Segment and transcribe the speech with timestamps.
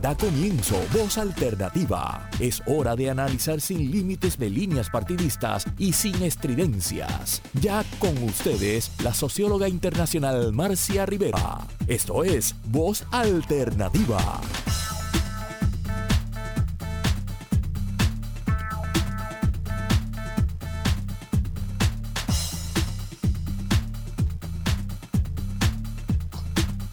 [0.00, 2.28] Da comienzo Voz Alternativa.
[2.38, 7.42] Es hora de analizar sin límites de líneas partidistas y sin estridencias.
[7.60, 11.66] Ya con ustedes, la socióloga internacional Marcia Rivera.
[11.88, 14.40] Esto es Voz Alternativa.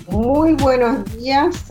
[0.09, 1.69] Muy buenos días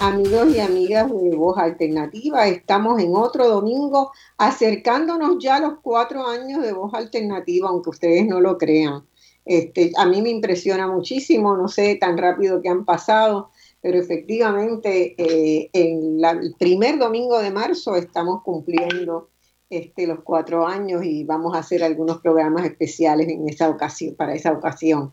[0.00, 2.46] amigos y amigas de Voz Alternativa.
[2.46, 8.26] Estamos en otro domingo acercándonos ya a los cuatro años de Voz Alternativa, aunque ustedes
[8.26, 9.06] no lo crean.
[9.44, 15.14] Este, a mí me impresiona muchísimo, no sé tan rápido que han pasado, pero efectivamente
[15.16, 19.30] eh, en el primer domingo de marzo estamos cumpliendo
[19.70, 24.34] este, los cuatro años y vamos a hacer algunos programas especiales en esa ocasión, para
[24.34, 25.10] esa ocasión.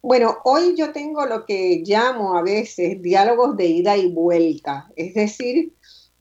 [0.00, 5.12] Bueno, hoy yo tengo lo que llamo a veces diálogos de ida y vuelta, es
[5.14, 5.74] decir,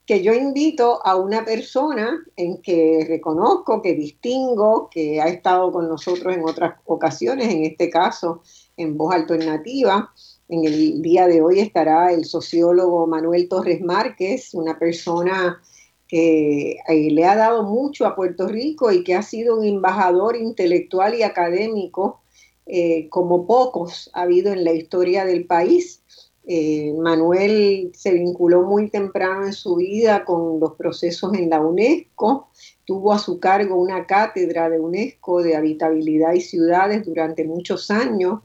[0.07, 5.87] que yo invito a una persona en que reconozco, que distingo, que ha estado con
[5.87, 8.41] nosotros en otras ocasiones, en este caso
[8.77, 10.11] en Voz Alternativa.
[10.47, 15.61] En el día de hoy estará el sociólogo Manuel Torres Márquez, una persona
[16.07, 20.37] que eh, le ha dado mucho a Puerto Rico y que ha sido un embajador
[20.37, 22.21] intelectual y académico
[22.67, 26.03] eh, como pocos ha habido en la historia del país.
[26.45, 32.49] Eh, Manuel se vinculó muy temprano en su vida con los procesos en la UNESCO,
[32.85, 38.39] tuvo a su cargo una cátedra de UNESCO de habitabilidad y ciudades durante muchos años,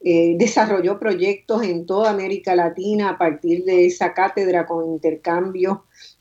[0.00, 5.78] eh, desarrolló proyectos en toda América Latina a partir de esa cátedra con intercambios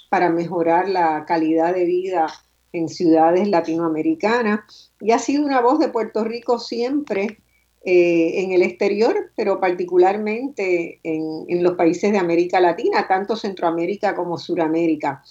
[0.10, 2.28] para mejorar la calidad de vida
[2.74, 7.40] en ciudades latinoamericanas y ha sido una voz de Puerto Rico siempre
[7.90, 14.38] eh, en el exterior, pero particularmente en, los países de América Latina, tanto Centroamérica como
[14.38, 15.24] Suramérica.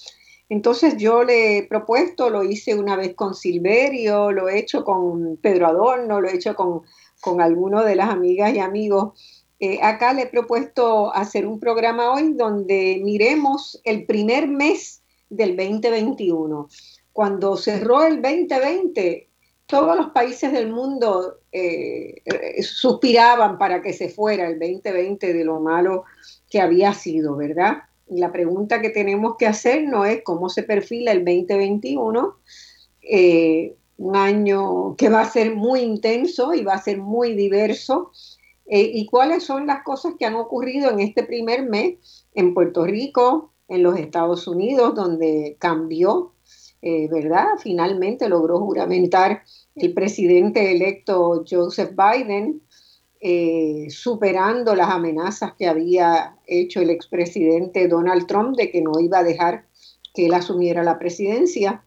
[0.49, 5.37] Entonces yo le he propuesto, lo hice una vez con Silverio, lo he hecho con
[5.37, 6.81] Pedro Adorno, lo he hecho con,
[7.21, 9.21] con algunos de las amigas y amigos.
[9.61, 15.59] Eh, acá le he propuesto hacer un programa hoy donde miremos el primer mes del
[15.59, 16.71] 2021.
[17.13, 19.26] Cuando cerró el 2020,
[19.67, 25.45] todos los países del mundo eh, eh, suspiraban para que se fuera el 2020 de
[25.45, 26.05] lo malo
[26.49, 27.79] que había sido, ¿verdad?
[28.09, 32.37] la pregunta que tenemos que hacer no es cómo se perfila el 2021,
[33.03, 38.13] eh, un año que va a ser muy intenso y va a ser muy diverso,
[38.69, 43.53] y cuáles son las cosas que han ocurrido en este primer mes en Puerto Rico,
[43.69, 46.33] en los Estados Unidos, donde cambió
[46.83, 47.47] eh, ¿verdad?
[47.59, 49.43] Finalmente logró juramentar
[49.75, 52.63] el presidente electo Joseph Biden,
[53.21, 59.19] eh, superando las amenazas que había hecho el expresidente Donald Trump de que no iba
[59.19, 59.67] a dejar
[60.15, 61.83] que él asumiera la presidencia.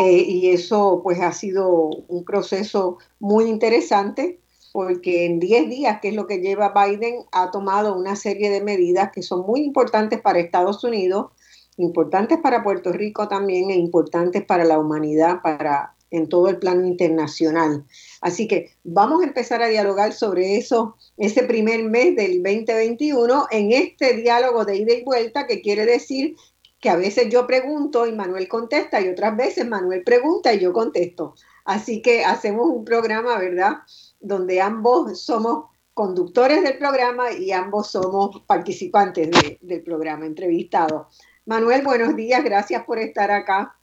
[0.00, 4.40] Eh, y eso pues ha sido un proceso muy interesante
[4.72, 8.62] porque en 10 días, que es lo que lleva Biden, ha tomado una serie de
[8.62, 11.28] medidas que son muy importantes para Estados Unidos
[11.76, 16.86] importantes para Puerto Rico también e importantes para la humanidad, para en todo el plano
[16.86, 17.84] internacional.
[18.20, 23.72] Así que vamos a empezar a dialogar sobre eso ese primer mes del 2021 en
[23.72, 26.36] este diálogo de ida y vuelta que quiere decir
[26.80, 30.72] que a veces yo pregunto y Manuel contesta y otras veces Manuel pregunta y yo
[30.72, 31.34] contesto.
[31.64, 33.78] Así que hacemos un programa, ¿verdad?
[34.20, 41.06] Donde ambos somos conductores del programa y ambos somos participantes del programa, entrevistados.
[41.46, 43.76] Manuel, buenos días, gracias por estar acá.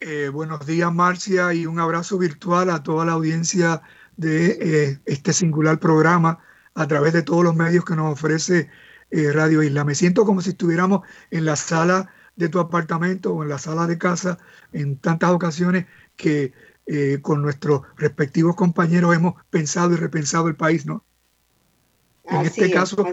[0.00, 3.82] Eh, buenos días, Marcia, y un abrazo virtual a toda la audiencia
[4.16, 6.40] de eh, este singular programa
[6.74, 8.68] a través de todos los medios que nos ofrece
[9.12, 9.84] eh, Radio Isla.
[9.84, 13.86] Me siento como si estuviéramos en la sala de tu apartamento o en la sala
[13.86, 14.38] de casa
[14.72, 16.52] en tantas ocasiones que
[17.22, 21.04] con nuestros respectivos compañeros hemos pensado y repensado el país, ¿no?
[22.24, 23.06] En este caso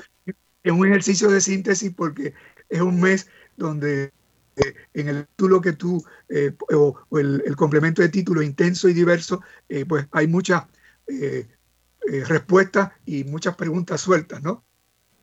[0.63, 2.33] es un ejercicio de síntesis porque
[2.69, 3.29] es un mes
[3.59, 4.11] donde
[4.55, 9.41] eh, en el título que tú, eh, o, el, complemento de título intenso y diverso,
[9.67, 10.63] eh, pues hay muchas
[12.27, 14.63] respuestas y muchas preguntas sueltas, ¿no?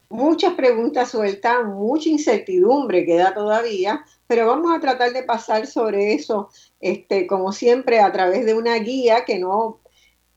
[0.08, 6.48] Muchas preguntas sueltas, mucha incertidumbre queda todavía, pero vamos a tratar de pasar sobre eso,
[6.80, 9.80] este, como siempre, a través de una guía que no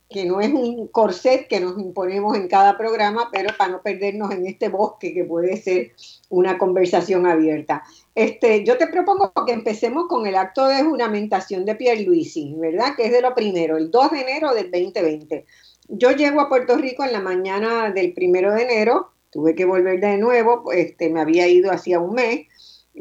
[0.09, 4.31] que no es un corset que nos imponemos en cada programa, pero para no perdernos
[4.31, 5.93] en este bosque que puede ser
[6.29, 7.83] una conversación abierta.
[8.15, 12.95] Este, yo te propongo que empecemos con el acto de juramentación de Pierre Luisi, ¿verdad?
[12.95, 15.45] Que es de lo primero, el 2 de enero del 2020.
[15.89, 19.99] Yo llego a Puerto Rico en la mañana del primero de enero tuve que volver
[19.99, 22.47] de nuevo, este, me había ido hacía un mes,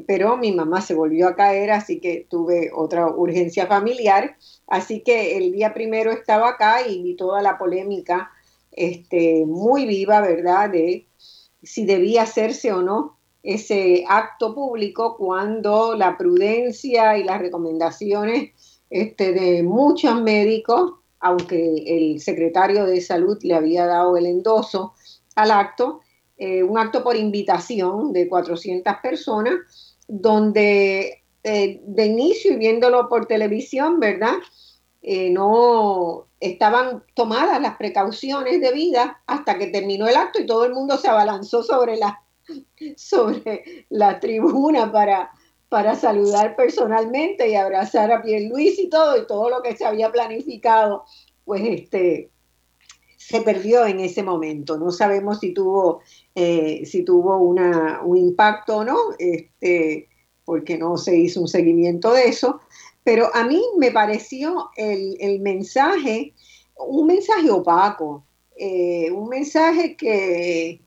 [0.07, 4.37] pero mi mamá se volvió a caer, así que tuve otra urgencia familiar,
[4.67, 8.31] así que el día primero estaba acá y vi toda la polémica
[8.73, 11.07] este, muy viva, ¿verdad?, de
[11.63, 18.53] si debía hacerse o no ese acto público cuando la prudencia y las recomendaciones
[18.91, 24.95] este, de muchos médicos, aunque el secretario de salud le había dado el endoso
[25.35, 26.01] al acto,
[26.37, 29.57] eh, un acto por invitación de 400 personas,
[30.07, 34.35] donde eh, de inicio y viéndolo por televisión, ¿verdad?
[35.03, 40.75] Eh, no estaban tomadas las precauciones debidas hasta que terminó el acto y todo el
[40.75, 42.23] mundo se abalanzó sobre la,
[42.97, 45.31] sobre la tribuna para,
[45.69, 50.11] para saludar personalmente y abrazar a Luis y todo, y todo lo que se había
[50.11, 51.05] planificado,
[51.45, 52.31] pues este
[53.29, 54.79] se perdió en ese momento.
[54.79, 56.01] No sabemos si tuvo,
[56.35, 60.09] eh, si tuvo una, un impacto o no, este,
[60.47, 62.61] porque no se hizo un seguimiento de eso,
[63.05, 66.33] pero a mí me pareció el, mensaje,
[66.79, 68.25] un mensaje opaco,
[68.57, 70.81] eh, un mensaje que,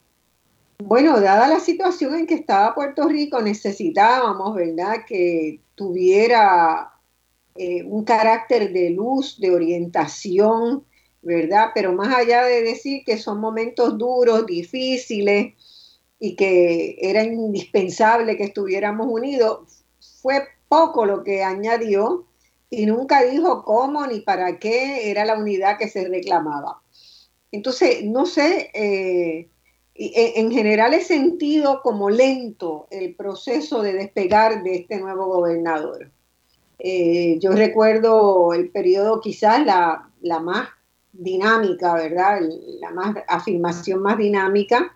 [0.83, 6.91] bueno, dada la situación en que estaba Puerto Rico, necesitábamos, ¿verdad?, que tuviera
[7.55, 10.85] eh, un carácter de luz, de orientación,
[11.21, 11.69] ¿verdad?
[11.73, 15.53] Pero más allá de decir que son momentos duros, difíciles
[16.19, 19.83] y que era indispensable que estuviéramos unidos,
[20.21, 22.25] fue poco lo que añadió
[22.69, 26.81] y nunca dijo cómo ni para qué era la unidad que se reclamaba.
[27.51, 29.49] Entonces, no sé, eh,
[29.93, 36.11] en general he sentido como lento el proceso de despegar de este nuevo gobernador.
[36.79, 40.09] Eh, yo recuerdo el periodo quizás la,
[40.39, 40.69] más
[41.13, 42.41] dinámica, ¿verdad?
[42.79, 44.95] La más, afirmación más dinámica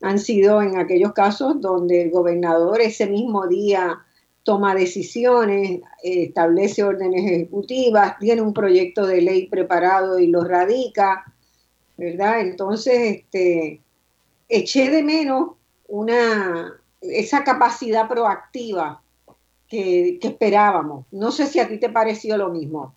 [0.00, 4.04] han sido en aquellos casos donde el gobernador ese mismo día
[4.44, 11.24] toma decisiones, establece órdenes ejecutivas, tiene un proyecto de ley preparado y lo radica,
[11.96, 12.42] ¿verdad?
[12.42, 13.80] Entonces, este,
[14.56, 15.50] eché de menos
[15.88, 19.02] una, esa capacidad proactiva
[19.68, 21.06] que, esperábamos.
[21.10, 22.94] No sé si a ti te pareció lo mismo.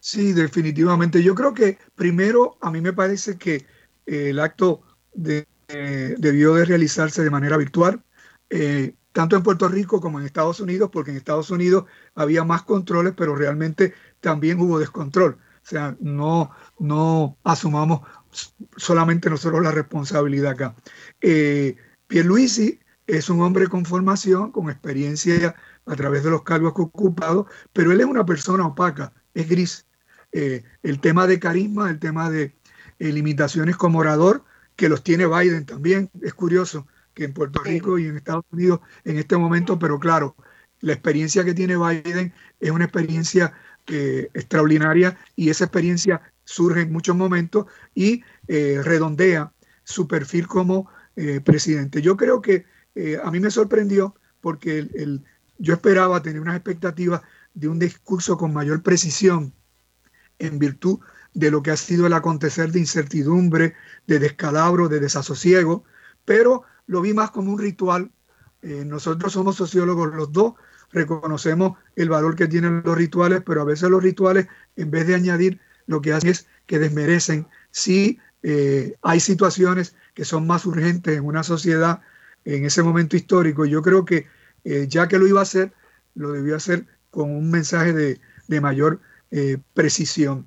[0.00, 1.22] Sí, definitivamente.
[1.22, 3.66] Yo creo que primero a mí me parece que
[4.06, 4.82] eh, el acto
[5.26, 8.02] eh, debió de realizarse de manera virtual,
[8.50, 11.84] eh, tanto en Puerto Rico como en Estados Unidos, porque en Estados Unidos
[12.14, 15.38] había más controles, pero realmente también hubo descontrol.
[15.62, 18.02] O sea, no, no asumamos
[18.76, 20.74] solamente nosotros la responsabilidad acá.
[21.20, 21.76] Eh,
[22.06, 25.54] Pierluisi es un hombre con formación, con experiencia
[25.86, 29.48] a través de los cargos que ha ocupado, pero él es una persona opaca, es
[29.48, 29.86] gris.
[30.32, 32.56] Eh, el tema de carisma, el tema de
[32.98, 34.44] eh, limitaciones como orador,
[34.76, 38.80] que los tiene Biden también, es curioso que en Puerto Rico y en Estados Unidos
[39.04, 40.34] en este momento, pero claro,
[40.80, 43.52] la experiencia que tiene Biden es una experiencia
[43.86, 49.52] eh, extraordinaria y esa experiencia surge en muchos momentos y eh, redondea
[49.82, 52.02] su perfil como eh, presidente.
[52.02, 55.24] Yo creo que eh, a mí me sorprendió porque el,
[55.58, 57.22] yo esperaba tener unas expectativas
[57.54, 59.52] de un discurso con mayor precisión
[60.38, 61.00] en virtud
[61.32, 63.74] de lo que ha sido el acontecer de incertidumbre,
[64.06, 65.84] de descalabro, de desasosiego,
[66.24, 68.12] pero lo vi más como un ritual.
[68.62, 70.54] nosotros somos sociólogos los dos,
[70.92, 75.14] reconocemos el valor que tienen los rituales, pero a veces los rituales, en vez de
[75.16, 81.16] añadir lo que hacen es que desmerecen si eh, hay situaciones que son más urgentes
[81.16, 82.00] en una sociedad
[82.44, 83.64] en ese momento histórico.
[83.64, 84.26] Yo creo que
[84.64, 85.72] eh, ya que lo iba a hacer,
[86.14, 88.20] lo debió hacer con un mensaje de,
[88.60, 89.00] mayor
[89.30, 90.46] eh, precisión.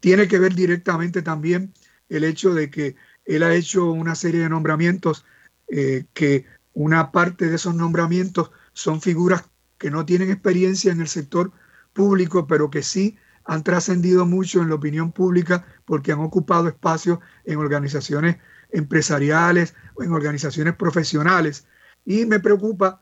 [0.00, 1.72] tiene que ver directamente también
[2.08, 5.24] el hecho de que él ha hecho una serie de nombramientos
[5.68, 9.44] que una parte de esos nombramientos son figuras
[9.78, 11.52] que no tienen experiencia en el sector
[11.92, 17.18] público, pero que sí han trascendido mucho en la opinión pública porque han ocupado espacios
[17.44, 18.36] en organizaciones
[18.70, 21.66] empresariales o en organizaciones profesionales.
[22.04, 23.00] Y me preocupa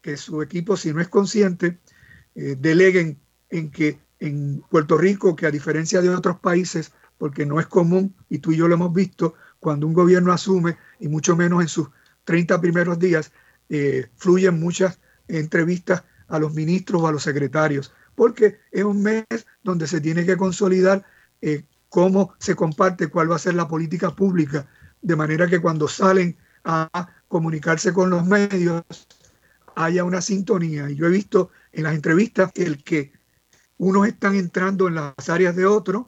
[0.00, 1.78] que su equipo, si no es consciente,
[2.34, 7.58] eh, deleguen en que en Puerto Rico, que a diferencia de otros países, porque no
[7.58, 11.36] es común, y tú y yo lo hemos visto, cuando un gobierno asume, y mucho
[11.36, 11.88] menos en sus
[12.24, 13.32] 30 primeros días,
[13.68, 19.24] eh, fluyen muchas entrevistas a los ministros o a los secretarios porque es un mes
[19.62, 21.06] donde se tiene que consolidar
[21.40, 24.68] eh, cómo se comparte, cuál va a ser la política pública,
[25.00, 28.84] de manera que cuando salen a comunicarse con los medios
[29.74, 30.90] haya una sintonía.
[30.90, 32.52] Y yo he visto en las entrevistas
[32.84, 33.10] que
[33.78, 36.04] unos están entrando en las áreas de otros,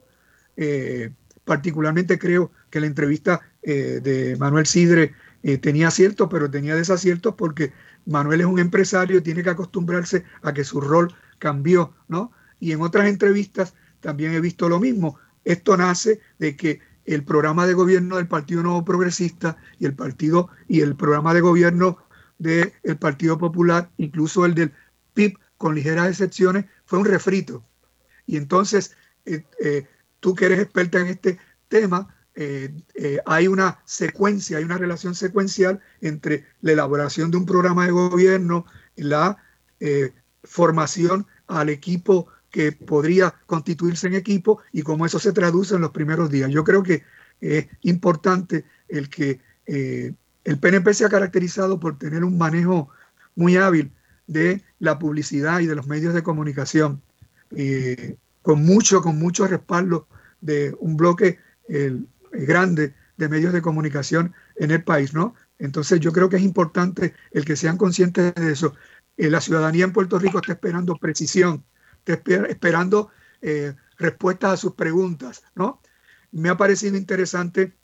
[0.59, 1.15] eh,
[1.47, 5.15] particularmente creo que la entrevista eh, de Manuel Sidre
[5.63, 7.73] tenía aciertos, pero tenía desaciertos porque
[8.07, 12.33] Manuel es un empresario, tiene que acostumbrarse a que su rol cambió, ¿no?
[12.61, 15.19] Y en otras entrevistas también he visto lo mismo.
[15.45, 20.49] Esto nace de que el programa de gobierno del Partido Nuevo Progresista y el partido
[20.69, 21.99] y el programa de gobierno
[22.39, 24.73] del Partido Popular, incluso el del
[25.15, 27.65] PIB, con ligeras excepciones, fue un refrito.
[28.27, 29.87] Y entonces, eh, eh,
[30.21, 32.73] tú que eres experta en este tema, eh,
[33.27, 38.67] hay una secuencia, hay una relación secuencial entre la elaboración de un programa de gobierno,
[38.97, 39.37] la
[40.45, 45.91] formación al equipo que podría constituirse en equipo y cómo eso se traduce en los
[45.91, 46.51] primeros días.
[46.51, 47.03] Yo creo que
[47.41, 49.41] es importante el que
[50.45, 52.89] el PNP se ha caracterizado por tener un manejo
[53.35, 53.93] muy hábil
[54.27, 57.03] de la publicidad y de los medios de comunicación,
[57.55, 60.09] eh, con mucho, con mucho respaldo
[60.41, 61.39] de un bloque
[62.33, 65.35] grande de medios de comunicación en el país, ¿no?
[65.59, 68.75] Entonces yo creo que es importante el que sean conscientes de eso.
[69.17, 71.65] Eh, la ciudadanía en Puerto Rico está esperando precisión,
[72.05, 73.11] está esperando
[73.41, 75.81] eh, respuestas a sus preguntas, ¿no?
[76.33, 77.77] Me ha parecido interesante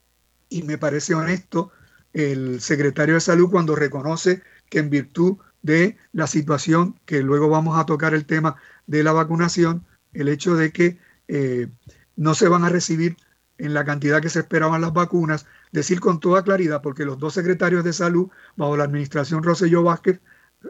[0.48, 1.70] y me parece honesto
[2.12, 7.78] el secretario de Salud cuando reconoce que en virtud de la situación, que luego vamos
[7.78, 11.68] a tocar el tema de la vacunación, el hecho de que eh,
[12.16, 13.16] no se van a recibir
[13.58, 17.34] en la cantidad que se esperaban las vacunas, decir con toda claridad, porque los dos
[17.34, 20.20] secretarios de salud, bajo la administración Rosselló Vázquez,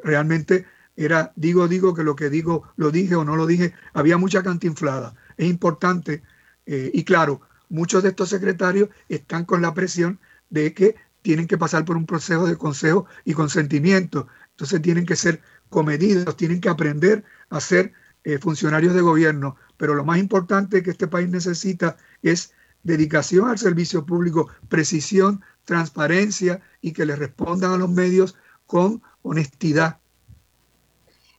[0.03, 0.67] realmente
[0.97, 4.43] era, digo, digo que lo que digo, lo dije o no lo dije, había mucha
[4.43, 5.15] cantinflada.
[5.37, 6.23] Es importante,
[6.67, 10.19] eh, y claro, muchos de estos secretarios están con la presión
[10.51, 14.29] de que tienen que pasar por un proceso de consejo y consentimiento.
[14.51, 17.93] Entonces tienen que ser comedidos, tienen que aprender a ser
[18.25, 19.57] eh, funcionarios de gobierno.
[19.77, 26.61] Pero lo más importante que este país necesita es dedicación al servicio público, precisión, transparencia
[26.81, 29.99] y que le respondan a los medios con honestidad.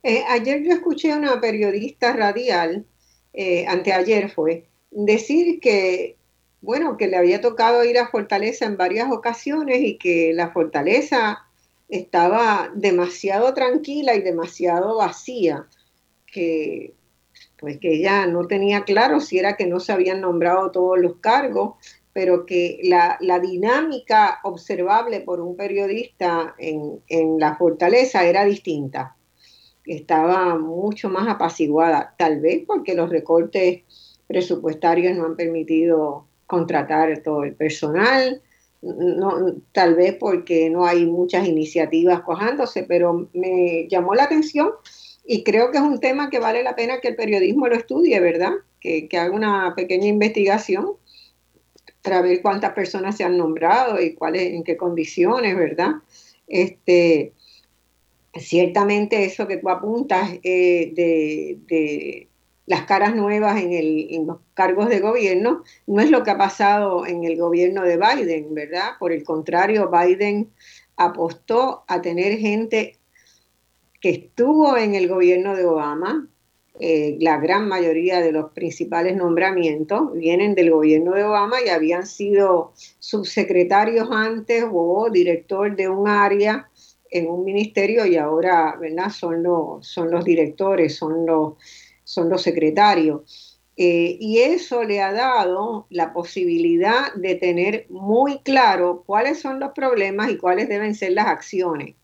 [0.03, 2.85] Eh, ayer yo escuché a una periodista radial,
[3.33, 6.15] eh, anteayer fue, decir que
[6.61, 11.45] bueno, que le había tocado ir a Fortaleza en varias ocasiones y que la Fortaleza
[11.87, 15.67] estaba demasiado tranquila y demasiado vacía,
[16.27, 16.93] que
[17.59, 21.17] pues que ella no tenía claro si era que no se habían nombrado todos los
[21.17, 21.75] cargos,
[22.13, 29.15] pero que la, dinámica observable por un periodista en, en la fortaleza era distinta,
[29.85, 33.83] estaba mucho más apaciguada, tal vez porque los recortes
[34.27, 38.41] presupuestarios no han permitido contratar todo el personal,
[38.81, 44.71] no, tal vez porque no hay muchas iniciativas cojándose, pero me llamó la atención
[45.31, 48.19] y creo que es un tema que vale la pena que el periodismo lo estudie,
[48.19, 48.53] ¿verdad?
[48.81, 50.93] Que, haga una pequeña investigación
[52.01, 55.91] para ver cuántas personas se han nombrado y cuáles, en qué condiciones, ¿verdad?
[56.47, 57.33] Este,
[58.33, 62.27] ciertamente eso que tú apuntas eh, de
[62.69, 67.23] las caras nuevas en, los cargos de gobierno, no es lo que ha pasado en
[67.23, 68.91] el gobierno de Biden, ¿verdad?
[68.99, 70.51] Por el contrario, Biden
[70.95, 72.98] apostó a tener gente
[73.99, 76.27] que estuvo en el gobierno de Obama,
[76.79, 82.05] eh, la gran mayoría de los principales nombramientos vienen del gobierno de Obama y habían
[82.05, 86.69] sido subsecretarios antes o director de un área
[87.11, 89.09] en un ministerio y ahora ¿verdad?
[89.09, 91.55] Son, los, son los directores, son los
[92.09, 93.61] son los secretarios.
[93.77, 99.71] Eh, y eso le ha dado la posibilidad de tener muy claro cuáles son los
[99.73, 101.95] problemas y cuáles deben ser las acciones.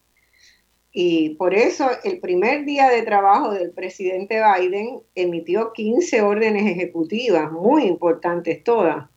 [0.97, 7.51] Y por eso el primer día de trabajo del presidente Biden emitió 15 órdenes ejecutivas,
[7.51, 9.09] muy importantes todas.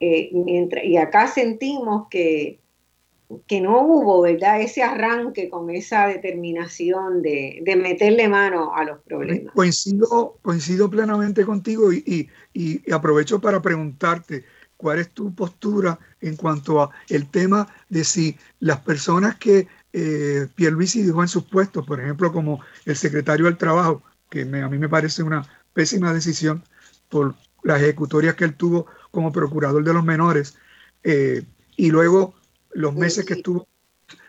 [0.00, 2.58] Eh, mientras, y acá sentimos que
[3.46, 4.60] que no hubo, ¿verdad?
[4.60, 9.52] Ese arranque con esa determinación de, meterle mano a los problemas.
[9.54, 12.28] Coincido, coincido plenamente contigo y,
[12.92, 14.44] aprovecho para preguntarte
[14.76, 19.66] cuál es tu postura en cuanto a el tema de si las personas que
[19.98, 24.68] eh, Pierluisi dijo en sus puestos, por ejemplo, como el secretario del Trabajo, que a
[24.68, 26.62] mí me parece una pésima decisión
[27.08, 30.58] por las ejecutorias que él tuvo como procurador de los menores,
[31.02, 31.44] eh,
[31.78, 32.34] y luego
[32.72, 33.66] los meses que estuvo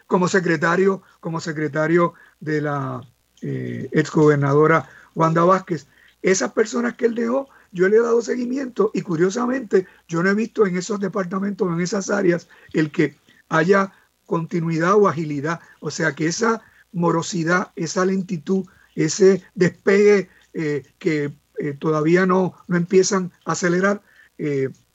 [0.06, 3.02] como secretario, como secretario de la
[3.42, 5.88] eh, exgobernadora Wanda Vázquez.
[6.22, 10.34] Esas personas que él dejó, yo le he dado seguimiento y curiosamente yo no he
[10.34, 13.18] visto en esos departamentos, en esas áreas, el que
[13.50, 13.92] haya
[14.28, 15.60] continuidad o agilidad.
[15.80, 16.62] O sea que esa
[16.94, 18.66] morosidad, esa lentitud,
[18.96, 24.04] ese despegue eh, que eh, todavía no, no, empiezan a acelerar,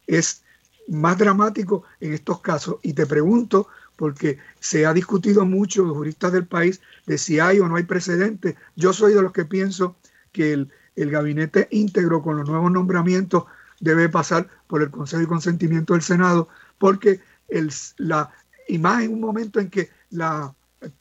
[0.07, 0.45] es
[0.87, 2.77] más dramático en estos casos.
[2.83, 7.59] Y te pregunto, porque se ha discutido mucho, los juristas del país, de si hay
[7.59, 8.55] o no hay precedentes.
[8.77, 9.97] Yo soy de los que pienso
[10.31, 13.45] que el, el gabinete íntegro con los nuevos nombramientos
[13.81, 16.49] debe pasar por el Consejo y Consentimiento del Senado,
[16.79, 18.31] porque el, la,
[18.69, 20.54] y más en un momento en que la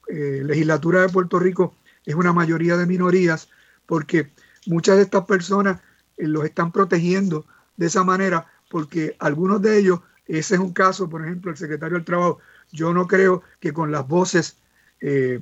[0.08, 3.48] eh, legislatura de Puerto Rico es una mayoría de minorías,
[3.86, 4.30] porque
[4.66, 5.80] muchas de estas personas
[6.16, 11.08] eh, los están protegiendo de esa manera, porque algunos de ellos, ese es un caso,
[11.08, 12.38] por ejemplo, el secretario del Trabajo,
[12.70, 14.56] yo no creo que con las voces
[15.00, 15.40] eh,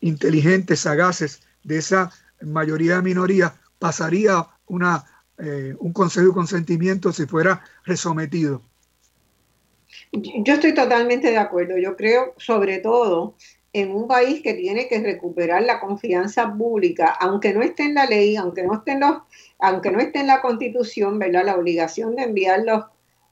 [0.00, 2.12] inteligentes, sagaces de esa
[2.42, 5.04] mayoría de minorías pasaría una,
[5.78, 8.62] un consejo de consentimiento si fuera resometido.
[10.12, 11.78] Yo estoy totalmente de acuerdo.
[11.78, 13.36] Yo creo, sobre todo,
[13.72, 18.06] en un país que tiene que recuperar la confianza pública, aunque no esté en la
[18.06, 19.18] ley, aunque no esté en, los,
[19.60, 21.44] aunque no esté en la constitución, ¿verdad?
[21.44, 22.84] La obligación de enviar los,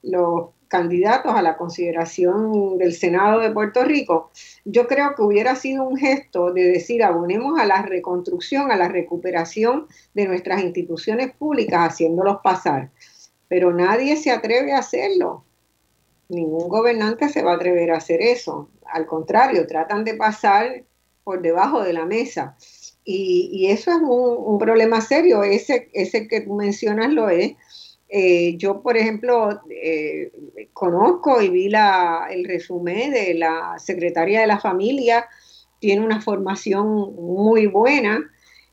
[0.03, 4.31] los candidatos a la consideración del Senado de Puerto Rico,
[4.65, 8.89] yo creo que hubiera sido un gesto de decir abonemos a la reconstrucción, a la
[8.89, 12.91] recuperación de nuestras instituciones públicas, haciéndolos pasar.
[13.49, 15.45] Pero nadie se atreve a hacerlo
[16.29, 18.69] ningún gobernante se va a atrever a hacer eso.
[18.87, 20.85] Al contrario, tratan de pasar
[21.25, 22.57] por debajo de la mesa.
[23.05, 25.43] Y, eso es un, problema serio.
[25.43, 27.53] Ese, ese que tú mencionas lo es.
[28.11, 30.31] Eh, yo, por ejemplo, eh,
[30.73, 35.27] conozco y vi la, el resumen de la secretaria de la familia.
[35.79, 38.31] Tiene una formación muy buena.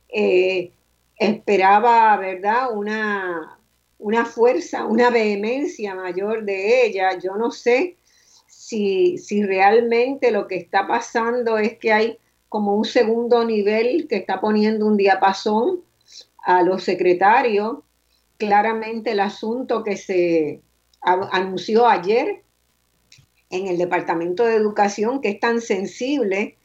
[0.08, 0.72] Eh,
[1.18, 2.72] esperaba, ¿verdad?
[2.74, 3.55] Una,
[4.06, 7.18] una fuerza, una vehemencia mayor de ella.
[7.18, 7.96] Yo no sé
[8.46, 14.14] si, si realmente lo que está pasando es que hay como un segundo nivel que
[14.14, 15.80] está poniendo un diapasón
[16.38, 17.78] a los secretarios.
[18.36, 20.60] Claramente el asunto que se
[21.00, 22.44] anunció ayer
[23.50, 26.56] en el Departamento de Educación, que es tan sensible,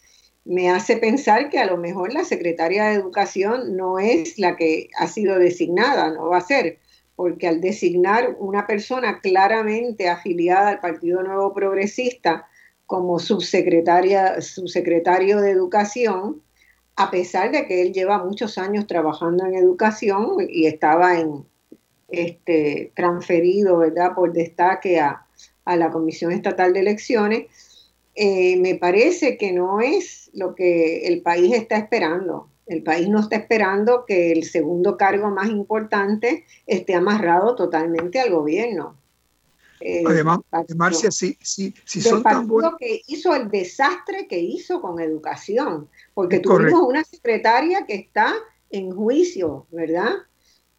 [0.45, 4.89] me hace pensar que a lo mejor la secretaria de Educación no es la que
[4.95, 6.80] ha sido designada, no va a ser
[7.21, 12.47] porque al designar una persona claramente afiliada al Partido Nuevo Progresista
[12.87, 16.41] como subsecretaria, subsecretario de Educación,
[16.95, 21.45] a pesar de que él lleva muchos años trabajando en educación y estaba en,
[22.09, 24.15] este, transferido ¿verdad?
[24.15, 25.23] por destaque a,
[25.67, 31.53] la Comisión Estatal de Elecciones, eh, me parece que no es lo que el país
[31.53, 32.49] está esperando.
[32.67, 38.31] El país no está esperando que el segundo cargo más importante esté amarrado totalmente al
[38.31, 38.95] gobierno.
[39.81, 40.39] Eh, Además,
[40.75, 42.75] Marcia, sí, sí, sí son tan buenos.
[42.77, 48.33] que hizo el desastre que hizo con educación, porque tuvimos una secretaria que está
[48.69, 50.17] en juicio, ¿verdad?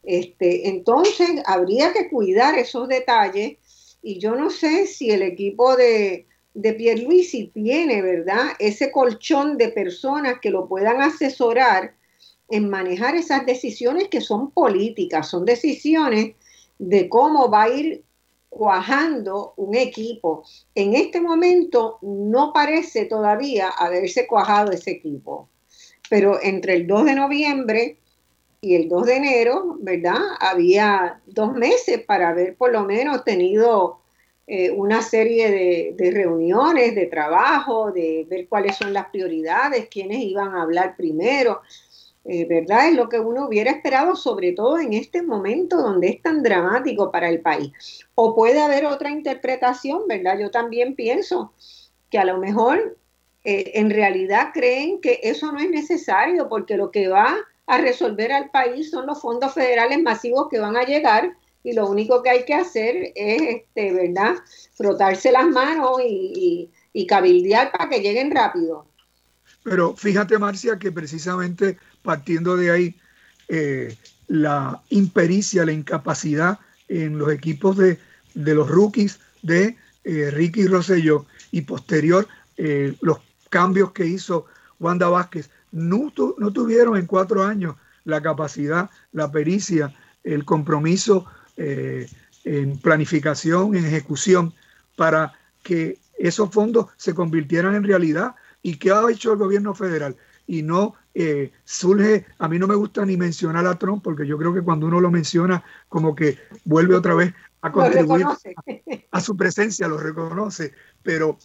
[0.05, 3.59] Este, entonces, habría que cuidar esos detalles
[4.03, 8.53] y yo no sé si el equipo de, de Pierluisi tiene, ¿verdad?
[8.59, 11.95] Ese colchón de personas que lo puedan asesorar
[12.49, 16.35] en manejar esas decisiones que son políticas, son decisiones
[16.79, 18.05] de cómo va a ir
[18.51, 20.45] cuajando un equipo.
[20.75, 25.49] En este momento no parece todavía haberse cuajado ese equipo,
[26.11, 27.97] pero entre el 2 de noviembre
[28.61, 30.21] y el 2 de enero, ¿verdad?
[30.39, 34.02] Había dos meses para haber por lo menos tenido
[34.55, 40.55] eh, una serie de, reuniones, de trabajo, de ver cuáles son las prioridades, quiénes iban
[40.55, 41.63] a hablar primero.
[42.27, 42.89] Eh, ¿Verdad?
[42.89, 47.11] Es lo que uno hubiera esperado, sobre todo en este momento donde es tan dramático
[47.11, 47.73] para el país.
[48.15, 50.39] O puede haber otra interpretación, ¿verdad?
[50.39, 51.55] Yo también pienso
[52.11, 52.99] que a lo mejor
[53.45, 58.31] eh, en realidad creen que eso no es necesario porque lo que va a resolver
[58.31, 62.31] al país son los fondos federales masivos que van a llegar y lo único que
[62.31, 64.35] hay que hacer es, este, ¿verdad?,
[64.75, 66.71] frotarse las manos y,
[67.09, 68.87] cabildear para que lleguen rápido.
[69.65, 72.95] Pero fíjate, Marcia, que precisamente partiendo de ahí,
[73.49, 73.97] eh,
[74.29, 77.99] la impericia, la incapacidad en los equipos de,
[78.35, 83.19] los rookies de eh, Ricky Rosselló y posterior eh, los
[83.51, 84.47] cambios que hizo
[84.79, 89.95] Wanda Vázquez, no, no tuvieron en cuatro años la capacidad, la pericia,
[90.25, 92.09] el compromiso eh,
[92.45, 94.55] en planificación, en ejecución,
[94.97, 98.35] para que esos fondos se convirtieran en realidad.
[98.63, 100.17] ¿Y qué ha hecho el gobierno federal?
[100.47, 104.39] Y no eh, surge, a mí no me gusta ni mencionar a Trump, porque yo
[104.39, 108.27] creo que cuando uno lo menciona, como que vuelve otra vez a contribuir
[109.11, 111.39] a, su presencia, lo reconoce, pero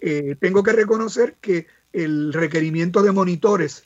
[0.00, 3.84] eh, tengo que reconocer que el requerimiento de monitores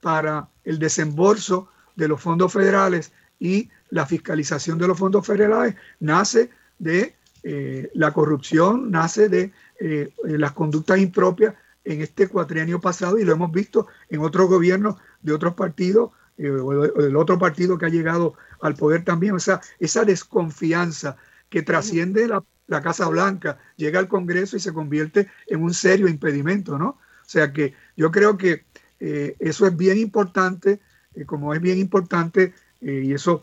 [0.00, 3.12] para el desembolso de los fondos federales
[3.44, 10.14] y la fiscalización de los fondos federales nace de eh, la corrupción nace de eh,
[10.24, 11.54] las conductas impropias
[11.84, 17.02] en este cuatrienio pasado y lo hemos visto en otros gobiernos de otros partidos o
[17.02, 19.34] del otro partido que ha llegado al poder también.
[19.34, 21.16] O sea, esa desconfianza
[21.50, 26.08] que trasciende la, la Casa Blanca, llega al Congreso y se convierte en un serio
[26.08, 26.88] impedimento, ¿no?
[26.88, 28.64] O sea que yo creo que
[28.98, 30.80] eso es bien importante,
[31.26, 32.54] como es bien importante,
[32.84, 33.42] y eso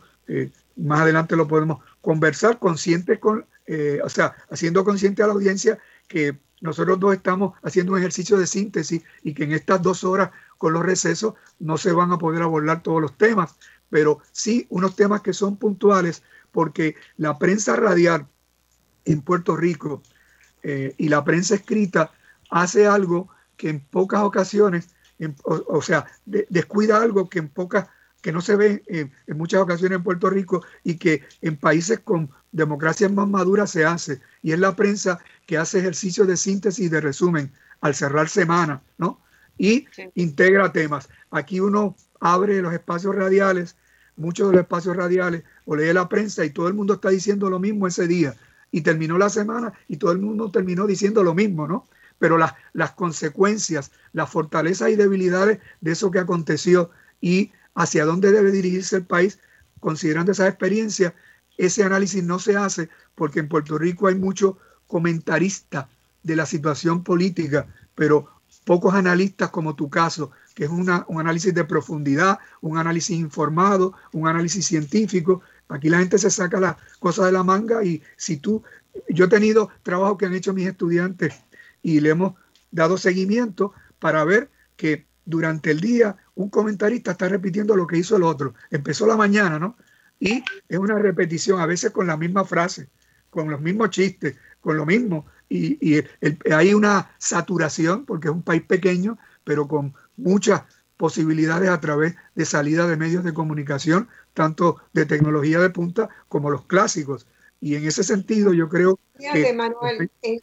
[0.75, 5.79] más adelante lo podemos conversar consciente con, eh, o sea, haciendo consciente a la audiencia
[6.07, 10.31] que nosotros dos estamos haciendo un ejercicio de síntesis y que en estas dos horas
[10.57, 13.55] con los recesos no se van a poder abordar todos los temas,
[13.89, 18.27] pero sí unos temas que son puntuales porque la prensa radial
[19.05, 20.03] en Puerto Rico
[20.63, 22.11] eh, y la prensa escrita
[22.49, 24.89] hace algo que en pocas ocasiones,
[25.43, 27.87] o, sea, descuida algo que en pocas
[28.21, 32.29] que no se ve en, muchas ocasiones en Puerto Rico y que en países con
[32.51, 34.21] democracias más maduras se hace.
[34.41, 38.81] Y es la prensa que hace ejercicios de síntesis y de resumen al cerrar semana,
[38.97, 39.19] ¿no?
[39.57, 41.09] Y integra temas.
[41.31, 43.75] Aquí uno abre los espacios radiales,
[44.15, 47.49] muchos de los espacios radiales, o lee la prensa y todo el mundo está diciendo
[47.49, 48.35] lo mismo ese día.
[48.71, 51.87] Y terminó la semana y todo el mundo terminó diciendo lo mismo, ¿no?
[52.19, 58.31] Pero las, las consecuencias, las fortalezas y debilidades de eso que aconteció y hacia dónde
[58.31, 59.39] debe dirigirse el país,
[59.79, 61.13] considerando esa experiencia,
[61.57, 64.55] ese análisis no se hace porque en Puerto Rico hay muchos
[64.87, 65.87] comentaristas
[66.23, 68.29] de la situación política, pero
[68.65, 74.27] pocos analistas como tu caso, que es un análisis de profundidad, un análisis informado, un
[74.27, 75.41] análisis científico.
[75.69, 78.63] Aquí la gente se saca las cosas de la manga y si tú,
[79.09, 81.33] yo he tenido trabajo que han hecho mis estudiantes
[81.81, 82.33] y le hemos
[82.71, 88.15] dado seguimiento para ver que durante el día un comentarista está repitiendo lo que hizo
[88.15, 88.53] el otro.
[88.69, 89.75] Empezó la mañana, ¿no?
[90.19, 92.89] Y es una repetición, a veces con la misma frase,
[93.29, 95.25] con los mismos chistes, con lo mismo.
[95.49, 95.99] Y,
[96.51, 100.61] hay una saturación, porque es un país pequeño, pero con muchas
[100.95, 106.51] posibilidades a través de salida de medios de comunicación, tanto de tecnología de punta como
[106.51, 107.27] los clásicos.
[107.59, 110.41] Y en ese sentido yo creo Fíjate, Manuel, en,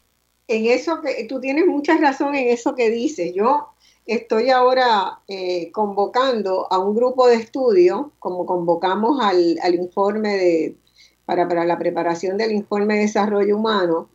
[0.49, 3.33] en, eso que tú tienes mucha razón en eso que dices.
[3.35, 3.73] Yo
[4.09, 10.77] estoy ahora eh, convocando a un grupo de estudio, como convocamos al, informe de,
[11.27, 14.09] para, la preparación del informe de desarrollo humano,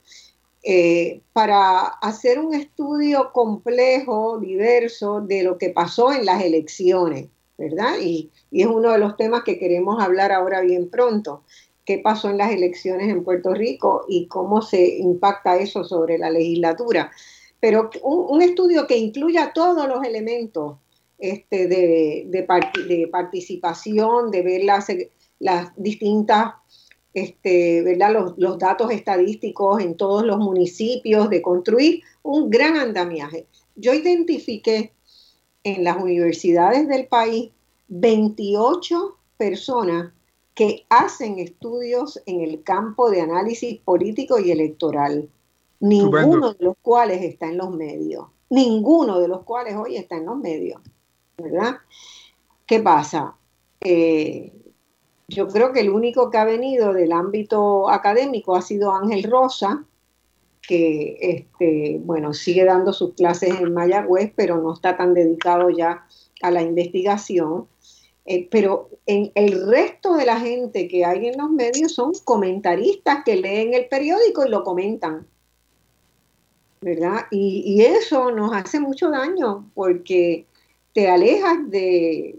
[0.64, 7.28] eh, para hacer un estudio complejo, diverso, de lo que pasó en las elecciones,
[7.60, 8.00] ¿verdad?
[8.02, 11.44] Y es uno de los temas que queremos hablar ahora bien pronto.
[11.86, 16.32] ¿Qué pasó en las elecciones en Puerto Rico y cómo se impacta eso sobre la
[16.32, 17.12] legislatura?
[17.64, 20.76] Pero un, estudio que incluya todos los elementos
[21.18, 22.46] este, de,
[23.10, 24.88] participación, de ver las,
[25.40, 26.56] las distintas,
[27.14, 28.34] este, ¿verdad?
[28.36, 33.46] Los, datos estadísticos en todos los municipios, de construir un gran andamiaje.
[33.78, 34.92] Yo identifiqué
[35.64, 37.52] en las universidades del país
[37.88, 40.12] 28 personas
[40.54, 45.30] que hacen estudios en el campo de análisis político y electoral
[45.84, 50.26] ninguno de los cuales está en los medios, ninguno de los cuales hoy está en
[50.26, 50.82] los medios,
[51.38, 51.78] ¿verdad?
[52.66, 53.36] ¿Qué pasa?
[53.82, 54.54] Eh,
[55.28, 59.84] yo creo que el único que ha venido del ámbito académico ha sido Ángel Rosa,
[60.62, 66.08] que este, bueno, sigue dando sus clases en Mayagüez, pero no está tan dedicado ya
[66.42, 67.68] a la investigación.
[68.26, 73.26] Eh, pero en el resto de la gente que hay en los medios son comentaristas
[73.26, 75.28] que leen el periódico y lo comentan.
[76.84, 77.28] ¿Verdad?
[77.32, 80.46] Y, eso nos hace mucho daño porque
[80.94, 82.36] te alejas de,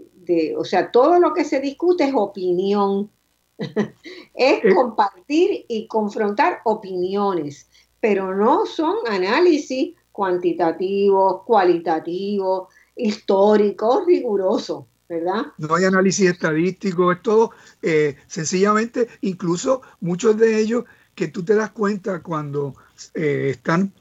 [0.57, 3.09] o sea, todo lo que se discute es opinión,
[4.33, 7.67] es compartir y confrontar opiniones,
[7.99, 14.85] pero no son análisis cuantitativos, cualitativos, históricos, rigurosos.
[15.07, 15.45] ¿verdad?
[15.59, 17.51] No hay análisis estadístico, es todo
[17.83, 22.73] eh, sencillamente, incluso muchos de ellos que tú te das cuenta cuando
[23.13, 23.93] eh, están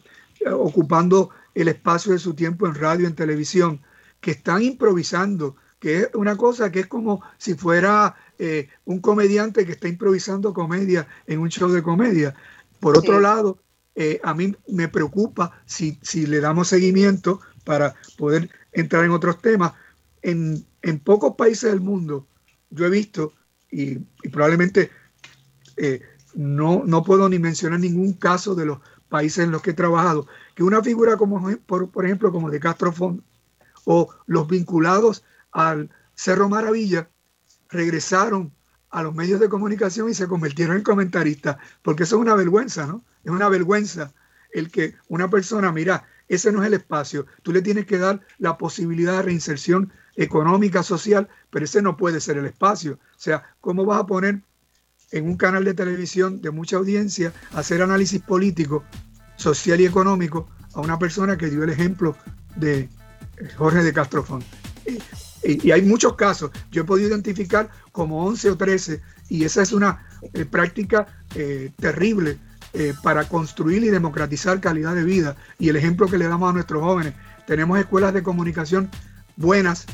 [0.52, 3.80] ocupando el espacio de su tiempo en radio, en televisión,
[4.20, 9.64] que están improvisando, que es una cosa que es como si fuera eh, un comediante
[9.64, 12.34] que está improvisando comedia en un show de comedia.
[12.80, 13.58] Por otro lado,
[13.94, 19.40] eh, a mí me preocupa si, si, le damos seguimiento para poder entrar en otros
[19.40, 19.72] temas.
[20.22, 20.66] En,
[21.04, 22.26] pocos países del mundo
[22.70, 23.32] yo he visto,
[23.70, 23.96] y,
[24.30, 24.90] probablemente
[25.76, 26.00] eh,
[26.34, 28.78] no, no puedo ni mencionar ningún caso de los
[29.14, 32.90] países en los que he trabajado, que una figura como, por, ejemplo, como de Castro
[32.90, 33.22] Font
[33.84, 35.22] o los vinculados
[35.52, 37.08] al Cerro Maravilla
[37.68, 38.52] regresaron
[38.90, 42.88] a los medios de comunicación y se convirtieron en comentaristas, porque eso es una vergüenza,
[42.88, 43.04] ¿no?
[43.22, 44.12] Es una vergüenza
[44.50, 48.20] el que una persona, mira, ese no es el espacio, tú le tienes que dar
[48.38, 52.94] la posibilidad de reinserción económica, social, pero ese no puede ser el espacio.
[52.94, 54.42] O sea, ¿cómo vas a poner
[55.14, 58.82] en un canal de televisión de mucha audiencia hacer análisis político,
[59.36, 62.16] social y económico a una persona que dio el ejemplo
[62.56, 62.88] de eh,
[63.56, 64.42] Jorge de Castrofón?
[65.42, 69.72] Y, hay muchos casos, yo he podido identificar como 11 o 13, y esa es
[69.72, 72.38] una eh, práctica eh, terrible
[73.04, 75.36] para construir y democratizar calidad de vida.
[75.60, 77.14] Y el ejemplo que le damos a nuestros jóvenes,
[77.46, 78.90] tenemos escuelas de comunicación
[79.36, 79.86] buenas,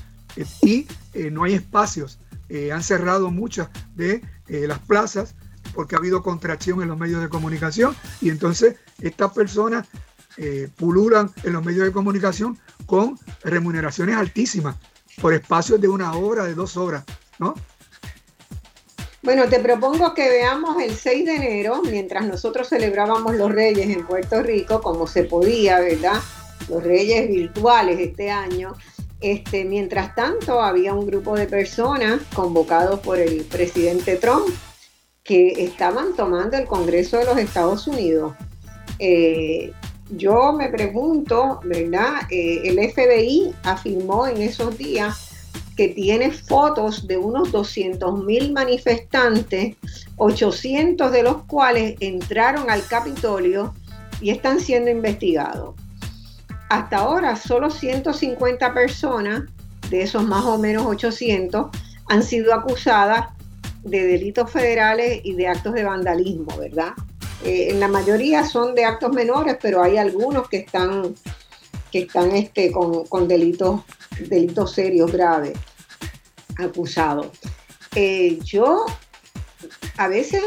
[0.63, 2.19] y eh, no hay espacios.
[2.49, 5.35] Eh, han cerrado muchas de eh, las plazas
[5.75, 9.87] porque ha habido contracción en los medios de comunicación y entonces estas personas
[10.77, 14.77] pululan en los medios de comunicación con remuneraciones altísimas
[15.21, 17.05] por espacios de una hora, de dos horas,
[17.39, 17.55] ¿no?
[19.23, 24.07] Bueno, te propongo que veamos el 6 de enero, mientras nosotros celebrábamos los Reyes en
[24.07, 26.21] Puerto Rico, como se podía, ¿verdad?
[26.71, 28.75] Los Reyes virtuales este año.
[29.21, 34.49] Este, mientras tanto, había un grupo de personas convocados por el presidente Trump
[35.23, 38.35] que estaban tomando el Congreso de los Estados Unidos.
[39.01, 39.73] Eh,
[40.11, 42.23] yo me pregunto, ¿verdad?
[42.31, 45.31] Eh, el FBI afirmó en esos días
[45.77, 49.77] que tiene fotos de unos 200 mil manifestantes,
[50.17, 53.75] 800 de los cuales entraron al Capitolio
[54.21, 55.75] y están siendo investigados.
[56.69, 59.45] Hasta ahora, solo 150 personas,
[59.89, 61.69] de esos más o menos 800,
[62.09, 63.29] han sido acusadas
[63.83, 66.93] de delitos federales y de actos de vandalismo, ¿verdad?
[67.45, 71.15] Eh, en la mayoría son de actos menores, pero hay algunos que están,
[71.91, 73.81] que están este, con, delitos,
[74.29, 75.57] delitos serios, graves,
[76.59, 77.29] acusados.
[77.95, 78.85] Eh, yo
[79.97, 80.43] a veces,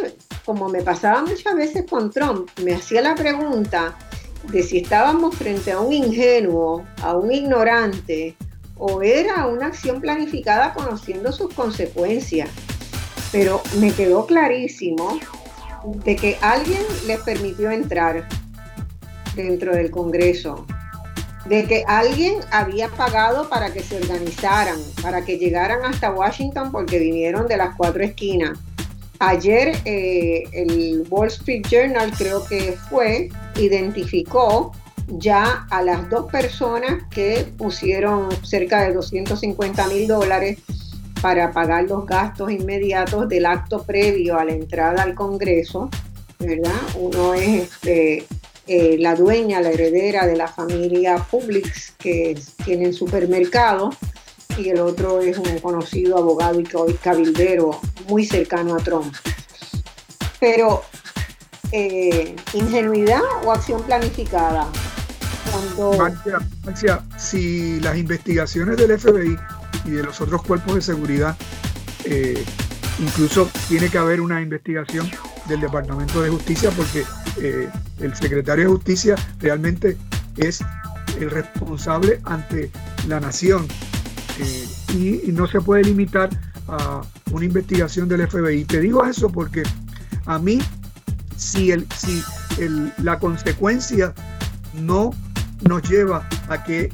[0.45, 3.97] como me pasaba muchas veces con Trump, me hacía la pregunta
[4.51, 8.35] de si estábamos frente a un ingenuo, a un ignorante,
[8.77, 12.49] o era una acción planificada conociendo sus consecuencias.
[13.31, 15.19] Pero me quedó clarísimo
[15.85, 18.27] de que alguien les permitió entrar
[19.35, 20.65] dentro del Congreso,
[21.45, 26.99] de que alguien había pagado para que se organizaran, para que llegaran hasta Washington porque
[26.99, 28.57] vinieron de las cuatro esquinas.
[29.19, 34.71] Ayer eh, el Wall Street Journal creo que fue, identificó
[35.07, 40.59] ya a las dos personas que pusieron cerca de 250 mil dólares
[41.23, 45.89] para pagar los gastos inmediatos del acto previo a la entrada al Congreso,
[46.37, 46.75] ¿verdad?
[46.99, 48.27] Uno es este,
[48.67, 53.91] eh, la dueña, la heredera de la familia Publix, que tienen supermercado,
[54.57, 59.15] y el otro es un conocido abogado y cabildero muy cercano a Trump.
[60.41, 60.83] Pero,
[61.71, 64.67] eh, ¿ingenuidad o acción planificada?
[65.49, 66.05] Cuando...
[67.17, 69.37] si las investigaciones del FBI
[69.85, 71.37] y de los otros cuerpos de seguridad,
[72.05, 72.43] eh,
[72.99, 75.09] incluso tiene que haber una investigación
[75.47, 77.05] del Departamento de Justicia porque
[77.41, 77.69] eh,
[77.99, 79.97] el secretario de Justicia realmente
[80.37, 80.63] es
[81.19, 82.71] el responsable ante
[83.07, 83.67] la nación
[84.39, 86.29] eh, y, no se puede limitar
[86.67, 88.65] a una investigación del FBI.
[88.65, 89.63] Te digo eso porque
[90.25, 90.59] a mí,
[91.35, 92.23] si, el, si
[93.01, 94.13] la consecuencia
[94.81, 95.11] no
[95.67, 96.91] nos lleva a que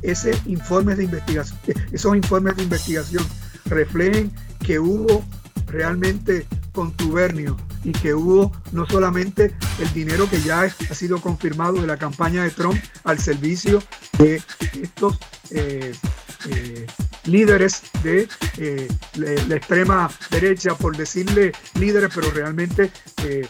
[0.97, 1.59] de investigación,
[1.91, 3.23] esos informes de investigación
[3.65, 4.31] reflejen
[4.65, 5.23] que hubo
[5.67, 11.87] realmente contubernio y que hubo no solamente el dinero que ya ha sido confirmado de
[11.87, 13.81] la campaña de Trump al servicio
[14.17, 14.41] de
[14.81, 15.17] estos
[15.51, 15.93] eh,
[16.47, 16.85] eh,
[17.25, 22.91] líderes de eh, la, extrema derecha, por decirle líderes, pero realmente
[23.23, 23.47] eh,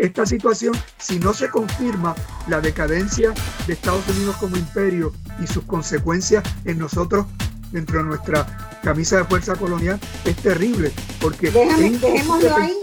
[0.00, 2.14] esta situación, si no se confirma
[2.48, 3.32] la decadencia
[3.66, 5.12] de Estados Unidos como imperio
[5.42, 7.26] y sus consecuencias en nosotros
[7.72, 8.46] dentro de nuestra
[8.82, 11.50] camisa de fuerza colonial, es terrible, porque...
[11.50, 12.78] dejémoslo ahí.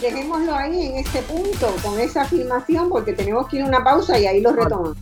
[0.00, 4.18] Dejémoslo ahí en este punto, con esa afirmación, porque tenemos que ir a una pausa
[4.18, 4.96] y ahí lo retomamos.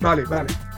[0.00, 0.73] Vale, vale.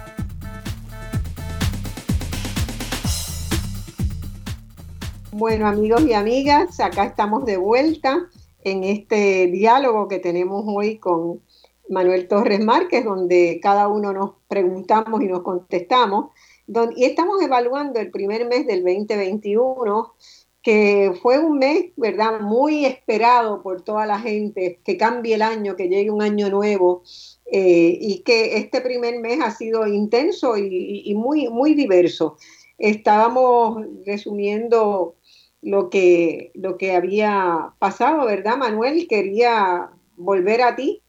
[5.39, 8.27] Bueno, amigos y amigas, acá estamos de vuelta
[8.65, 11.43] en este diálogo que tenemos hoy con
[11.91, 16.31] Manuel Torres Márquez, donde cada uno nos preguntamos y nos contestamos.
[16.97, 20.15] y estamos evaluando el primer mes del 2021,
[20.63, 25.77] que fue un mes, ¿verdad?, muy esperado por toda la gente, que cambie el año,
[25.77, 27.03] que llegue un año nuevo,
[27.53, 32.39] eh, y que este primer mes ha sido intenso y, y muy, muy diverso.
[32.79, 35.16] Estábamos resumiendo
[35.67, 39.09] lo que, lo que había pasado, ¿verdad, Manuel?
[39.09, 41.03] Quería volver a ti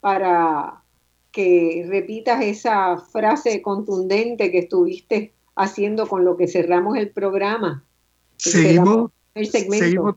[0.00, 0.82] para
[1.30, 7.84] que repitas esa frase contundente que estuviste haciendo con lo que cerramos el programa.
[8.36, 9.12] Seguimos,
[9.50, 10.16] seguimos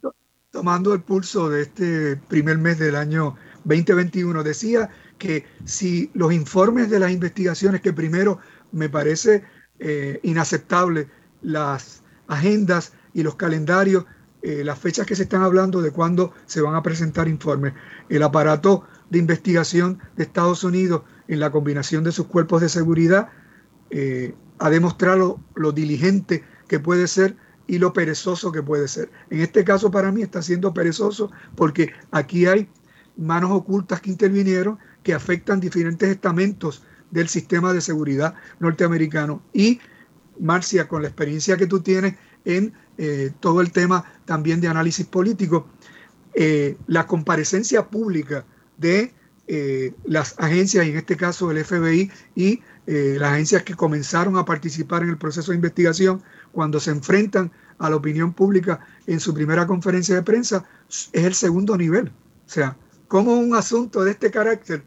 [0.51, 4.43] tomando el pulso de este primer mes del año 2021.
[4.43, 8.39] Decía que si los informes de las investigaciones, que primero
[8.73, 9.43] me parece
[9.79, 11.07] eh, inaceptable
[11.41, 14.05] las agendas y los calendarios,
[14.43, 17.73] eh, las fechas que se están hablando de cuándo se van a presentar informes.
[18.09, 23.29] El aparato de investigación de Estados Unidos en la combinación de sus cuerpos de seguridad
[23.89, 29.09] eh, ha demostrado lo diligente que puede ser y lo perezoso que puede ser.
[29.29, 32.69] En este caso para mí está siendo perezoso porque aquí hay
[33.15, 39.41] manos ocultas que intervinieron que afectan diferentes estamentos del sistema de seguridad norteamericano.
[39.53, 39.79] Y
[40.37, 45.05] Marcia, con la experiencia que tú tienes en eh, todo el tema también de análisis
[45.05, 45.67] político,
[46.33, 48.45] eh, la comparecencia pública
[48.77, 49.13] de
[49.47, 55.01] eh, las agencias, en este caso el FBI y las agencias que comenzaron a participar
[55.01, 59.65] en el proceso de investigación, cuando se enfrentan a la opinión pública en su primera
[59.65, 62.09] conferencia de prensa, es el segundo nivel.
[62.45, 62.77] O sea,
[63.07, 64.83] como un asunto de este carácter,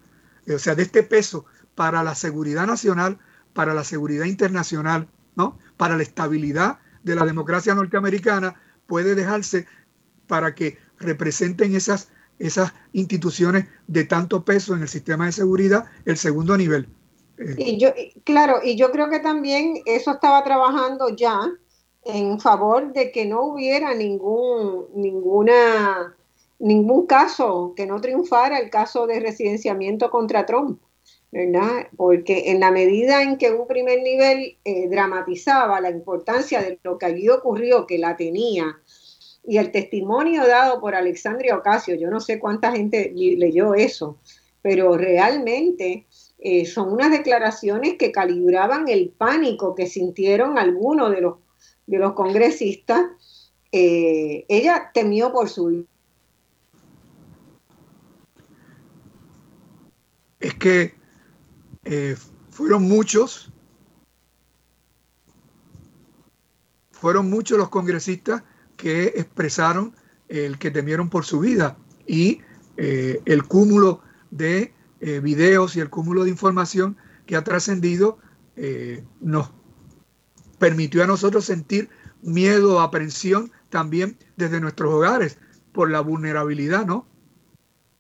[0.49, 1.45] o sea, de este peso
[1.75, 3.19] para la seguridad nacional,
[3.53, 5.59] para la seguridad internacional, ¿no?
[5.77, 8.55] para la estabilidad de la democracia norteamericana,
[8.87, 9.67] puede dejarse
[10.27, 16.17] para que representen esas, esas instituciones de tanto peso en el sistema de seguridad el
[16.17, 16.89] segundo nivel.
[17.39, 17.91] Eh, y yo,
[18.25, 21.41] claro, y yo creo que también eso estaba trabajando ya
[22.05, 26.17] en favor de que no hubiera ningún, ninguna,
[26.59, 30.81] ningún caso, que no triunfara el caso de residenciamiento contra Trump.
[31.31, 31.89] ¿Verdad?
[31.97, 36.99] Porque en la medida en que un primer nivel eh, dramatizaba la importancia de lo
[36.99, 38.81] que allí ocurrió, que la tenía,
[39.45, 44.19] y el testimonio dado por Alexandria Ocasio, yo no sé cuánta gente leyó eso,
[44.61, 46.07] pero realmente
[46.39, 51.37] eh, son unas declaraciones que calibraban el pánico que sintieron algunos de los,
[51.87, 53.01] de los congresistas.
[53.73, 55.85] Eh, ella temió por su vida.
[60.41, 60.98] Es que
[61.85, 62.17] eh,
[62.51, 63.53] fueron muchos,
[66.91, 68.43] fueron muchos los congresistas
[68.77, 69.95] que expresaron
[70.29, 72.43] el que temieron por su vida y
[72.77, 78.19] eh, el cúmulo de eh, videos y el cúmulo de información que ha trascendido
[79.21, 79.53] nos
[80.59, 81.89] permitió a nosotros sentir
[82.23, 85.39] miedo, aprensión también desde nuestros hogares
[85.73, 87.07] por la vulnerabilidad, ¿no?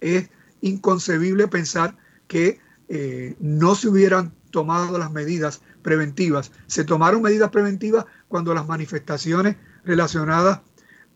[0.00, 2.58] Es inconcebible pensar que
[2.88, 6.50] eh, no se hubieran tomado las medidas preventivas.
[6.66, 10.60] Se tomaron medidas preventivas cuando las manifestaciones relacionadas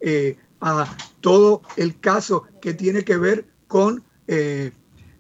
[0.01, 4.73] eh, a todo el caso que tiene que ver con eh,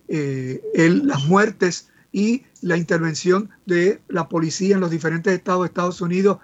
[0.09, 6.38] las muertes y la intervención de la policía en los diferentes estados de Estados Unidos,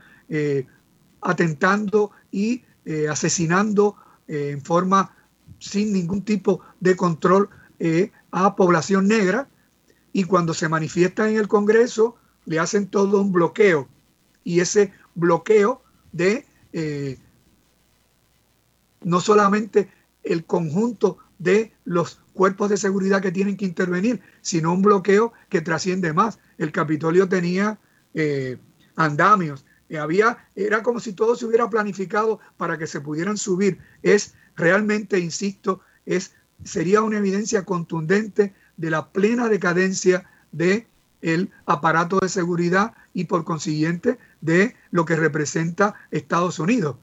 [1.21, 2.65] atentando y
[3.11, 5.15] asesinando en forma
[5.59, 7.51] sin ningún tipo de control
[8.31, 9.49] a población negra,
[10.19, 13.89] y cuando se manifiestan en el Congreso le hacen todo un bloqueo
[14.43, 17.19] y ese bloqueo de eh,
[19.05, 19.93] no solamente
[20.25, 25.61] el conjunto de los cuerpos de seguridad que tienen que intervenir, sino un bloqueo que
[25.61, 26.41] trasciende más.
[26.57, 27.79] El Capitolio tenía
[28.13, 28.59] eh,
[28.97, 29.65] andamios,
[30.01, 33.79] había, era como si todo se hubiera planificado para que se pudieran subir.
[34.03, 36.33] Es realmente, insisto, es,
[36.65, 40.87] sería una evidencia contundente de la plena decadencia de
[41.21, 46.97] el aparato de seguridad y por consiguiente de lo que representa Estados Unidos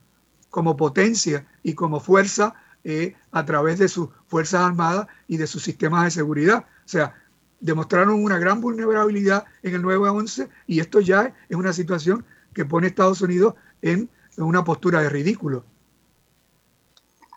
[0.50, 5.64] como potencia y como fuerza eh, a través de sus Fuerzas Armadas y de sus
[5.64, 6.66] sistemas de seguridad.
[6.86, 7.14] O sea,
[7.60, 12.88] demostraron una gran vulnerabilidad en el 9-11 y esto ya es una situación que pone
[12.88, 15.66] a Estados Unidos en una postura de ridículo.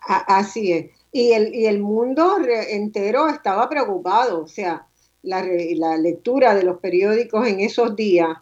[0.07, 0.98] Así es.
[1.11, 2.37] Y el, y el mundo
[2.69, 4.87] entero estaba preocupado, o sea,
[5.23, 5.45] la,
[5.77, 8.37] la, lectura de los periódicos en esos días,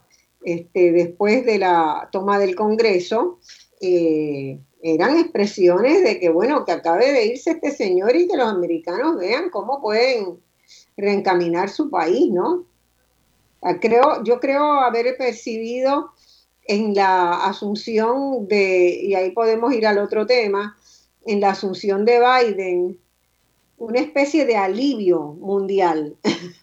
[0.44, 3.38] este, después de la toma del Congreso,
[3.80, 8.48] eh, eran expresiones de que, bueno, que acabe de irse este señor y que los
[8.48, 10.38] americanos vean cómo pueden
[10.96, 12.64] reencaminar su país, ¿no?
[13.62, 16.12] Ah, creo, yo creo haber percibido
[16.68, 20.76] en la asunción de, y ahí podemos ir al otro tema,
[21.26, 22.98] en la asunción de Biden
[23.78, 26.16] una especie de alivio mundial.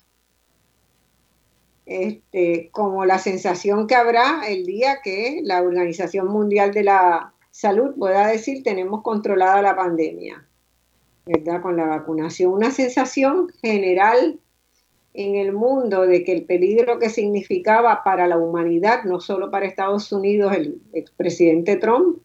[1.86, 7.94] Este, como la sensación que habrá el día que la Organización Mundial de la salud
[8.00, 10.48] pueda decir tenemos controlada la pandemia,
[11.26, 11.62] ¿verdad?
[11.62, 12.54] Con la vacunación.
[12.54, 14.40] Una sensación general
[15.14, 19.66] en el mundo de que el peligro que significaba para la humanidad, no solo para
[19.66, 22.20] Estados Unidos, el expresidente Trump,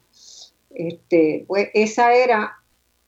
[0.71, 2.59] este, pues esa era,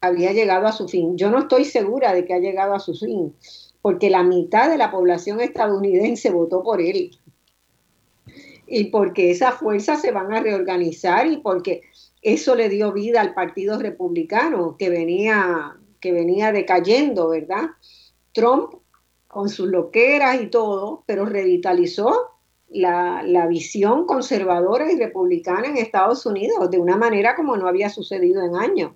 [0.00, 1.16] había llegado a su fin.
[1.16, 3.34] Yo no estoy segura de que ha llegado a su fin,
[3.82, 7.18] porque la mitad de la población estadounidense votó por él.
[8.66, 11.82] Y porque esas fuerzas se van a reorganizar y porque
[12.22, 17.70] eso le dio vida al Partido Republicano que venía, que venía decayendo, ¿verdad?
[18.32, 18.74] Trump
[19.26, 22.39] con sus loqueras y todo, pero revitalizó
[22.70, 28.42] la, visión conservadora y republicana en Estados Unidos de una manera como no había sucedido
[28.44, 28.92] en años.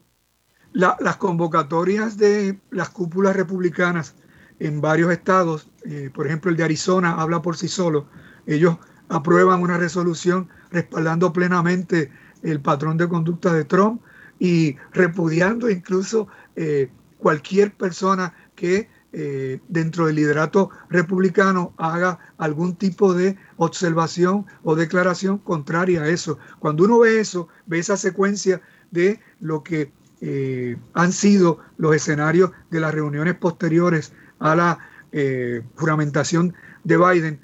[0.73, 4.15] las convocatorias de las cúpulas republicanas
[4.61, 8.07] en varios estados, eh, por ejemplo el de Arizona habla por sí solo,
[8.47, 8.77] ellos
[9.09, 12.11] aprueban una resolución respaldando plenamente
[12.43, 14.01] el patrón de conducta de Trump
[14.39, 23.15] y repudiando incluso eh, cualquier persona que eh, dentro del liderato republicano haga algún tipo
[23.15, 26.41] de observación o declaración contraria a eso.
[26.59, 28.61] Cuando uno ve eso, ve esa secuencia
[28.91, 34.81] de lo que eh, han sido los escenarios de las reuniones posteriores a la
[35.13, 36.53] eh, juramentación
[36.83, 37.41] de Biden,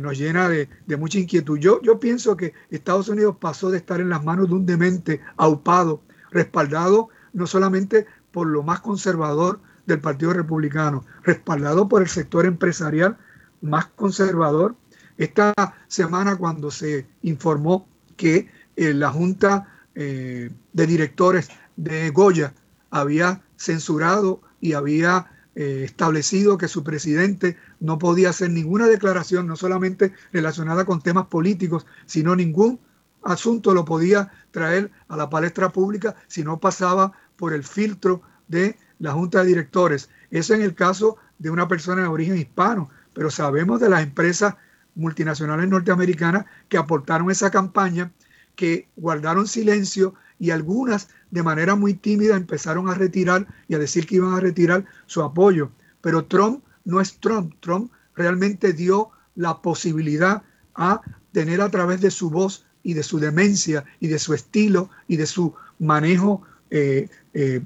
[0.00, 0.68] nos llena de,
[0.98, 1.58] mucha inquietud.
[1.58, 5.20] Yo, yo pienso que Estados Unidos pasó de estar en las manos de un demente
[5.36, 9.60] aupado, respaldado no solamente por lo más conservador
[9.90, 13.18] del Partido Republicano, respaldado por el sector empresarial
[13.60, 14.76] más conservador.
[15.18, 15.52] Esta
[15.88, 22.54] semana cuando se informó que eh, la Junta eh, de Directores de Goya
[22.90, 29.56] había censurado y había eh, establecido que su presidente no podía hacer ninguna declaración, no
[29.56, 32.80] solamente relacionada con temas políticos, sino ningún
[33.22, 38.78] asunto lo podía traer a la palestra pública si no pasaba por el filtro de
[39.00, 40.08] la junta de directores.
[40.30, 44.54] Eso en el caso de una persona de origen hispano, pero sabemos de las empresas
[44.94, 48.12] multinacionales norteamericanas que aportaron esa campaña,
[48.54, 54.06] que guardaron silencio y algunas de manera muy tímida empezaron a retirar y a decir
[54.06, 55.70] que iban a retirar su apoyo.
[56.00, 57.54] Pero Trump no es Trump.
[57.60, 60.42] Trump realmente dio la posibilidad
[60.74, 61.00] a
[61.32, 65.16] tener a través de su voz y de su demencia y de su estilo y
[65.16, 67.62] de su manejo eh, eh,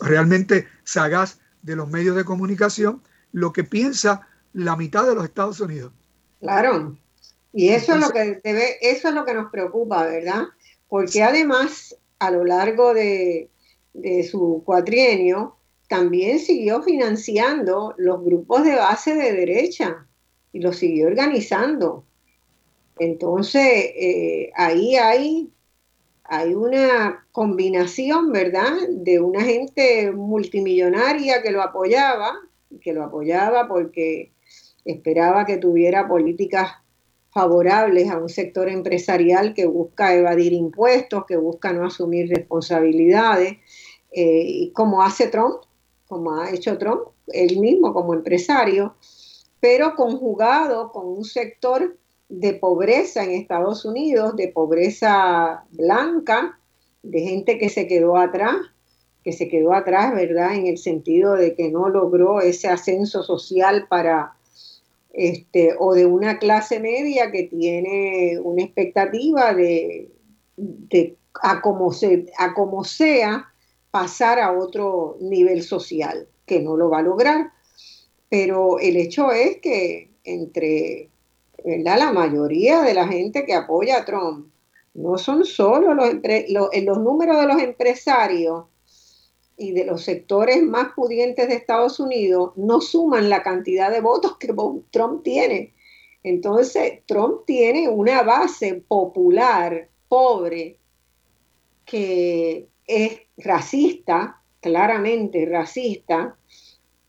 [0.00, 5.60] realmente sagaz de los medios de comunicación lo que piensa la mitad de los Estados
[5.60, 5.92] Unidos.
[6.40, 6.96] Claro,
[7.52, 10.44] y eso es lo que debe, eso es lo que nos preocupa, ¿verdad?
[10.88, 13.50] Porque además, a lo largo de,
[13.92, 15.56] de su cuatrienio,
[15.88, 20.06] también siguió financiando los grupos de base de derecha
[20.52, 22.04] y los siguió organizando.
[22.98, 25.50] Entonces, eh, ahí hay
[26.32, 32.38] hay una combinación, ¿verdad?, de una gente multimillonaria que lo apoyaba,
[32.80, 34.30] que lo apoyaba porque
[34.84, 36.70] esperaba que tuviera políticas
[37.30, 43.58] favorables a un sector empresarial que busca evadir impuestos, que busca no asumir responsabilidades,
[44.12, 45.62] eh, como hace Trump,
[46.06, 48.94] como ha hecho Trump, él mismo como empresario,
[49.58, 51.96] pero conjugado con un sector
[52.30, 56.58] de pobreza en Estados Unidos, de pobreza blanca,
[57.02, 58.56] de gente que se quedó atrás,
[59.24, 60.54] que se quedó atrás, ¿verdad?
[60.54, 64.34] En el sentido de que no logró ese ascenso social para,
[65.12, 70.08] este, o de una clase media que tiene una expectativa de,
[71.42, 71.60] a,
[71.92, 73.52] se, a como sea,
[73.90, 77.50] pasar a otro nivel social, que no lo va a lograr.
[78.28, 81.09] Pero el hecho es que entre
[81.64, 84.50] la mayoría de la gente que apoya a Trump
[84.94, 86.14] no son solo los,
[86.48, 88.64] los, números de los empresarios
[89.56, 94.36] y de los sectores más pudientes de Estados Unidos no suman la cantidad de votos
[94.38, 94.54] que
[94.90, 95.74] Trump tiene.
[96.22, 100.76] Entonces, Trump tiene una base popular pobre
[101.84, 106.36] que es racista, claramente racista,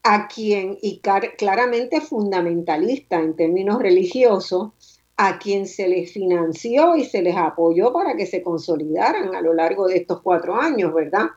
[0.03, 4.71] a quien, y claramente fundamentalista en términos religiosos,
[5.17, 9.53] a quien se les financió y se les apoyó para que se consolidaran a lo
[9.53, 11.27] largo de estos cuatro años, ¿verdad?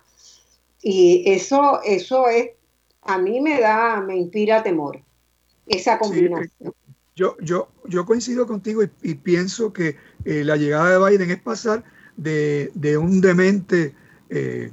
[0.80, 2.52] Y eso, eso es,
[3.02, 5.02] a mí me da, me inspira temor,
[5.66, 6.74] esa combinación.
[7.14, 11.84] yo, yo, yo coincido contigo y, pienso que eh, la llegada de Biden es pasar
[12.16, 13.94] de, un demente
[14.30, 14.70] eh,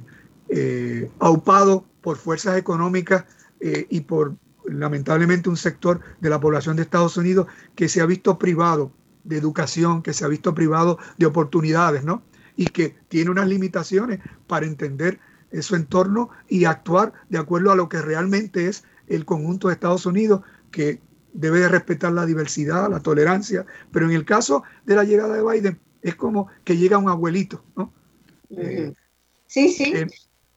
[0.48, 3.26] eh, aupado por fuerzas económicas
[3.62, 8.06] eh, y por lamentablemente un sector de la población de Estados Unidos que se ha
[8.06, 8.92] visto privado
[9.24, 12.22] de educación, que se ha visto privado de oportunidades, ¿no?
[12.56, 15.20] y que tiene unas limitaciones para entender
[15.60, 20.06] su entorno y actuar de acuerdo a lo que realmente es el conjunto de Estados
[20.06, 21.00] Unidos, que
[21.32, 25.42] debe de respetar la diversidad, la tolerancia, pero en el caso de la llegada de
[25.42, 27.92] Biden es como que llega un abuelito, ¿no?
[29.46, 29.94] sí, sí.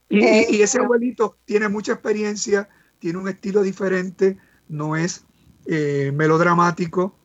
[0.09, 2.69] Eh, y, ese abuelito tiene mucha experiencia,
[3.05, 4.35] tiene un estilo diferente,
[4.67, 5.25] no es
[5.67, 7.15] eh, melodramático,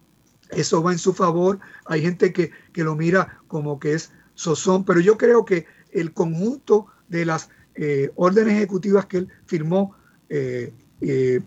[0.51, 1.59] eso va en su favor.
[1.87, 6.89] Hay gente que, lo mira como que es sozón, pero yo creo que el conjunto
[7.09, 9.97] de las eh, órdenes ejecutivas que él firmó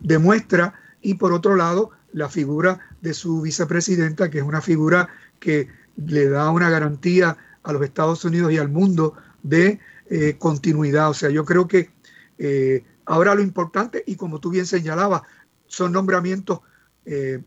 [0.01, 5.09] demuestra y por otro lado la figura de su vicepresidenta, que es una figura
[5.39, 9.13] que le da una garantía a los Estados Unidos y al mundo
[9.43, 9.79] de
[10.09, 11.11] eh, continuidad.
[11.11, 11.91] O sea, yo creo que
[12.39, 15.23] eh, ahora lo importante, y como tú bien señalabas,
[15.67, 16.61] son nombramientos,
[17.05, 17.41] eh,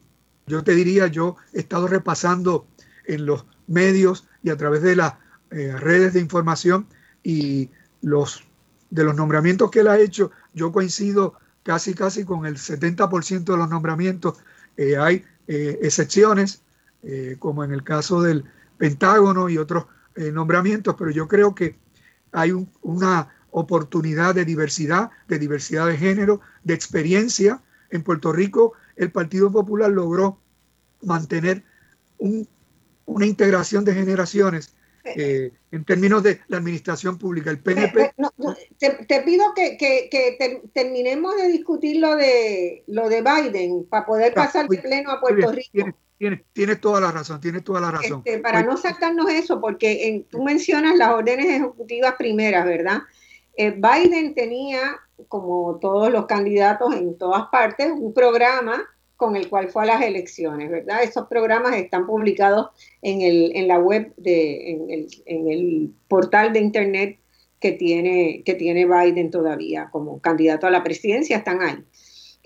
[0.46, 2.66] yo te diría, yo he estado repasando
[3.04, 5.14] en los medios y a través de las
[5.48, 6.88] redes de información
[7.22, 7.70] y
[8.02, 8.44] los
[8.90, 13.56] de los nombramientos que él ha hecho, yo coincido casi casi con el 70% de
[13.56, 14.38] los nombramientos.
[15.00, 16.62] hay excepciones,
[17.38, 18.44] como en el caso del
[18.76, 19.86] Pentágono y otros
[20.16, 21.78] nombramientos, pero yo creo que
[22.32, 22.52] hay
[22.82, 27.62] una oportunidad de diversidad, de diversidad de género, de experiencia.
[27.90, 30.38] En Puerto Rico el Partido Popular logró
[31.02, 31.62] mantener
[32.18, 37.50] una integración de generaciones eh, en términos de la administración pública.
[37.50, 38.12] El PNP...
[38.78, 44.78] te, pido que, terminemos de discutir lo de, lo de Biden para poder pasar de
[44.78, 45.96] pleno a Puerto Rico.
[46.18, 48.22] Tienes, toda la razón, tienes toda la razón.
[48.24, 53.02] Este, para no sacarnos eso, porque tú mencionas las órdenes ejecutivas primeras, ¿verdad?
[53.56, 54.98] Eh, Biden tenía,
[55.28, 58.84] como todos los candidatos en todas partes, un programa
[59.16, 61.02] con el cual fue a las elecciones, ¿verdad?
[61.02, 62.68] Esos programas están publicados
[63.00, 67.18] en, el, en la web, de, en, el, en el portal de Internet
[67.58, 71.82] que tiene, que tiene Biden todavía como candidato a la presidencia, están ahí.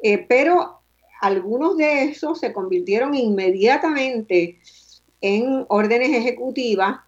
[0.02, 0.80] Eh, pero
[1.20, 4.61] algunos de esos se convirtieron inmediatamente
[5.20, 7.00] en órdenes ejecutivas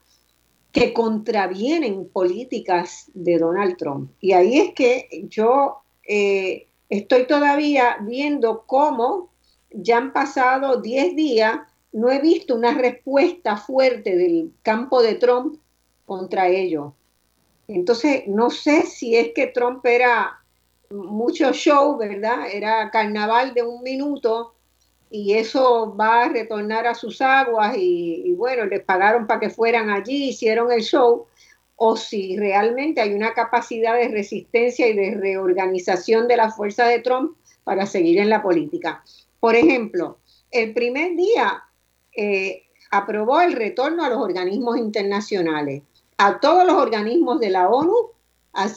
[0.72, 4.10] que contravienen políticas de Donald Trump.
[4.20, 9.30] Y ahí es que yo eh, estoy todavía viendo cómo
[9.70, 11.60] ya han pasado 10 días,
[11.92, 15.58] no he visto una respuesta fuerte del campo de Trump
[16.06, 16.94] contra ello.
[17.68, 20.42] Entonces, no sé si es que Trump era
[20.90, 22.46] mucho show, ¿verdad?
[22.50, 24.54] Era carnaval de un minuto
[25.14, 29.90] y eso va a retornar a sus aguas y, bueno, les pagaron para que fueran
[29.90, 31.26] allí, hicieron el show,
[31.76, 37.00] o si realmente hay una capacidad de resistencia y de reorganización de la fuerza de
[37.00, 39.04] Trump para seguir en la política.
[39.38, 40.16] Por ejemplo,
[40.50, 41.62] el primer día
[42.16, 45.82] eh, aprobó el retorno a los organismos internacionales,
[46.16, 48.12] a todos los organismos de la ONU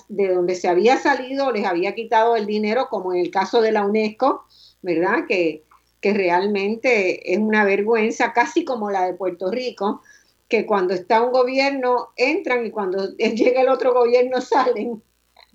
[0.09, 3.71] de donde se había salido, les había quitado el dinero, como en el caso de
[3.71, 4.43] la UNESCO,
[4.81, 5.25] ¿verdad?
[5.27, 5.63] Que,
[6.01, 10.01] que realmente es una vergüenza, casi como la de Puerto Rico,
[10.47, 15.01] que cuando está un gobierno entran y cuando llega el otro gobierno salen,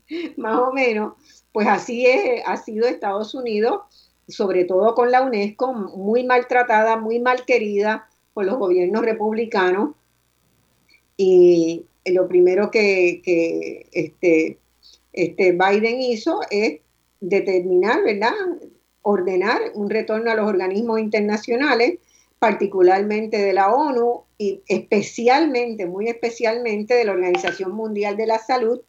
[0.36, 1.14] más o menos.
[1.52, 3.82] Pues así es, ha sido Estados Unidos,
[4.28, 9.94] sobre todo con la UNESCO, muy maltratada, muy mal querida por los gobiernos republicanos.
[11.16, 14.58] Y, lo primero que, este,
[15.12, 16.80] este Biden hizo es
[17.20, 18.32] determinar, ¿verdad?
[19.02, 21.98] Ordenar un retorno a los organismos internacionales,
[22.38, 28.80] particularmente de la ONU y especialmente, muy especialmente de la Organización Mundial de la Salud,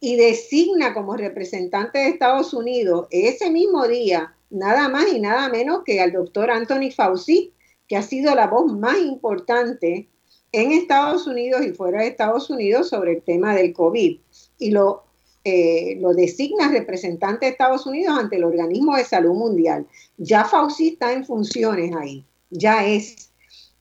[0.00, 5.82] y designa como representante de Estados Unidos ese mismo día, nada más y nada menos
[5.84, 7.52] que al doctor Anthony Fauci,
[7.86, 10.08] que ha sido la voz más importante
[10.50, 14.18] en Estados Unidos y fuera de Estados Unidos sobre el tema del COVID.
[14.58, 15.04] Y lo,
[15.44, 19.86] eh, lo designa representante de Estados Unidos ante el Organismo de Salud Mundial.
[20.16, 23.28] Ya Fauci está en funciones ahí, ya es.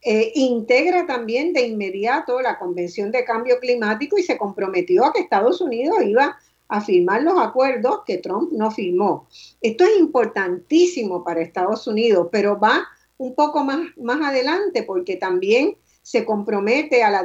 [0.04, 5.20] Eh, integra también de inmediato la Convención de Cambio Climático y se comprometió a que
[5.20, 9.28] Estados Unidos iba a firmar los acuerdos que Trump no firmó.
[9.62, 12.88] Esto es importantísimo para Estados Unidos, pero va
[13.18, 17.24] un poco más, más adelante porque también se compromete a la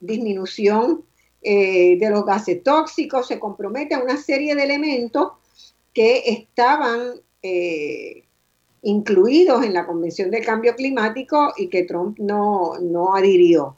[0.00, 1.04] disminución
[1.48, 5.32] eh, de los gases tóxicos, se compromete a una serie de elementos
[5.94, 8.24] que estaban eh,
[8.82, 13.76] incluidos en la Convención de Cambio Climático y que Trump no, no adhirió,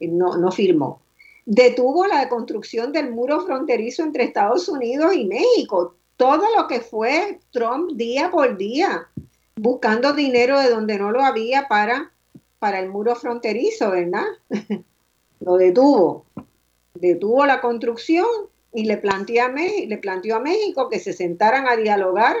[0.00, 1.00] no, no firmó.
[1.46, 5.94] Detuvo la construcción del muro fronterizo entre Estados Unidos y México.
[6.18, 9.08] Todo lo que fue Trump día por día,
[9.56, 12.12] buscando dinero de donde no lo había para
[12.58, 14.26] para el muro fronterizo, ¿verdad?
[15.40, 16.24] lo detuvo.
[17.00, 18.26] Detuvo la construcción
[18.72, 22.36] y le, planteó le planteó a México que se sentaran a dialogar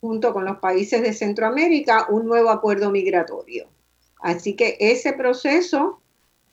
[0.00, 3.66] junto con los países de Centroamérica un nuevo acuerdo migratorio.
[4.20, 6.00] Así que ese proceso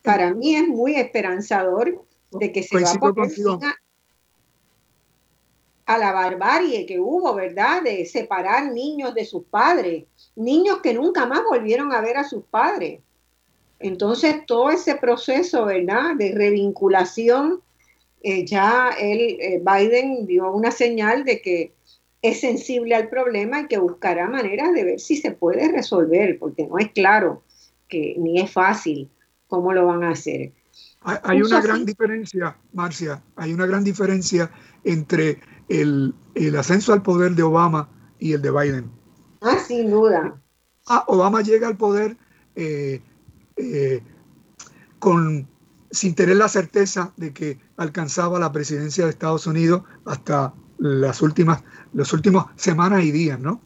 [0.02, 3.32] para mí es muy esperanzador de que se va a poner
[5.86, 7.84] a la barbarie que hubo, ¿verdad?
[7.84, 10.06] De separar niños de sus padres,
[10.36, 13.02] niños que nunca más volvieron a ver a sus padres.
[13.80, 16.16] Entonces, todo ese proceso, ¿verdad?
[16.16, 17.62] De revinculación,
[18.22, 21.74] eh, ya él, eh, Biden dio una señal de que
[22.22, 26.66] es sensible al problema y que buscará maneras de ver si se puede resolver, porque
[26.66, 27.44] no es claro
[27.88, 29.12] que ni es fácil
[29.48, 30.52] cómo lo van a hacer.
[31.02, 34.50] Hay, una gran diferencia, Marcia, hay una gran diferencia
[34.84, 36.16] entre el,
[36.58, 38.92] ascenso al poder de Obama y el de Biden.
[39.42, 40.42] Ah, sin duda.
[40.88, 42.18] Ah, Obama llega al poder
[42.56, 43.04] eh,
[43.58, 44.02] eh,
[45.00, 45.48] con,
[45.92, 51.64] sin tener la certeza de que alcanzaba la presidencia de Estados Unidos hasta las últimas,
[51.94, 53.62] las últimas semanas y días, ¿no?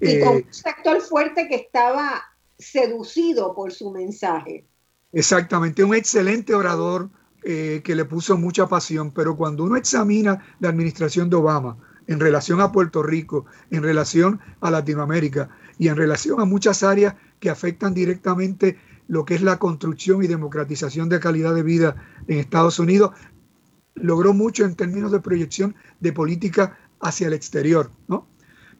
[0.00, 2.22] Y con eh, un sector fuerte que estaba
[2.58, 4.66] seducido por su mensaje.
[5.12, 7.10] Exactamente, un excelente orador
[7.42, 11.76] eh, que le puso mucha pasión, pero cuando uno examina la administración de Obama
[12.06, 17.14] en relación a Puerto Rico, en relación a Latinoamérica y en relación a muchas áreas
[17.40, 21.96] que afectan directamente lo que es la construcción y democratización de calidad de vida
[22.26, 23.10] en Estados Unidos,
[23.94, 28.26] logró mucho en términos de proyección de política hacia el exterior, ¿no?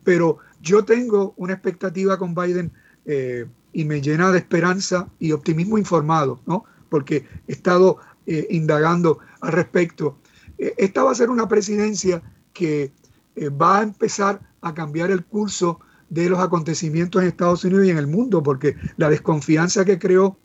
[0.02, 2.72] Pero yo tengo una expectativa con Biden
[3.04, 6.64] eh, y me llena de esperanza y optimismo informado, ¿no?
[6.88, 10.18] Porque he estado eh, indagando al respecto.
[10.58, 12.22] Eh, esta va a ser una presidencia
[12.52, 12.92] que
[13.36, 15.80] eh, va a empezar a cambiar el curso
[16.14, 20.38] de los acontecimientos en Estados Unidos y en el mundo, porque la desconfianza que creó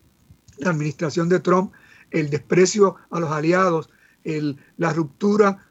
[0.58, 1.72] la administración de Trump,
[2.12, 3.90] el desprecio a los aliados,
[4.78, 5.66] la ruptura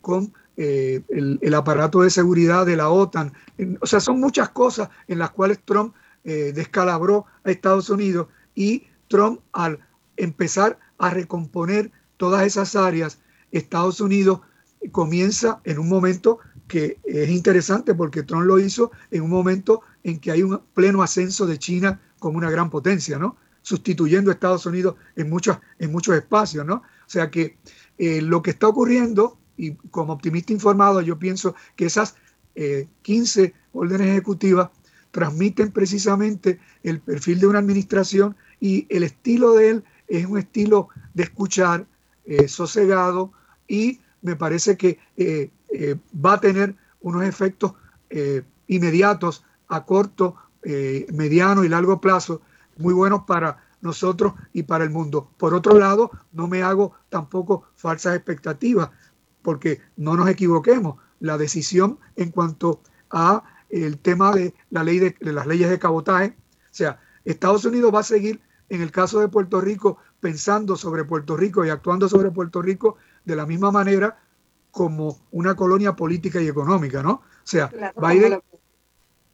[0.00, 3.32] con el, el, aparato de seguridad de la OTAN,
[3.80, 8.84] o sea, son muchas cosas en las cuales Trump eh, descalabró a Estados Unidos y
[9.08, 9.80] Trump al
[10.18, 13.20] empezar a recomponer todas esas áreas,
[13.52, 14.40] Estados Unidos
[14.92, 16.38] comienza en un momento
[16.70, 21.02] que es interesante porque Trump lo hizo en un momento en que hay un pleno
[21.02, 23.36] ascenso de China como una gran potencia, ¿no?
[23.60, 26.74] Sustituyendo a Estados Unidos en muchos, en muchos espacios, ¿no?
[26.76, 27.58] O sea que
[27.98, 32.14] eh, lo que está ocurriendo, y como optimista informado, yo pienso que esas
[33.02, 34.70] 15 eh, órdenes ejecutivas
[35.10, 40.88] transmiten precisamente el perfil de una administración y el estilo de él es un estilo
[41.14, 41.84] de escuchar,
[42.26, 43.32] eh, sosegado
[43.66, 47.74] y me parece que eh, eh, va a tener unos efectos
[48.66, 50.34] inmediatos a corto,
[51.12, 52.42] mediano y largo plazo
[52.76, 55.30] muy buenos para nosotros y para el mundo.
[55.36, 58.90] Por otro lado, no me hago tampoco falsas expectativas,
[59.42, 60.96] porque no nos equivoquemos.
[61.20, 66.36] La decisión en cuanto a el tema de la ley de, las leyes de cabotaje.
[66.48, 71.04] O sea, Estados Unidos va a seguir, en el caso de Puerto Rico, pensando sobre
[71.04, 74.18] Puerto Rico y actuando sobre Puerto Rico de la misma manera
[74.70, 77.10] como una colonia política y económica, ¿no?
[77.12, 78.40] O sea, Biden,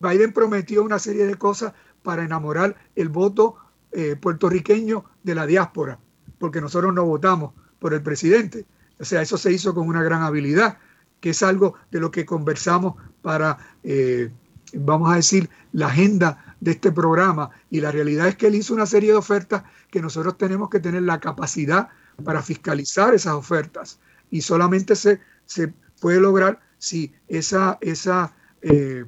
[0.01, 1.73] Biden prometió una serie de cosas
[2.03, 3.57] para enamorar el voto
[3.93, 5.99] eh, puertorriqueño de la diáspora,
[6.39, 8.67] porque nosotros no votamos por el presidente.
[8.99, 10.79] O sea, eso se hizo con una gran habilidad
[11.21, 14.31] que es algo de lo que conversamos para, eh,
[14.75, 17.51] vamos a decir, la agenda de este programa.
[17.71, 20.81] Y la realidad es que él hizo una serie de ofertas que nosotros tenemos que
[20.81, 21.89] tener la capacidad
[22.25, 23.99] para fiscalizar esas ofertas.
[24.31, 29.05] Y solamente se, se puede lograr si esa, esa, eh,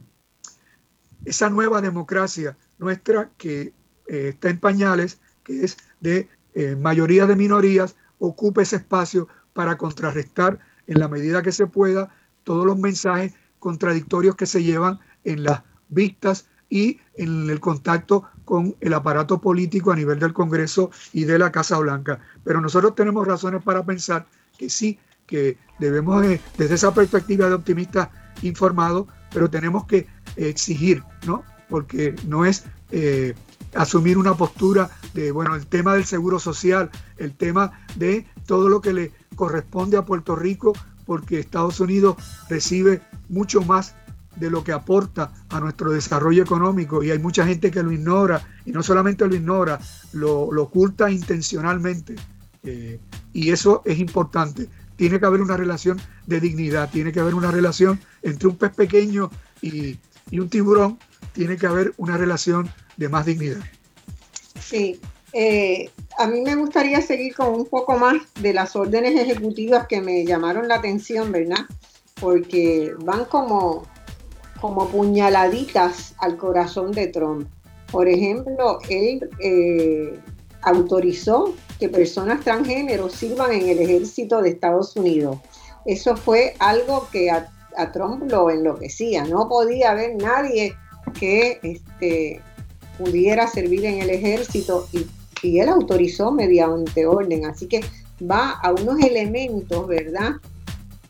[1.24, 3.72] esa nueva democracia nuestra que
[4.06, 6.28] eh, está en pañales, que es de
[6.80, 10.58] mayoría de minorías, ocupe ese espacio para contrarrestar
[10.88, 12.12] en la medida que se pueda
[12.42, 18.76] todos los mensajes contradictorios que se llevan en las vistas y en el contacto con
[18.80, 22.20] el aparato político a nivel del Congreso y de la Casa Blanca.
[22.44, 24.98] Pero nosotros tenemos razones para pensar que sí,
[25.28, 28.10] que debemos, eh, desde esa perspectiva de optimista
[28.42, 31.44] informado, pero tenemos que exigir, ¿no?
[31.68, 33.34] Porque no es eh,
[33.74, 38.80] asumir una postura de, bueno, el tema del seguro social, el tema de todo lo
[38.80, 40.72] que le corresponde a Puerto Rico
[41.04, 42.16] porque Estados Unidos
[42.48, 43.94] recibe mucho más
[44.36, 48.42] de lo que aporta a nuestro desarrollo económico y hay mucha gente que lo ignora
[48.64, 49.80] y no solamente lo ignora,
[50.12, 52.14] lo, oculta intencionalmente
[52.62, 53.00] eh,
[53.32, 54.68] y eso es importante.
[54.98, 58.74] Tiene que haber una relación de dignidad, tiene que haber una relación entre un pez
[58.74, 59.30] pequeño
[59.62, 59.96] y,
[60.30, 60.98] y un tiburón,
[61.32, 63.60] tiene que haber una relación de más dignidad.
[64.60, 65.00] Sí,
[65.32, 70.00] eh, a mí me gustaría seguir con un poco más de las órdenes ejecutivas que
[70.00, 71.64] me llamaron la atención, ¿verdad?
[72.20, 73.86] Porque van como,
[74.60, 77.48] como puñaladitas al corazón de Trump.
[77.92, 80.18] Por ejemplo, él eh,
[80.62, 85.38] autorizó que personas transgénero sirvan en el ejército de Estados Unidos.
[85.86, 87.50] Eso fue algo que a,
[87.92, 89.24] Trump lo enloquecía.
[89.24, 90.74] No podía haber nadie
[91.18, 92.40] que este,
[92.98, 95.06] pudiera servir en el ejército y
[95.42, 97.46] y él autorizó mediante orden.
[97.46, 97.80] Así que
[98.30, 100.32] va a unos elementos, ¿verdad?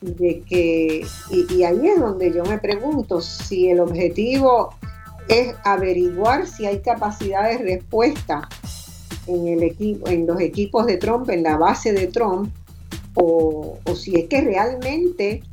[0.01, 4.73] De que, y, ahí es donde yo me pregunto si el objetivo
[5.27, 8.47] es averiguar si hay capacidad de respuesta
[9.29, 12.51] en, el equipo, en los equipos de Trump, en la base de Trump,
[13.15, 15.43] o, si es que realmente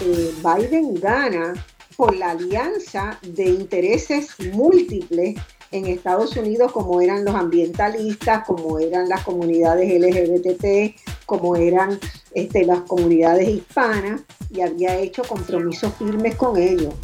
[0.00, 1.54] eh, Biden gana
[1.96, 5.36] por la alianza de intereses múltiples
[5.72, 10.94] en Estados Unidos como eran los ambientalistas, como eran las comunidades LGBT,
[11.26, 11.98] como eran
[12.34, 16.94] este, las comunidades hispanas y había hecho compromisos firmes con ellos.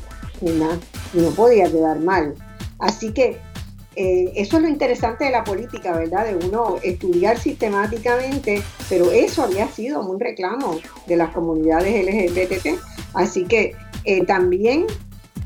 [1.15, 2.35] No podía quedar mal.
[2.79, 3.39] Así que
[3.97, 6.27] eh, eso es lo interesante de la política, ¿verdad?
[6.27, 12.79] De uno estudiar sistemáticamente, pero eso había sido un reclamo de las comunidades LGBT.
[13.15, 13.75] Así que
[14.05, 14.87] eh, también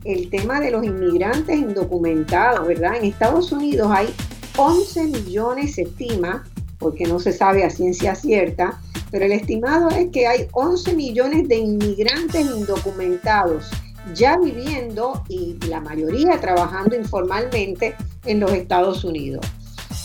[0.05, 2.97] el tema de los inmigrantes indocumentados, ¿verdad?
[2.97, 4.15] En Estados Unidos hay
[4.57, 6.45] 11 millones, se estima,
[6.79, 8.81] porque no se sabe a ciencia cierta,
[9.11, 13.71] pero el estimado es que hay 11 millones de inmigrantes indocumentados
[14.15, 17.95] ya viviendo y la mayoría trabajando informalmente
[18.25, 19.45] en los Estados Unidos.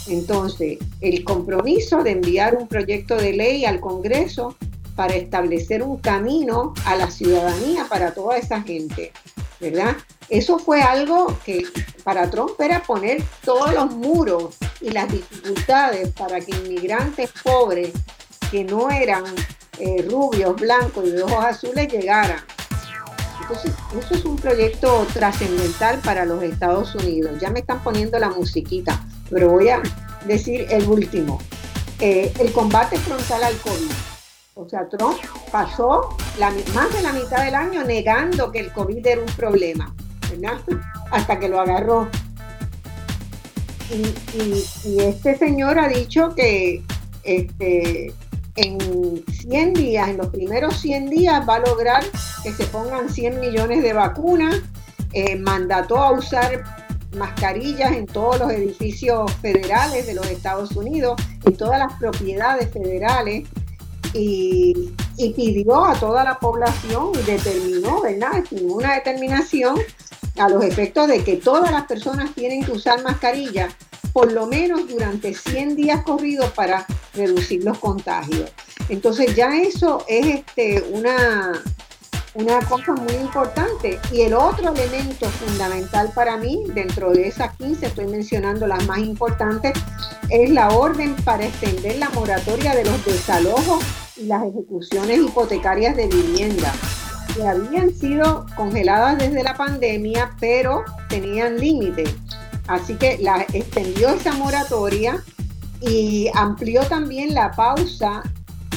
[0.08, 4.56] Entonces, el compromiso de enviar un proyecto de ley al Congreso
[4.96, 9.12] para establecer un camino a la ciudadanía para toda esa gente
[9.62, 9.96] ¿verdad?
[10.28, 11.64] Eso fue algo que
[12.04, 17.92] para Trump era poner todos los muros y las dificultades para que inmigrantes pobres
[18.50, 19.24] que no eran
[19.78, 22.42] eh, rubios, blancos y de ojos azules llegaran.
[23.54, 27.40] Eso es un proyecto trascendental para los Estados Unidos.
[27.40, 29.82] Ya me están poniendo la musiquita, pero voy a
[30.26, 31.40] decir el último.
[32.00, 33.92] Eh, el combate frontal al COVID
[34.54, 35.18] o sea, Trump
[35.52, 36.16] pasó
[36.74, 39.96] más de la mitad del año negando que el COVID era un problema,
[40.30, 40.60] ¿verdad?
[41.12, 42.10] Hasta que lo agarró.
[43.90, 46.84] Y, este señor ha dicho que
[47.24, 48.14] este,
[48.56, 52.04] en 100 días, en los primeros 100 días, va a lograr
[52.44, 54.62] que se pongan 100 millones de vacunas.
[55.14, 56.64] Eh, mandató a usar
[57.18, 63.48] mascarillas en todos los edificios federales de los Estados Unidos, en todas las propiedades federales
[64.14, 64.94] y,
[65.36, 68.44] pidió a toda la población y determinó, ¿verdad?
[68.62, 69.78] una determinación
[70.38, 73.70] a los efectos de que todas las personas tienen que usar mascarilla
[74.14, 78.52] por lo menos durante 100 días corridos para reducir los contagios.
[78.90, 81.54] Entonces ya eso es este, una,
[82.34, 84.00] una cosa muy importante.
[84.12, 89.00] Y el otro elemento fundamental para mí, dentro de esas 15, estoy mencionando las más
[89.00, 89.74] importantes,
[90.30, 93.84] es la orden para extender la moratoria de los desalojos
[94.18, 96.74] y las ejecuciones hipotecarias de vivienda,
[97.36, 102.04] que habían sido congeladas desde la pandemia, pero tenían límite.
[102.72, 103.20] Así que
[103.52, 105.22] extendió esa moratoria
[105.82, 108.24] y amplió también la pausa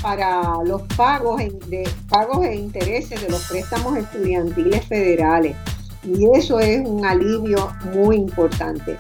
[0.02, 5.56] para los pagos de pagos e intereses de los préstamos estudiantiles federales.
[6.02, 8.96] Y eso es un alivio muy importante.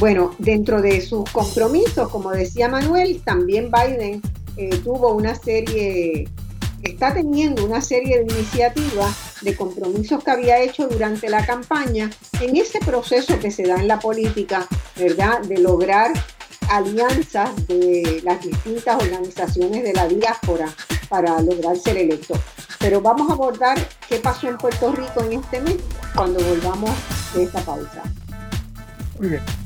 [0.00, 4.20] Bueno, dentro de sus compromisos, como decía Manuel, también Biden
[4.56, 6.28] eh, tuvo una serie,
[6.82, 12.10] está teniendo una serie de iniciativas de compromisos que había hecho durante la campaña
[12.40, 14.66] en ese proceso que se da en la política,
[14.96, 15.40] ¿verdad?
[15.42, 16.12] De lograr
[16.70, 20.68] alianzas de las distintas organizaciones de la diáspora
[21.08, 22.34] para lograr ser electo.
[22.78, 23.78] Pero vamos a abordar
[24.08, 25.76] qué pasó en Puerto Rico en este mes
[26.14, 26.90] cuando volvamos
[27.34, 28.02] de esta pausa.
[29.18, 29.61] Muy bien.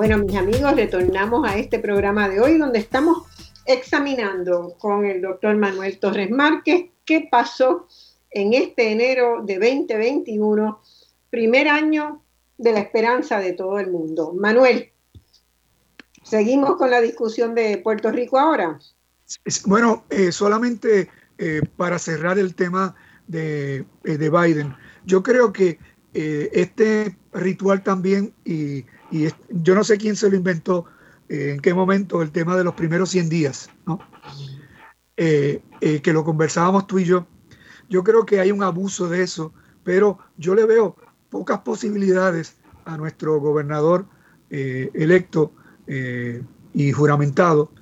[0.00, 3.26] Bueno, mis amigos, retornamos a este programa de hoy donde estamos
[3.66, 7.86] examinando con el doctor Manuel Torres Márquez qué pasó
[8.30, 10.80] en este enero de 2021,
[11.28, 12.22] primer año
[12.56, 14.32] de la esperanza de todo el mundo.
[14.32, 14.90] Manuel,
[16.22, 18.78] seguimos con la discusión de Puerto Rico ahora.
[19.66, 22.94] Bueno, eh, solamente eh, para cerrar el tema
[23.26, 24.74] de, eh, de, Biden,
[25.04, 25.78] yo creo que
[26.14, 30.86] este ritual también, y, y, yo no sé quién se lo inventó,
[31.28, 34.00] en qué momento, el tema de los primeros 100 días, ¿no?
[35.16, 37.26] que lo conversábamos tú y yo,
[37.90, 39.52] yo creo que hay un abuso de eso,
[39.82, 40.96] pero yo le veo
[41.28, 44.06] pocas posibilidades a nuestro gobernador
[44.50, 45.52] eh, electo
[45.86, 46.42] eh,
[46.72, 47.72] y juramentado,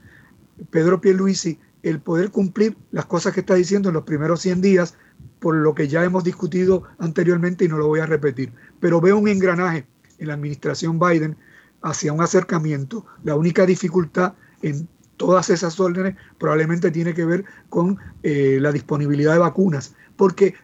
[0.70, 4.96] Pedro Pierluisi, el poder cumplir las cosas que está diciendo en los primeros 100 días,
[5.38, 8.52] por lo que ya hemos discutido anteriormente y no lo voy a repetir.
[8.80, 9.86] Pero veo un engranaje
[10.18, 11.36] en la administración Biden
[11.82, 13.06] hacia un acercamiento.
[13.24, 19.32] La única dificultad en todas esas órdenes probablemente tiene que ver con eh, la disponibilidad
[19.32, 20.54] de vacunas, porque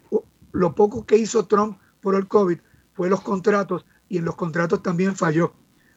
[0.52, 2.58] lo poco que hizo Trump por el COVID
[2.94, 5.54] fue los contratos y en los contratos también falló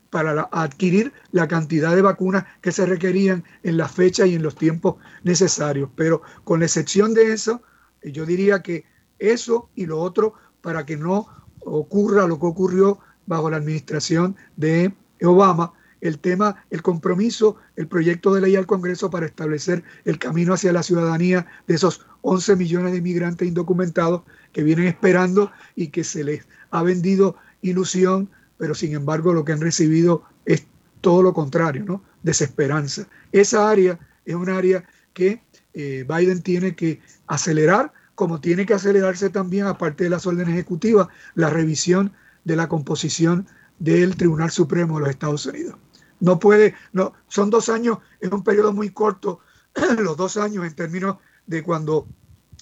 [0.10, 4.56] para adquirir la cantidad de vacunas que se requerían en la fecha y en los
[4.56, 5.90] tiempos necesarios.
[5.96, 7.62] Pero con la excepción de eso,
[8.02, 8.86] yo diría que
[9.20, 11.28] eso y lo otro para que no
[11.60, 18.34] ocurra lo que ocurrió bajo la administración de Obama, el tema, el compromiso, el proyecto
[18.34, 22.92] de ley al Congreso para establecer el camino hacia la ciudadanía de esos 11 millones
[22.92, 28.94] de inmigrantes indocumentados que vienen esperando y que se les ha vendido ilusión, pero sin
[28.94, 30.66] embargo lo que han recibido es
[31.02, 32.04] todo lo contrario, ¿no?
[32.24, 33.08] Desesperanza.
[33.32, 35.42] Esa área es un área que
[35.74, 41.08] eh, Biden tiene que acelerar, como tiene que acelerarse también, aparte de las órdenes ejecutivas,
[41.36, 42.14] la revisión
[42.48, 43.46] de la composición
[43.78, 45.76] del Tribunal Supremo de los Estados Unidos.
[46.22, 49.42] No puede, no, son dos años, es un periodo muy corto,
[50.00, 52.08] los dos años en términos de cuando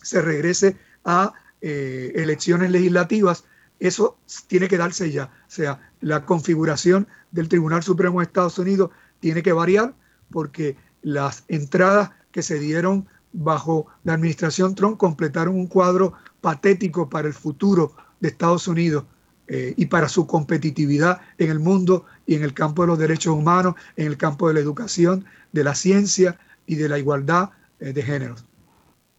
[0.01, 0.75] se regrese
[1.05, 3.45] a eh, elecciones legislativas,
[3.79, 4.17] eso
[4.47, 5.25] tiene que darse ya.
[5.25, 9.93] O sea, la configuración del Tribunal Supremo de Estados Unidos tiene que variar
[10.31, 17.27] porque las entradas que se dieron bajo la administración Trump completaron un cuadro patético para
[17.27, 19.05] el futuro de Estados Unidos
[19.47, 23.35] eh, y para su competitividad en el mundo y en el campo de los derechos
[23.35, 27.93] humanos, en el campo de la educación, de la ciencia y de la igualdad eh,
[27.93, 28.43] de géneros.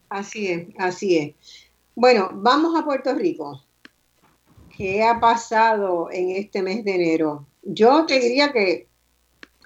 [0.09, 1.35] Así es, así es.
[1.95, 3.63] Bueno, vamos a Puerto Rico.
[4.77, 7.47] ¿Qué ha pasado en este mes de enero?
[7.63, 8.89] Yo te diría que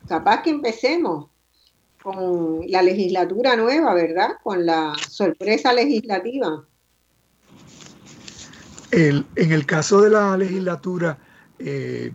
[0.07, 1.27] capaz que empecemos
[2.03, 4.31] con la legislatura nueva, ¿verdad?
[4.43, 6.65] Con la sorpresa legislativa.
[8.93, 11.19] En el caso de la legislatura,
[11.59, 12.13] eh,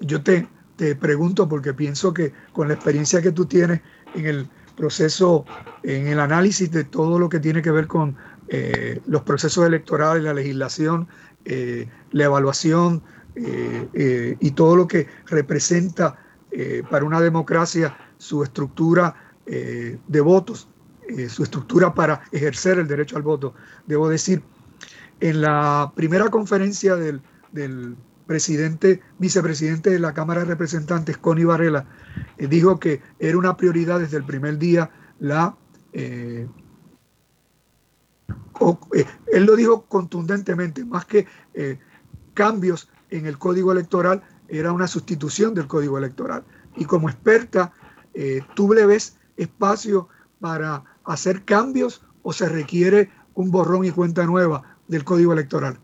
[0.00, 3.80] yo te, te pregunto porque pienso que con la experiencia que tú tienes
[4.14, 5.44] en el proceso,
[5.82, 8.16] en el análisis de todo lo que tiene que ver con
[8.48, 11.08] eh, los procesos electorales, la legislación,
[11.44, 13.02] eh, la evaluación
[13.36, 16.18] eh, y todo lo que representa
[16.88, 19.12] para una democracia su estructura
[19.44, 20.68] de votos,
[21.28, 23.54] su estructura para ejercer el derecho al voto.
[23.88, 24.40] Debo decir,
[25.24, 27.22] en la primera conferencia del,
[28.26, 31.86] presidente, vicepresidente de la Cámara de Representantes, Connie Varela,
[32.38, 35.56] dijo que era una prioridad desde el primer día la
[35.94, 36.46] eh,
[39.32, 41.78] él lo dijo contundentemente, más que eh,
[42.34, 46.44] cambios en el código electoral, era una sustitución del código electoral.
[46.76, 47.72] Y como experta,
[48.12, 50.08] eh, ¿tú le ves espacio
[50.40, 55.78] para hacer cambios o se requiere un borrón y cuenta nueva del código electoral?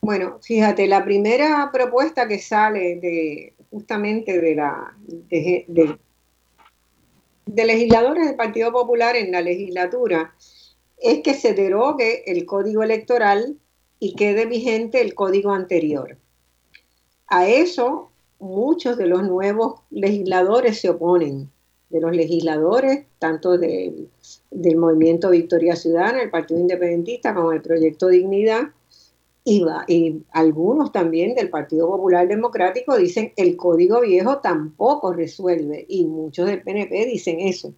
[0.00, 4.96] Bueno, fíjate, la primera propuesta que sale de justamente de la
[7.46, 10.34] de legisladores del Partido Popular en la legislatura
[10.98, 13.56] es que se derogue el código electoral
[13.98, 16.18] y quede vigente el código anterior.
[17.28, 21.50] A eso muchos de los nuevos legisladores se oponen,
[21.90, 24.08] de los legisladores, tanto del
[24.76, 28.70] Movimiento Victoria Ciudadana, el Partido Independentista, como el Proyecto Dignidad,
[29.44, 36.04] y, y, algunos también del Partido Popular Democrático dicen el código viejo tampoco resuelve, y
[36.04, 37.72] muchos del PNP dicen eso.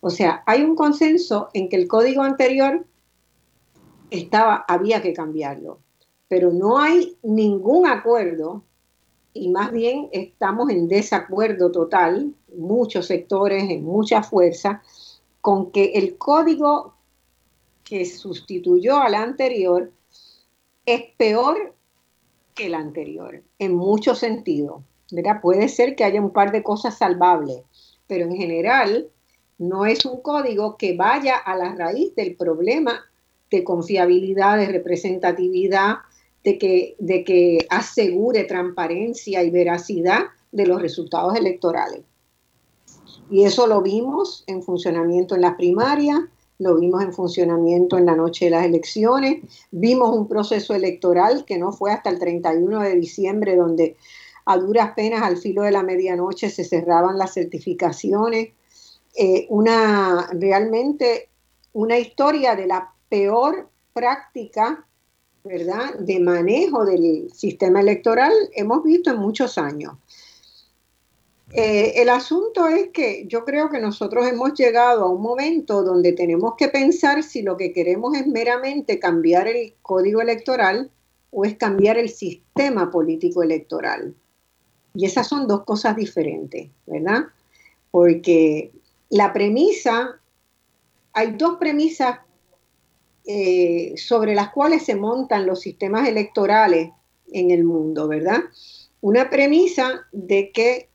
[0.00, 2.86] O sea, hay un consenso en que el código anterior
[4.10, 5.80] estaba, había que cambiarlo,
[6.28, 8.62] pero no hay ningún acuerdo
[9.32, 14.82] y más bien estamos en desacuerdo total, muchos sectores, en mucha fuerza,
[15.40, 16.94] con que el código
[17.84, 19.92] que sustituyó al anterior
[20.84, 21.74] es peor
[22.54, 24.82] que el anterior, en muchos sentidos.
[25.40, 27.62] Puede ser que haya un par de cosas salvables,
[28.08, 29.08] pero en general
[29.58, 33.04] no es un código que vaya a la raíz del problema
[33.50, 35.98] de confiabilidad, de representatividad,
[36.42, 42.02] de que, de que asegure transparencia y veracidad de los resultados electorales.
[43.30, 46.20] Y eso lo vimos en funcionamiento en las primarias,
[46.58, 51.58] lo vimos en funcionamiento en la noche de las elecciones, vimos un proceso electoral que
[51.58, 53.96] no fue hasta el 31 de diciembre donde
[54.46, 58.50] a duras penas al filo de la medianoche se cerraban las certificaciones,
[59.14, 61.28] eh, una realmente
[61.72, 64.86] una historia de la peor práctica
[65.44, 69.92] de manejo del sistema electoral hemos visto en muchos años.
[71.58, 76.12] Eh, el asunto es que yo creo que nosotros hemos llegado a un momento donde
[76.12, 80.90] tenemos que pensar si lo que queremos es meramente cambiar el código electoral
[81.30, 84.14] o es cambiar el sistema político electoral.
[84.92, 87.24] Y esas son dos cosas diferentes, ¿verdad?
[87.90, 88.72] Porque
[89.08, 90.20] la premisa,
[91.14, 92.18] hay dos premisas
[93.24, 96.90] eh, sobre las cuales se montan los sistemas electorales
[97.32, 98.40] en el mundo, ¿verdad?
[99.00, 100.90] Una premisa de que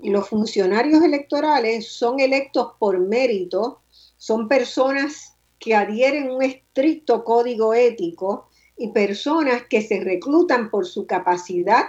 [0.00, 3.80] los funcionarios electorales son electos por mérito,
[4.16, 11.06] son personas que adhieren un estricto código ético y personas que se reclutan por su
[11.06, 11.84] capacidad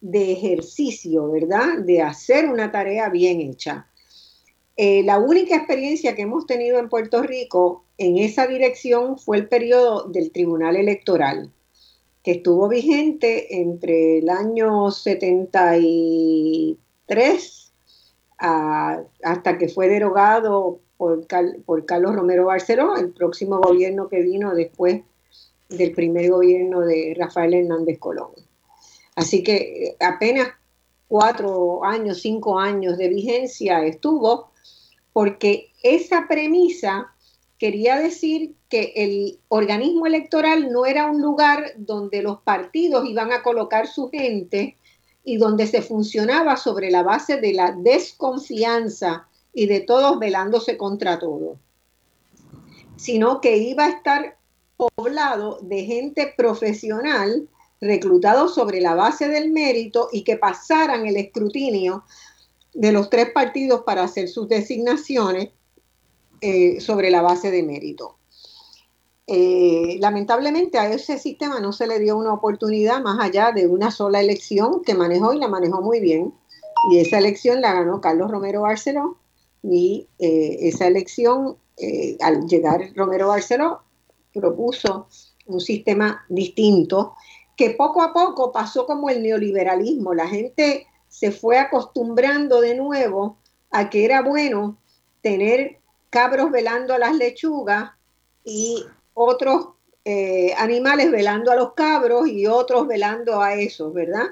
[0.00, 1.78] de ejercicio, ¿verdad?
[1.78, 3.86] De hacer una tarea bien hecha.
[4.76, 9.48] Eh, la única experiencia que hemos tenido en Puerto Rico en esa dirección fue el
[9.48, 11.50] periodo del Tribunal Electoral,
[12.22, 16.76] que estuvo vigente entre el año 73
[18.38, 21.26] hasta que fue derogado por,
[21.64, 25.02] por, Carlos Romero Barceló, el próximo gobierno que vino después
[25.68, 28.30] del primer gobierno de Rafael Hernández Colón.
[29.14, 30.48] Así que eh, apenas
[31.08, 34.50] cuatro años, cinco años de vigencia estuvo,
[35.12, 37.12] porque esa premisa
[37.58, 43.42] quería decir que el organismo electoral no era un lugar donde los partidos iban a
[43.42, 44.76] colocar su gente
[45.28, 51.18] y donde se funcionaba sobre la base de la desconfianza y de todos velándose contra
[51.18, 51.58] todo,
[52.96, 54.38] sino que iba a estar
[54.76, 57.48] poblado de gente profesional
[57.80, 62.04] reclutado sobre la base del mérito y que pasaran el escrutinio
[62.72, 65.50] de los tres partidos para hacer sus designaciones
[66.40, 68.16] eh, sobre la base de mérito.
[69.26, 73.90] Eh, lamentablemente a ese sistema no se le dio una oportunidad más allá de una
[73.90, 76.34] sola elección que manejó y la manejó muy bien.
[76.90, 79.18] Y esa elección la ganó Carlos Romero Barceló
[79.62, 81.56] y eh, esa elección,
[82.20, 83.82] al llegar Romero Barceló,
[84.32, 85.08] propuso
[85.46, 87.14] un sistema distinto
[87.56, 90.14] que poco a poco pasó como el neoliberalismo.
[90.14, 93.38] La gente se fue acostumbrando de nuevo
[93.70, 94.78] a que era bueno
[95.22, 97.92] tener cabros velando las lechugas
[98.44, 98.84] y
[99.16, 99.70] otros
[100.04, 104.26] eh, animales velando a los cabros y otros velando a esos, ¿verdad?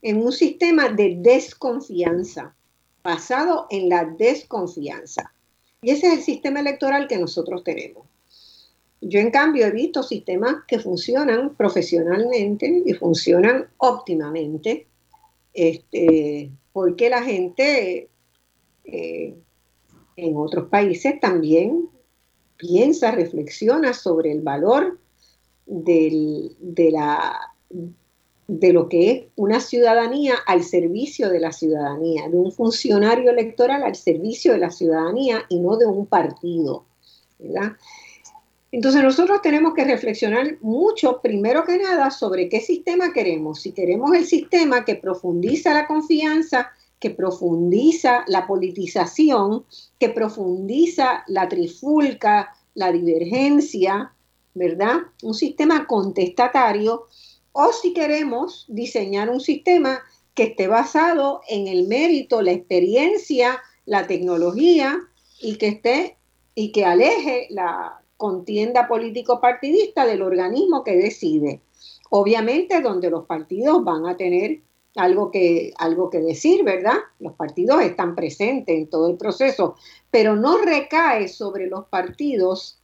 [0.00, 2.54] En un sistema de desconfianza,
[3.02, 5.34] basado en la desconfianza.
[5.82, 8.06] Y ese es el sistema electoral que nosotros tenemos.
[9.02, 14.86] Yo en cambio he visto sistemas que funcionan profesionalmente y funcionan óptimamente,
[15.52, 18.08] este, porque la gente
[18.84, 19.34] eh,
[20.16, 21.88] en otros países también
[22.60, 24.98] piensa, reflexiona sobre el valor
[25.66, 26.50] de,
[26.92, 27.54] la,
[28.48, 33.82] de lo que es una ciudadanía al servicio de la ciudadanía, de un funcionario electoral
[33.82, 36.84] al servicio de la ciudadanía y no de un partido.
[38.72, 43.62] Entonces nosotros tenemos que reflexionar mucho, primero que nada, sobre qué sistema queremos.
[43.62, 49.64] Si queremos el sistema que profundiza la confianza, que profundiza la politización,
[49.98, 54.12] que profundiza la trifulca, la divergencia,
[54.54, 54.98] ¿verdad?
[55.22, 57.06] Un sistema contestatario.
[57.52, 60.00] O si queremos diseñar un sistema
[60.34, 65.00] que esté basado en el mérito, la experiencia, la tecnología
[65.40, 66.16] y que esté
[66.54, 71.62] y que aleje la, contienda político-partidista del organismo que decide.
[72.10, 74.60] Obviamente donde los partidos van a tener
[74.96, 76.96] algo que, algo que decir, ¿verdad?
[77.18, 79.76] Los partidos están presentes en todo el proceso,
[80.10, 82.80] pero no recae sobre los partidos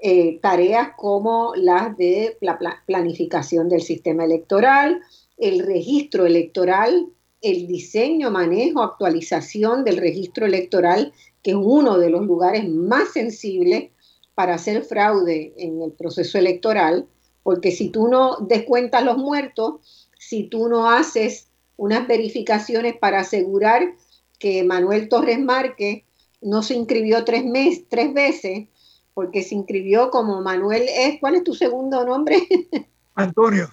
[0.00, 5.00] eh, tareas como las de la planificación del sistema electoral,
[5.38, 7.08] el registro electoral,
[7.40, 13.90] el diseño, manejo, actualización del registro electoral, que es uno de los lugares más sensibles
[14.34, 17.06] para hacer fraude en el proceso electoral,
[17.42, 23.94] porque si tú no descuentas los muertos, si tú no haces unas verificaciones para asegurar
[24.38, 26.04] que Manuel Torres Márquez
[26.40, 28.68] no se inscribió tres, mes, tres veces,
[29.14, 32.36] porque se inscribió como Manuel es, ¿cuál es tu segundo nombre?
[33.14, 33.68] Antonio.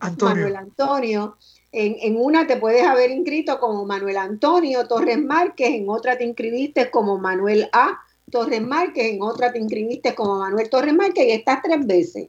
[0.00, 0.34] Antonio.
[0.34, 1.36] Manuel Antonio.
[1.72, 6.24] En, en, una te puedes haber inscrito como Manuel Antonio Torres Márquez, en otra te
[6.24, 8.00] inscribiste como Manuel A.
[8.30, 12.28] Torres Márquez, en otra te inscribiste como Manuel Torres Márquez y estás tres veces.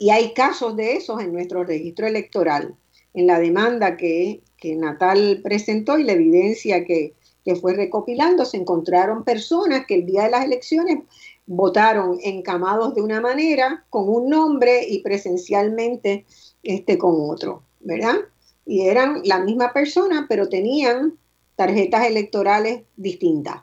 [0.00, 2.74] Y hay casos de esos en nuestro registro electoral,
[3.12, 7.12] en la demanda que, Natal presentó y la evidencia que,
[7.44, 11.00] que fue recopilando, se encontraron personas que el día de las elecciones
[11.44, 16.24] votaron encamados de una manera, con un nombre y presencialmente
[16.62, 18.20] este, con otro, ¿verdad?
[18.64, 21.18] Y eran la misma persona, pero tenían
[21.56, 23.60] tarjetas electorales distintas.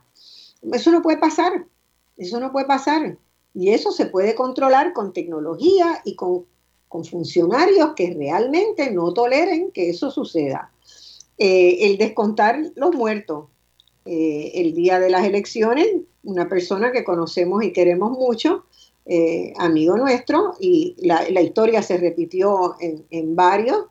[0.72, 1.66] Eso no puede pasar,
[2.16, 3.18] eso no puede pasar.
[3.58, 6.46] Y eso se puede controlar con tecnología y con,
[7.10, 10.72] funcionarios que realmente no toleren que eso suceda.
[11.40, 13.46] Eh, el descontar los muertos.
[14.06, 15.88] Eh, el día de las elecciones,
[16.24, 18.66] una persona que conocemos y queremos mucho,
[19.08, 23.86] eh, amigo nuestro, y la, historia se repitió en, varios,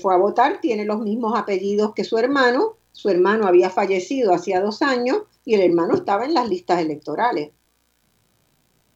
[0.00, 4.60] fue a votar, tiene los mismos apellidos que su hermano, su hermano había fallecido hacía
[4.60, 7.50] dos años y el hermano estaba en las listas electorales.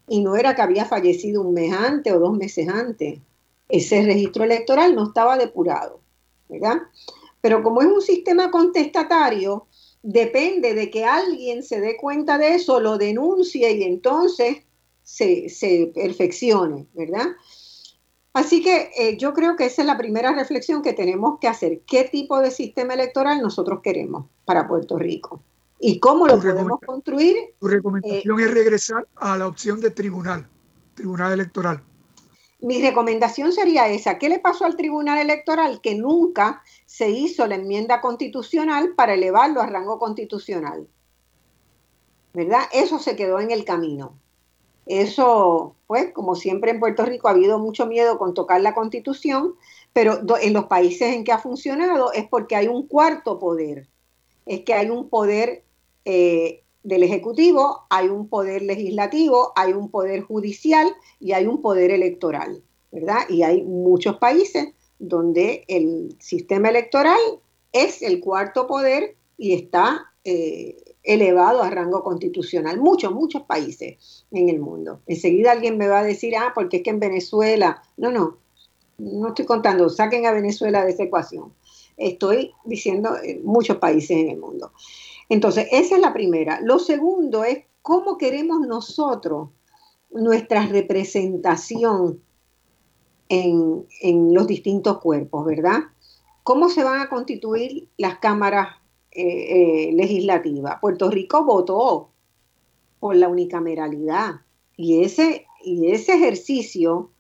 [0.09, 3.19] Y no era que había fallecido un mes antes o dos meses antes.
[3.69, 6.01] Ese registro electoral no estaba depurado,
[6.49, 6.79] ¿verdad?
[7.41, 9.67] Pero como es un sistema contestatario,
[10.03, 14.59] depende de que alguien se dé cuenta de eso, lo denuncie y entonces
[15.03, 17.27] se, se perfeccione, ¿verdad?
[18.33, 21.81] Así que eh, yo creo que esa es la primera reflexión que tenemos que hacer.
[21.87, 25.43] ¿Qué tipo de sistema electoral nosotros queremos para Puerto Rico?
[25.81, 27.37] ¿Y cómo lo podemos construir?
[27.61, 30.49] Tu recomendación es regresar a la opción de tribunal,
[30.95, 31.83] tribunal electoral.
[32.61, 34.19] Mi recomendación sería esa.
[34.19, 35.81] ¿Qué le pasó al tribunal electoral?
[35.81, 40.89] Que nunca se hizo la enmienda constitucional para elevarlo a rango constitucional.
[42.35, 42.63] ¿Verdad?
[42.73, 44.19] Eso se quedó en el camino.
[44.87, 49.55] Eso, pues, como siempre en Puerto Rico ha habido mucho miedo con tocar la constitución,
[49.93, 53.87] pero en los países en que ha funcionado es porque hay un cuarto poder.
[54.47, 55.63] Es que hay un poder
[56.09, 60.89] eh, del Ejecutivo, hay un poder legislativo, hay un poder judicial
[61.21, 63.29] y hay un poder electoral, ¿verdad?
[63.29, 67.21] Y hay muchos países donde el sistema electoral
[67.73, 72.81] es el cuarto poder y está eh, elevado a rango constitucional.
[72.81, 75.01] Muchos, muchos países en el mundo.
[75.07, 78.39] Enseguida alguien me va a decir, ah, porque es que en Venezuela, no, no,
[78.97, 81.53] no estoy contando, saquen a Venezuela de esa ecuación.
[81.99, 84.73] Estoy diciendo eh, muchos países en el mundo.
[85.29, 86.61] Entonces, esa es la primera.
[86.63, 89.51] Lo segundo es cómo queremos nosotros
[90.11, 92.21] nuestra representación
[93.29, 95.81] en, los distintos cuerpos, ¿verdad?
[96.43, 98.69] ¿Cómo se van a constituir las cámaras
[99.11, 100.79] eh, eh, legislativas?
[100.81, 102.11] Puerto Rico votó
[103.01, 104.41] por la unicameralidad
[104.77, 107.11] y ese, y ese ejercicio,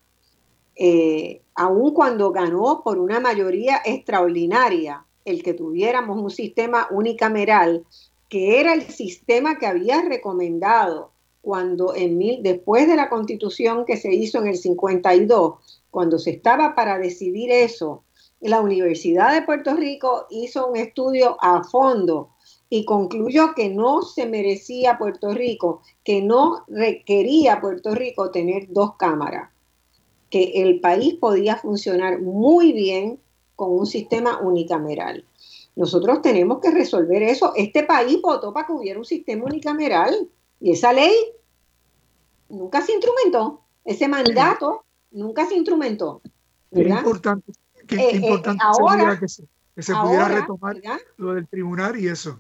[0.77, 7.85] eh, aun cuando ganó por una mayoría extraordinaria, el que tuviéramos un sistema unicameral,
[8.29, 13.97] que era el sistema que había recomendado cuando en mil, después de la constitución que
[13.97, 15.55] se hizo en el 52,
[15.91, 18.03] cuando se estaba para decidir eso,
[18.41, 22.31] la Universidad de Puerto Rico hizo un estudio a fondo
[22.71, 28.97] y concluyó que no se merecía Puerto Rico, que no requería Puerto Rico tener dos
[28.97, 29.51] cámaras,
[30.31, 33.19] que el país podía funcionar muy bien
[33.59, 35.25] con un sistema unicameral.
[35.75, 37.53] Nosotros tenemos que resolver eso.
[37.57, 40.29] Este país votó para que hubiera un sistema unicameral
[40.61, 41.13] y esa ley
[42.49, 43.63] nunca se instrumentó.
[43.85, 46.23] Ese mandato nunca se instrumentó.
[46.71, 47.51] Es importante,
[47.89, 49.43] que, eh, eh, ahora, que se,
[49.77, 50.77] pudiera retomar
[51.17, 52.39] lo del tribunal y eso.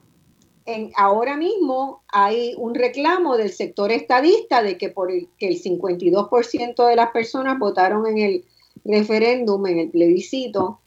[0.66, 5.60] En, ahora mismo hay un reclamo del sector estadista de que por el, que el
[5.60, 8.44] 52% de las personas votaron en el
[8.84, 10.80] referéndum, en el plebiscito,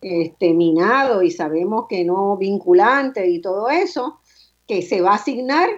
[0.00, 4.20] este, minado y sabemos que no vinculante y todo eso,
[4.66, 5.68] que se va a asignar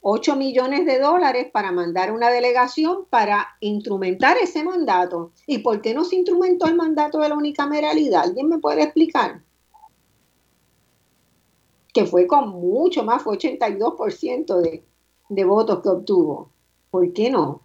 [0.00, 5.32] 8 millones de dólares para mandar una delegación para instrumentar ese mandato.
[5.46, 8.22] ¿Y por qué no se instrumentó el mandato de la unicameralidad?
[8.22, 9.42] ¿Alguien me puede explicar?
[11.92, 14.84] Que fue con mucho más, fue 82% de,
[15.28, 16.50] de votos que obtuvo.
[16.90, 17.62] ¿Por qué no?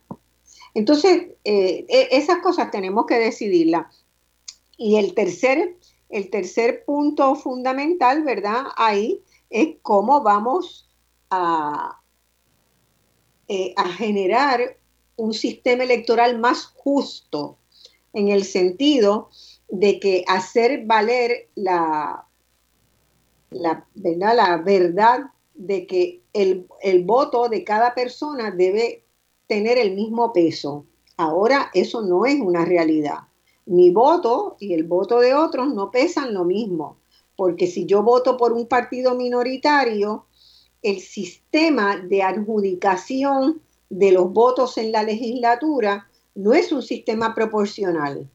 [0.73, 4.03] Entonces, eh, e, esas cosas tenemos que decidirlas.
[4.77, 5.77] Y el tercer
[6.11, 8.65] el tercer punto fundamental, ¿verdad?
[8.75, 10.89] Ahí es cómo vamos
[11.29, 11.99] a,
[13.47, 14.77] eh, a generar
[15.15, 17.57] un sistema electoral más justo,
[18.13, 19.29] en el sentido
[19.69, 22.25] de que hacer valer la,
[23.49, 24.35] la, ¿verdad?
[24.35, 25.19] la verdad
[25.53, 29.05] de que el, el voto de cada persona debe
[29.47, 30.85] tener el mismo peso.
[31.15, 33.30] Ahora eso no es una realidad
[33.65, 36.97] mi voto y el voto de otros no pesan lo mismo,
[37.35, 40.25] porque si yo voto por un partido minoritario,
[40.81, 48.29] el sistema de adjudicación de los votos en la legislatura no es un sistema proporcional.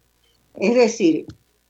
[0.55, 1.27] Es decir,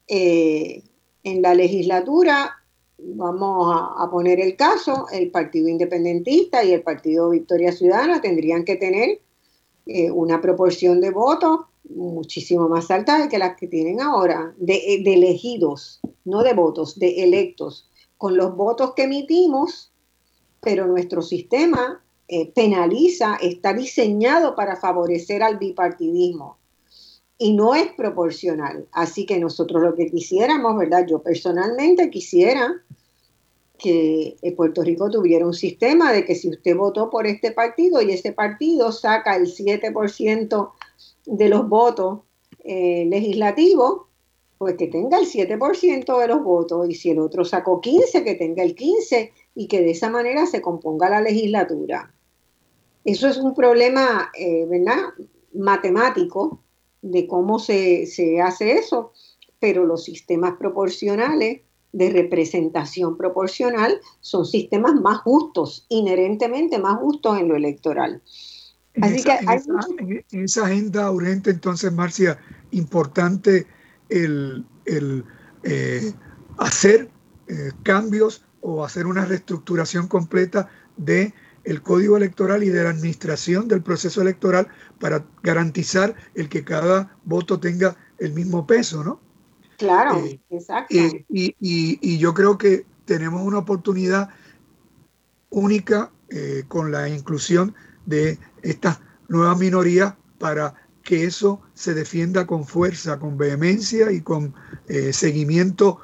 [0.09, 0.83] eh,
[1.25, 2.57] en la legislatura
[2.99, 8.77] vamos a, poner el caso, el Partido Independentista y el Partido Victoria Ciudadana tendrían que
[8.77, 9.21] tener
[9.87, 11.61] eh, una proporción de votos
[11.91, 16.99] muchísimo más alta de que las que tienen ahora, de, de elegidos, no de votos,
[16.99, 17.89] de electos.
[18.19, 19.93] Con los votos que emitimos,
[20.61, 26.59] pero nuestro sistema eh, penaliza, está diseñado para favorecer al bipartidismo
[27.39, 28.89] y no es proporcional.
[28.91, 31.07] Así que nosotros lo que quisiéramos, ¿verdad?
[31.07, 32.83] Yo personalmente quisiera
[33.79, 38.03] que eh, Puerto Rico tuviera un sistema de que si usted votó por este partido
[38.03, 40.71] y ese partido saca el 7%
[41.27, 42.21] de los votos
[42.65, 44.03] eh, legislativos,
[44.59, 48.35] pues que tenga el 7% de los votos y si el otro sacó 15, que
[48.35, 52.13] tenga el 15 y que de esa manera se componga la legislatura.
[53.05, 54.97] Eso es un problema, eh, ¿verdad?
[55.55, 56.61] Matemático
[57.03, 58.09] de cómo se,
[58.43, 59.13] hace eso,
[59.61, 61.61] pero los sistemas proporcionales
[61.93, 68.23] de representación proporcional son sistemas más justos, inherentemente más justos en lo electoral.
[69.03, 69.59] Así que hay
[70.31, 72.39] en, esa, agenda urgente, entonces, Marcia,
[72.71, 73.67] importante
[74.09, 74.65] el,
[75.65, 76.13] eh,
[76.59, 77.11] hacer
[77.49, 83.67] eh, cambios o hacer una reestructuración completa de el código electoral y de la administración
[83.69, 84.69] del proceso electoral
[85.01, 89.21] para garantizar el que cada voto tenga el mismo peso, ¿no?
[89.77, 90.95] Claro, eh, exacto.
[90.97, 94.31] Eh, y, yo creo que tenemos una oportunidad
[95.51, 97.75] única eh, con la inclusión
[98.07, 104.55] de estas nuevas minorías para que eso se defienda con fuerza, con vehemencia y con
[105.13, 106.01] seguimiento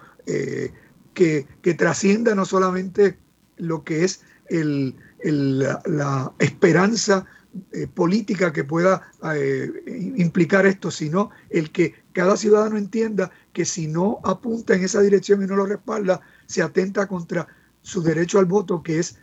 [1.14, 3.18] que, que trascienda no solamente
[3.56, 7.26] lo que es el, la esperanza
[7.72, 9.70] eh, política que pueda eh,
[10.16, 15.42] implicar esto, sino el que cada ciudadano entienda que si no apunta en esa dirección
[15.42, 17.46] y no lo respalda, se atenta contra
[17.82, 19.18] su derecho al voto, que es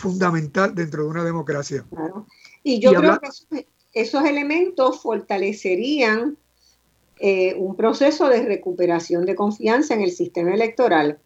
[0.00, 1.84] fundamental dentro de una democracia.
[2.62, 6.36] Y yo creo que esos, elementos fortalecerían
[7.18, 11.18] eh, un proceso de recuperación de confianza en el sistema electoral.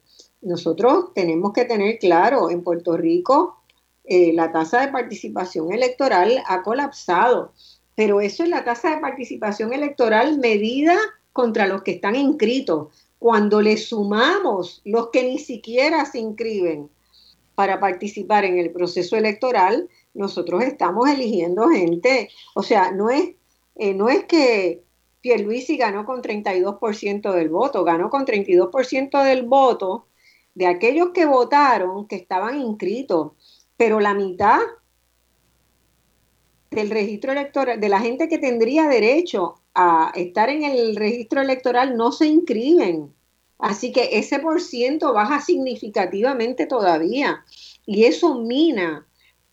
[0.42, 3.56] Nosotros tenemos que tener claro, en Puerto Rico
[4.04, 7.52] eh, la tasa de participación electoral ha colapsado,
[7.94, 10.96] pero eso es la tasa de participación electoral medida
[11.32, 12.88] contra los que están inscritos.
[13.18, 16.90] Cuando le sumamos los que ni siquiera se inscriben
[17.54, 22.30] para participar en el proceso electoral, nosotros estamos eligiendo gente.
[22.54, 23.34] O sea, no es,
[23.76, 24.82] eh, no es que
[25.20, 30.06] Pierluisi ganó con 32% del voto, ganó con 32% del voto
[30.54, 33.32] de aquellos que votaron que estaban inscritos
[33.76, 34.60] pero la mitad
[36.70, 41.96] del registro electoral, de la gente que tendría derecho a estar en el registro electoral
[41.96, 43.13] no se inscriben.
[43.58, 47.44] Así que ese por ciento baja significativamente todavía.
[47.86, 49.06] Y eso mina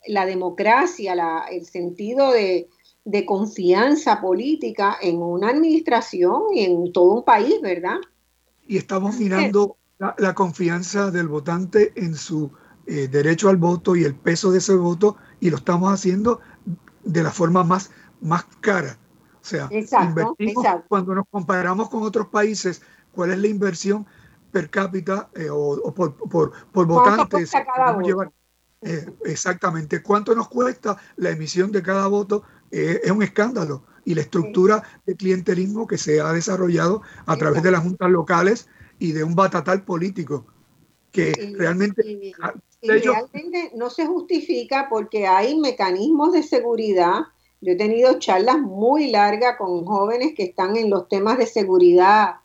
[0.08, 1.14] la democracia,
[1.50, 2.70] el sentido de,
[3.26, 7.98] confianza política en una administración y en todo un país, ¿verdad?
[8.68, 9.78] Y estamos minando
[10.18, 12.52] la confianza del votante en su
[12.88, 16.40] eh, derecho al voto y el peso de ese voto y lo estamos haciendo
[17.04, 17.92] de la forma más,
[18.22, 18.98] más cara.
[19.42, 19.70] O sea,
[20.88, 22.82] cuando nos comparamos con otros países,
[23.12, 24.06] ¿cuál es la inversión
[24.52, 27.52] per cápita eh, o, por, por, por votantes?
[28.84, 30.02] Eh, exactamente.
[30.02, 32.44] ¿Cuánto nos cuesta la emisión de cada voto?
[32.72, 33.84] es un escándalo.
[34.06, 38.70] Y la estructura de clientelismo que se ha desarrollado a través de las juntas locales
[38.98, 40.46] y de un batatal político
[41.12, 42.34] que realmente
[42.82, 47.22] realmente no se justifica porque hay mecanismos de seguridad.
[47.60, 52.38] Yo he tenido charlas muy largas con jóvenes que están en los temas de seguridad,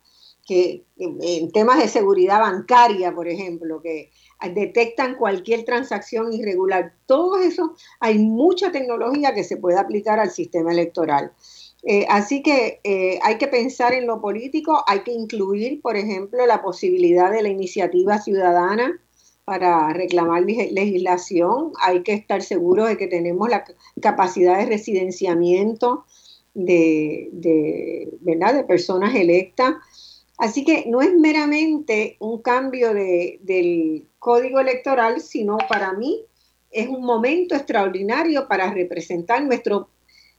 [0.47, 4.11] que en temas de seguridad bancaria, por ejemplo, que
[4.55, 6.95] detectan cualquier transacción irregular.
[7.07, 11.33] Todo eso, hay mucha tecnología que se puede aplicar al sistema electoral.
[11.83, 16.47] Eh, así que eh, hay que pensar en lo político, hay que incluir, por ejemplo,
[16.47, 19.01] la posibilidad de la iniciativa ciudadana
[19.45, 23.65] para reclamar legislación, hay que estar seguros de que tenemos la
[24.01, 26.05] capacidad de residenciamiento
[26.55, 29.75] de, de personas electas.
[30.39, 36.23] Así que no es meramente un cambio del código electoral, sino para mí
[36.71, 39.89] es un momento extraordinario para representar nuestro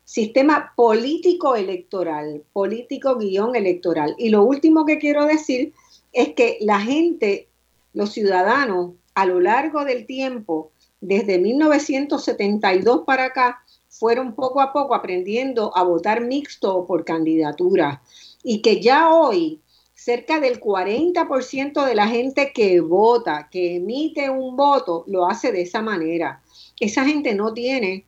[0.04, 4.16] sistema político electoral, político guion electoral.
[4.18, 5.74] Y lo último que quiero decir
[6.14, 7.48] es que la gente
[7.94, 10.72] los ciudadanos a lo largo del tiempo,
[11.02, 18.04] desde 1972 para acá, fueron poco a poco aprendiendo a votar mixto por candidatura
[18.44, 19.60] y que ya hoy
[20.08, 25.64] cerca del 40% de la gente que vota, que emite un voto, lo hace de
[25.64, 26.42] esa manera.
[26.80, 28.06] Esa gente no tiene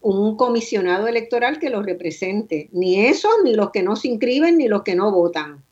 [0.00, 4.68] un comisionado electoral que los represente, ni esos, ni los que no se inscriben, ni
[4.68, 5.64] los que no votan.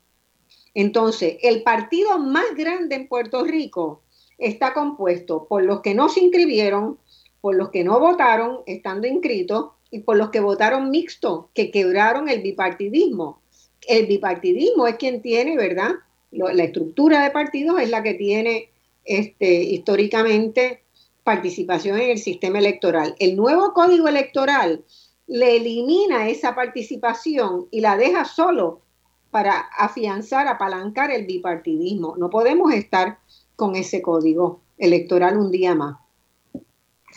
[0.74, 4.02] Entonces, el partido más grande en Puerto Rico
[4.38, 6.98] está compuesto por los que no se inscribieron,
[7.40, 12.28] por los que no votaron estando inscritos y por los que votaron mixto, que quebraron
[12.28, 13.43] el bipartidismo.
[13.88, 15.92] El bipartidismo es quien tiene, ¿verdad?
[16.30, 18.70] La estructura de partidos es la que tiene
[19.04, 20.82] este, históricamente
[21.22, 23.14] participación en el sistema electoral.
[23.18, 24.84] El nuevo código electoral
[25.26, 28.82] le elimina esa participación y la deja solo
[29.30, 32.14] para afianzar, apalancar el bipartidismo.
[32.16, 33.18] No podemos estar
[33.56, 35.96] con ese código electoral un día más.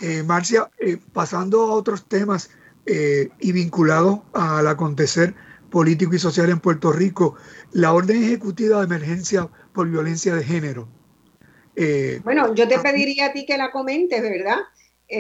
[0.02, 2.50] Eh, Marcia, eh, pasando a otros temas
[2.86, 5.36] eh, y vinculado al acontecer
[5.70, 7.36] político y social en Puerto Rico,
[7.72, 10.88] la orden ejecutiva de emergencia por violencia de género
[11.80, 14.58] eh, bueno, yo te pediría a ti que la comentes, ¿verdad?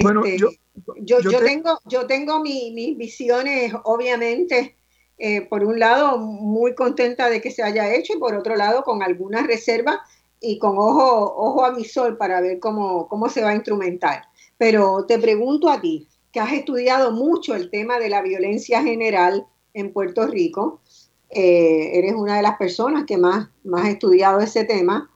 [0.02, 4.76] bueno, este, yo, yo, tengo, yo tengo mis visiones, obviamente,
[5.19, 8.84] eh, por un lado, muy contenta de que se haya hecho y por otro lado,
[8.84, 9.99] con algunas reservas
[10.41, 14.24] y con ojo, ojo a mi sol para ver cómo, cómo se va a instrumentar.
[14.57, 19.45] Pero te pregunto a ti, que has estudiado mucho el tema de la violencia general
[19.78, 20.82] en Puerto Rico,
[21.30, 25.10] eh, eres una de las personas que más, más ha estudiado ese tema.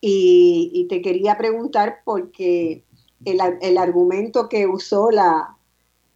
[0.00, 2.84] Y, te quería preguntar porque
[3.26, 5.56] el, argumento que usó la,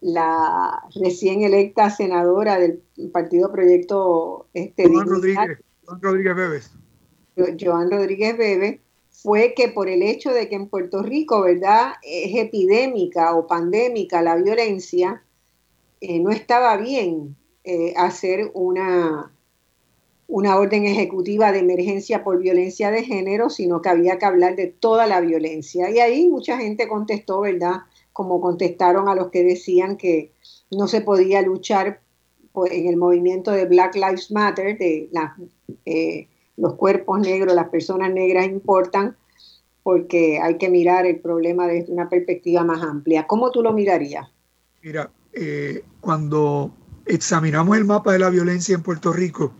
[0.01, 2.83] la, recién electa senadora del
[3.13, 6.71] Partido Proyecto este, Joan, Rodríguez, Joan Rodríguez Bebes.
[7.61, 8.81] Joan Rodríguez Bebes
[9.11, 14.23] fue que por el hecho de que en Puerto Rico, ¿verdad?, es epidémica o pandémica
[14.23, 15.23] la violencia,
[16.01, 19.33] eh, no estaba bien eh, hacer una,
[20.27, 24.67] una orden ejecutiva de emergencia por violencia de género, sino que había que hablar de
[24.67, 25.91] toda la violencia.
[25.91, 27.83] Y ahí mucha gente contestó, ¿verdad?
[28.13, 30.33] Como contestaron a los que decían que
[30.71, 32.01] no se podía luchar
[32.71, 35.11] en el movimiento de Black Lives Matter, de
[35.87, 39.17] eh, los cuerpos negros, las personas negras importan,
[39.83, 43.27] porque hay que mirar el problema desde una perspectiva más amplia.
[43.27, 44.29] ¿Cómo tú lo mirarías?
[44.83, 46.73] Mira, eh, cuando
[47.07, 49.53] examinamos el mapa de la violencia en Puerto Rico,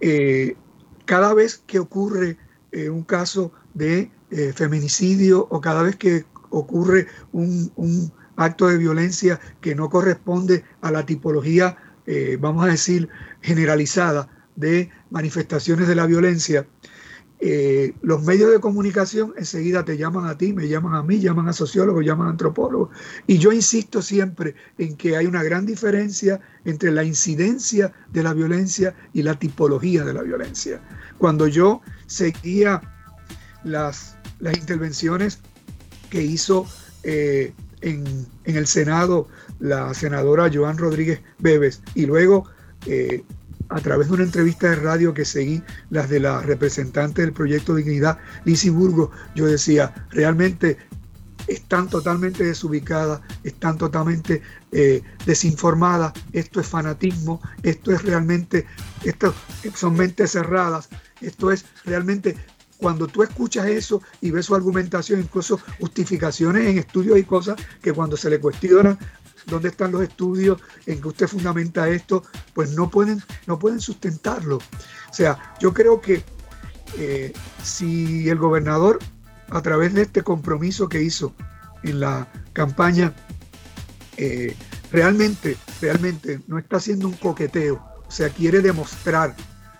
[0.00, 0.56] eh,
[1.04, 2.36] cada vez que ocurre
[2.72, 9.40] eh, un caso de eh, feminicidio o cada vez que ocurre un, acto de violencia
[9.62, 11.78] que no corresponde a la tipología,
[12.38, 13.08] vamos a decir,
[13.40, 16.66] generalizada de manifestaciones de la violencia,
[17.38, 21.48] eh, los medios de comunicación enseguida te llaman a ti, me llaman a mí, llaman
[21.48, 22.90] a sociólogos, llaman a antropólogos.
[23.26, 28.32] Y yo insisto siempre en que hay una gran diferencia entre la incidencia de la
[28.32, 30.80] violencia y la tipología de la violencia.
[31.18, 32.80] Cuando yo seguía
[33.64, 35.40] las, las intervenciones
[36.08, 36.66] que hizo
[37.02, 37.52] eh,
[37.82, 42.48] en, en, el Senado la senadora Joan Rodríguez Bebes y luego
[42.86, 43.24] eh,
[43.68, 47.74] a través de una entrevista de radio que seguí, las de la representante del proyecto
[47.74, 50.78] Dignidad, Lizy Burgos, yo decía, realmente
[51.46, 58.66] están totalmente desubicadas, están totalmente eh, desinformadas, esto es fanatismo, esto es realmente,
[59.04, 59.34] esto
[59.74, 60.88] son mentes cerradas,
[61.20, 62.36] esto es realmente
[62.78, 67.92] cuando tú escuchas eso y ves su argumentación, incluso justificaciones en estudios y cosas que
[67.92, 68.98] cuando se le cuestionan
[69.46, 72.22] dónde están los estudios en que usted fundamenta esto,
[72.54, 74.56] pues no pueden, no pueden sustentarlo.
[74.56, 76.24] O sea, yo creo que
[76.98, 77.32] eh,
[77.62, 78.98] si el gobernador,
[79.50, 81.34] a través de este compromiso que hizo
[81.82, 83.14] en la campaña,
[84.16, 84.56] eh,
[84.90, 87.74] realmente, realmente no está haciendo un coqueteo,
[88.06, 89.34] o sea, quiere demostrar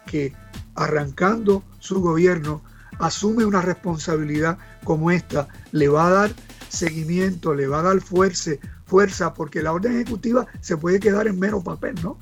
[0.06, 0.32] que
[0.74, 2.62] arrancando su gobierno
[2.98, 6.30] asume una responsabilidad como esta, le va a dar
[6.68, 8.52] seguimiento, le va a dar fuerza,
[8.86, 12.18] fuerza, porque la orden ejecutiva se puede quedar en mero papel, ¿no?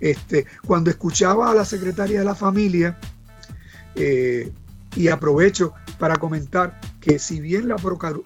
[0.00, 2.98] Este, cuando escuchaba a la secretaria de la familia,
[3.94, 4.52] eh,
[4.96, 7.76] y aprovecho para comentar que si bien la,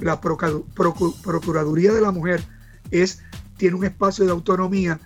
[0.01, 2.43] la Procuraduría de la Mujer
[2.91, 3.23] es,
[3.57, 5.01] tiene un espacio de autonomía,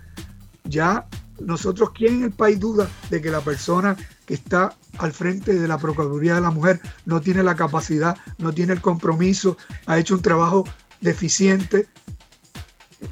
[0.64, 1.06] ya
[1.40, 3.96] nosotros, ¿quién en el país duda de que la persona
[4.26, 8.52] que está al frente de la Procuraduría de la Mujer no tiene la capacidad, no
[8.52, 9.56] tiene el compromiso,
[9.86, 10.64] ha hecho un trabajo
[11.00, 11.88] deficiente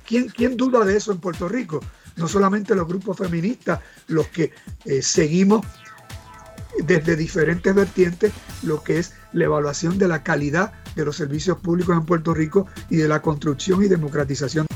[0.07, 1.81] ¿Quién, ¿Quién duda de eso en Puerto Rico?
[2.17, 4.53] No solamente los grupos feministas, los que
[4.85, 5.65] eh, seguimos
[6.85, 8.33] desde diferentes vertientes
[8.63, 12.67] lo que es la evaluación de la calidad de los servicios públicos en Puerto Rico
[12.91, 14.67] y de la construcción y democratización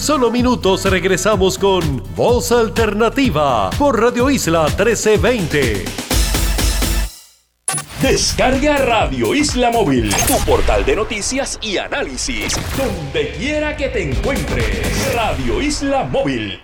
[0.00, 5.84] En solo minutos regresamos con Voz Alternativa por Radio Isla 1320.
[8.00, 15.14] Descarga Radio Isla Móvil, tu portal de noticias y análisis, donde quiera que te encuentres.
[15.14, 16.58] Radio Isla Móvil.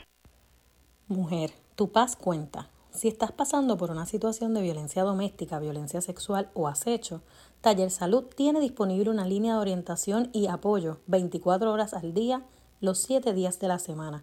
[1.07, 2.71] Mujer, tu paz cuenta.
[2.91, 7.21] Si estás pasando por una situación de violencia doméstica, violencia sexual o acecho,
[7.61, 12.43] Taller Salud tiene disponible una línea de orientación y apoyo 24 horas al día,
[12.81, 14.23] los 7 días de la semana.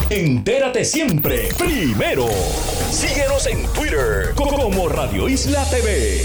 [0.10, 2.28] Entérate siempre, primero.
[2.92, 6.24] Síguenos en Twitter como Radio Isla TV.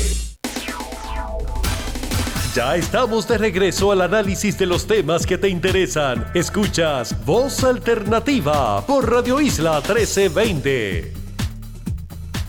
[2.55, 6.27] Ya estamos de regreso al análisis de los temas que te interesan.
[6.35, 11.13] Escuchas Voz Alternativa por Radio Isla 1320.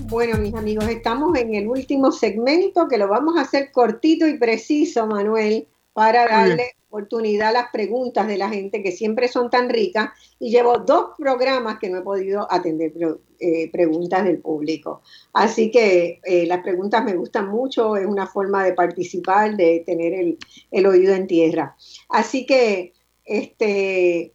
[0.08, 4.38] Bueno, mis amigos, estamos en el último segmento que lo vamos a hacer cortito y
[4.38, 10.10] preciso, Manuel, para darle oportunidad las preguntas de la gente que siempre son tan ricas
[10.40, 12.92] y llevo dos programas que no he podido atender
[13.40, 15.02] eh, preguntas del público.
[15.32, 20.36] Así que eh, las preguntas me gustan mucho, es una forma de participar, de tener
[20.72, 21.78] el, oído en tierra.
[22.10, 22.92] Así que
[23.24, 24.34] este,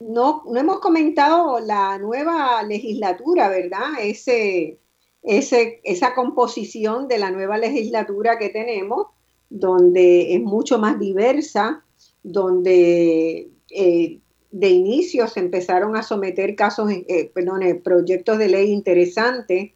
[0.00, 3.92] no, no hemos comentado la nueva legislatura, ¿verdad?
[4.00, 4.80] Ese,
[5.22, 9.06] ese, esa composición de la nueva legislatura que tenemos
[9.52, 11.84] donde es mucho más diversa,
[12.22, 14.20] donde eh,
[14.50, 19.72] de inicio se empezaron a someter casos, eh, perdón, eh, proyectos de ley interesantes.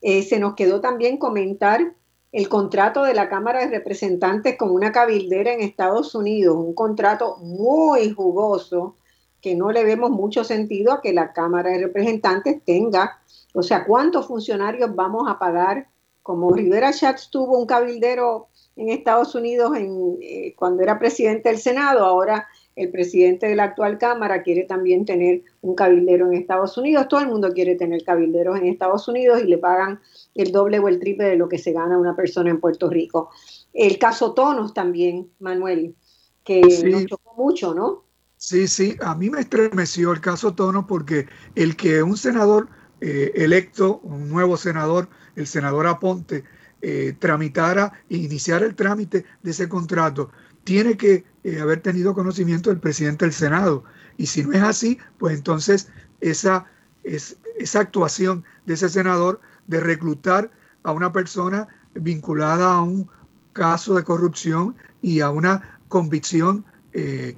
[0.00, 1.94] se nos quedó también comentar
[2.30, 7.38] el contrato de la Cámara de Representantes con una cabildera en Estados Unidos, un contrato
[7.38, 8.96] muy jugoso
[9.40, 13.20] que no le vemos mucho sentido a que la Cámara de Representantes tenga,
[13.54, 15.88] o sea, cuántos funcionarios vamos a pagar,
[16.22, 18.48] como Rivera Schatz tuvo un cabildero
[18.78, 22.46] en Estados Unidos en, eh, cuando era presidente del Senado, ahora
[22.76, 27.08] el presidente de la actual Cámara quiere también tener un cabildero en Estados Unidos.
[27.08, 30.00] Todo el mundo quiere tener cabilderos en Estados Unidos y le pagan
[30.36, 33.30] el doble o el triple de lo que se gana una persona en Puerto Rico.
[33.72, 35.96] El caso Tonos también, Manuel,
[36.44, 38.04] que nos chocó mucho, ¿no?
[38.36, 41.26] Sí, sí, a mí me estremeció el caso Tonos porque
[41.56, 42.68] el que un senador
[43.00, 46.44] eh, electo, un nuevo senador, el senador Aponte,
[46.80, 50.30] eh, tramitara e iniciara el trámite de ese contrato,
[50.62, 53.82] tiene que eh, haber tenido conocimiento del presidente del Senado.
[54.16, 55.88] Y si no es así, pues entonces
[56.20, 56.66] esa,
[57.02, 60.52] es, esa actuación de ese senador de reclutar
[60.84, 63.10] a una persona vinculada a un
[63.54, 67.34] caso de corrupción y a una convicción eh,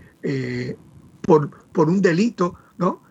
[1.22, 3.02] por, por, un delito, ¿no?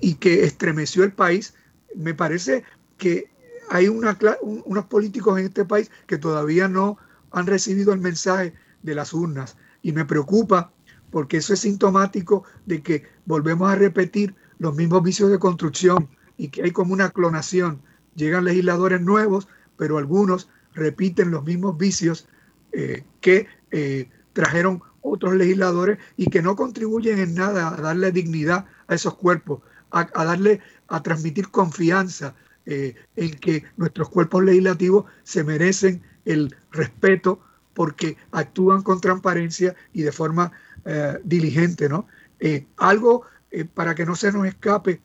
[0.00, 1.54] y que estremeció el país,
[1.96, 2.62] me parece
[2.98, 3.30] que
[3.70, 6.98] hay unos políticos en este país que todavía no
[7.30, 9.56] han recibido el mensaje de las urnas.
[9.82, 10.72] Y me preocupa
[11.10, 16.48] porque eso es sintomático de que volvemos a repetir los mismos vicios de construcción y
[16.48, 17.80] que hay como una clonación.
[18.14, 22.28] Llegan legisladores nuevos, pero algunos repiten los mismos vicios
[22.72, 28.66] eh, que eh, trajeron otros legisladores y que no contribuyen en nada a darle dignidad
[28.86, 32.34] a esos cuerpos, a, darle, a transmitir confianza
[32.68, 37.40] eh, en que nuestros cuerpos legislativos se merecen el respeto
[37.74, 40.52] porque actúan con transparencia y de forma
[41.22, 42.06] diligente, ¿no?
[42.78, 43.24] algo
[43.74, 45.02] para que no se nos escape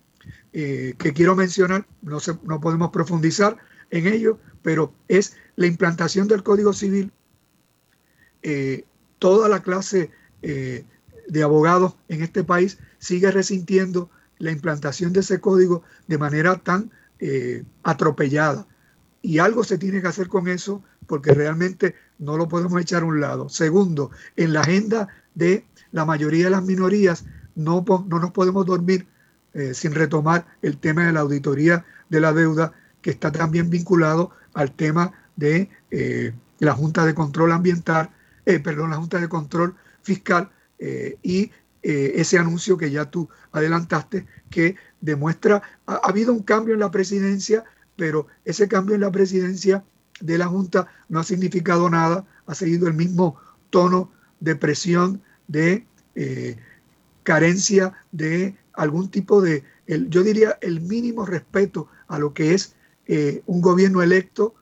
[0.53, 3.57] que quiero mencionar, no, no podemos profundizar
[3.93, 7.11] en ello, pero es la implantación del Código Civil.
[8.41, 8.85] Eh,
[9.19, 10.09] toda la clase
[10.41, 10.83] eh,
[11.27, 14.09] de abogados en este país sigue resintiendo
[14.39, 16.91] la implantación de ese código de manera tan
[17.25, 18.67] eh, atropellada.
[19.21, 23.05] Y algo se tiene que hacer con eso porque realmente no lo podemos echar a
[23.05, 23.49] un lado.
[23.49, 27.25] Segundo, en la agenda de la mayoría de las minorías
[27.55, 29.07] no, no nos podemos dormir
[29.73, 32.73] sin retomar el tema de la auditoría de la deuda
[33.03, 38.09] que está también vinculado al tema de eh, la Junta de Control Ambiental,
[38.45, 41.51] eh, perdón, la Junta de Control Fiscal eh, y
[41.85, 47.63] ese anuncio que ya tú adelantaste que demuestra, ha, habido un cambio en la presidencia,
[47.95, 49.83] pero ese cambio en la presidencia
[50.19, 53.37] de la Junta no ha significado nada, ha seguido el mismo
[53.69, 55.85] tono de presión, de
[57.23, 62.75] carencia de algún tipo de, yo diría, el mínimo respeto a lo que es
[63.07, 64.55] eh, un gobierno electo,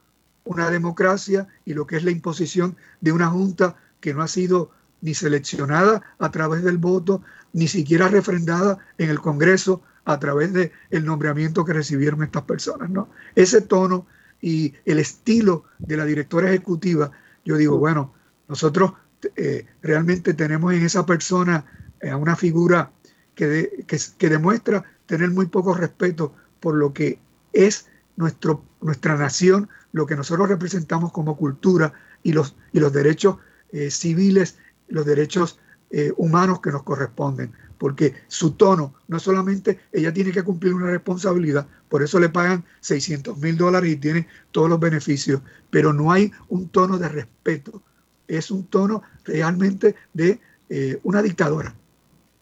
[0.43, 4.71] una democracia y lo que es la imposición de una junta que no ha sido
[5.01, 7.21] ni seleccionada a través del voto,
[7.53, 12.89] ni siquiera refrendada en el Congreso a través del el nombramiento que recibieron estas personas.
[12.89, 13.09] ¿no?
[13.35, 14.07] Ese tono
[14.41, 17.11] y el estilo de la directora ejecutiva,
[17.45, 18.13] yo digo, bueno,
[18.47, 18.93] nosotros
[19.35, 21.65] eh, realmente tenemos en esa persona
[22.01, 22.91] a eh, una figura
[23.35, 23.85] que,
[24.17, 27.19] que demuestra tener muy poco respeto por lo que
[27.53, 33.37] es nuestro, nuestra nación, lo que nosotros representamos como cultura y los, y los derechos
[33.71, 34.57] eh, civiles,
[34.87, 35.59] los derechos
[35.89, 37.51] eh, humanos que nos corresponden.
[37.81, 42.63] Porque su tono, no solamente ella tiene que cumplir una responsabilidad, por eso le pagan
[42.81, 45.41] 600 mil dólares y tiene todos los beneficios,
[45.71, 47.81] pero no hay un tono de respeto,
[48.27, 50.39] es un tono realmente de
[50.69, 51.75] eh, una dictadora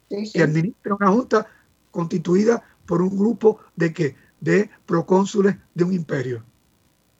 [0.10, 1.48] que administra una junta
[1.90, 6.44] constituida por un grupo de que de procónsules de un imperio.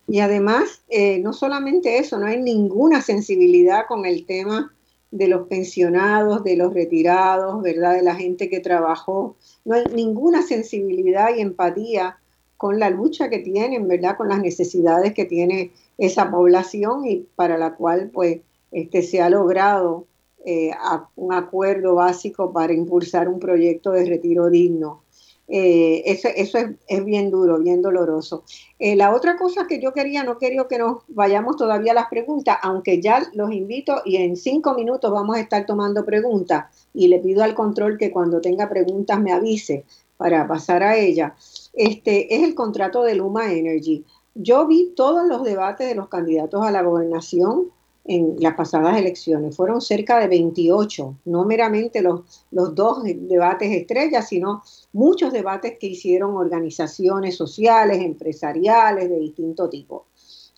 [0.10, 4.74] Y además, eh, no solamente eso, no hay ninguna sensibilidad con el tema
[5.12, 7.96] de los pensionados, de los retirados, ¿verdad?
[7.96, 9.36] De la gente que trabajó.
[9.66, 12.18] No hay ninguna sensibilidad y empatía
[12.58, 14.18] con la lucha que tienen, ¿verdad?
[14.18, 18.42] Con las necesidades que tiene esa población y para la cual, pues,
[18.72, 20.06] este, se ha logrado
[20.46, 20.72] eh,
[21.16, 25.04] un acuerdo básico para impulsar un proyecto de retiro digno.
[25.52, 28.44] Eh, eso, eso es, bien duro, bien doloroso.
[28.78, 32.08] Eh, la otra cosa que yo quería, no quería que nos vayamos todavía a las
[32.08, 37.08] preguntas, aunque ya los invito y en cinco minutos vamos a estar tomando preguntas y
[37.08, 39.86] le pido al control que cuando tenga preguntas me avise
[40.18, 41.36] para pasar a ella.
[41.74, 44.06] Este es el contrato de Luma Energy.
[44.36, 47.72] Yo vi todos los debates de los candidatos a la gobernación
[48.10, 49.56] en las pasadas elecciones.
[49.56, 54.64] Fueron cerca de 28, no meramente los, dos debates estrellas, sino
[54.94, 60.08] muchos debates que hicieron organizaciones sociales, empresariales de distinto tipo.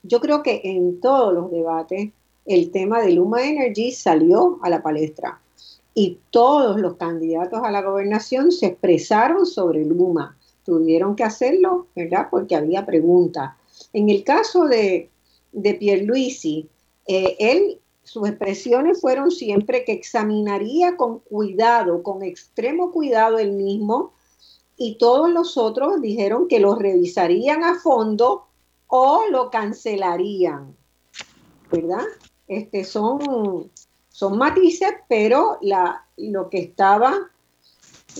[0.02, 2.12] Yo creo que en todos los debates
[2.46, 5.42] el tema de Luma Energy salió a la palestra
[5.94, 10.38] y todos los candidatos a la gobernación se expresaron sobre Luma.
[10.64, 12.30] Tuvieron que hacerlo, ¿verdad?
[12.32, 13.52] Porque había preguntas.
[13.92, 15.10] En el caso de,
[15.52, 16.70] de Pierluisi,
[17.08, 24.14] eh, él, sus expresiones fueron siempre que examinaría con cuidado, con extremo cuidado el mismo,
[24.78, 28.48] y todos los otros dijeron que lo revisarían a fondo
[28.88, 30.76] o lo cancelarían,
[31.72, 32.04] ¿verdad?
[32.48, 33.72] Este, son,
[34.10, 35.60] son matices, pero
[36.18, 37.30] lo que estaba,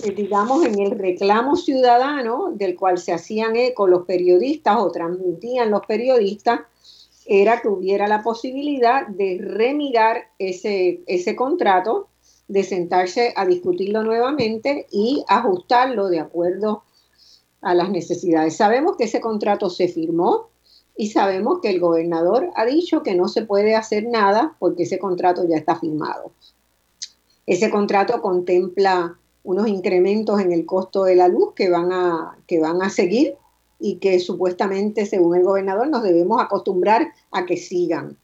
[0.04, 5.70] eh, digamos, en el reclamo ciudadano del cual se hacían eco los periodistas o transmitían
[5.70, 6.60] los periodistas,
[7.26, 12.08] era que hubiera la posibilidad de remirar ese, ese contrato,
[12.48, 16.82] de sentarse a discutirlo nuevamente y ajustarlo de acuerdo
[17.62, 18.56] a las necesidades.
[18.56, 20.48] Sabemos que ese contrato se firmó
[20.96, 24.98] y sabemos que el gobernador ha dicho que no se puede hacer nada porque ese
[24.98, 26.32] contrato ya está firmado.
[27.46, 32.60] Ese contrato contempla unos incrementos en el costo de la luz que van a, que
[32.60, 33.36] van a seguir
[33.82, 38.16] y que supuestamente, según el gobernador, nos debemos acostumbrar a que sigan.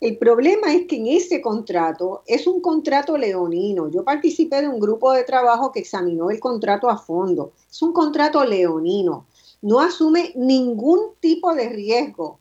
[0.00, 3.90] El problema es que en ese contrato es un contrato leonino.
[3.90, 7.52] Yo participé de un grupo de trabajo que examinó el contrato a fondo.
[7.70, 9.26] Es un contrato leonino.
[9.62, 12.38] no asume ningún tipo de riesgo,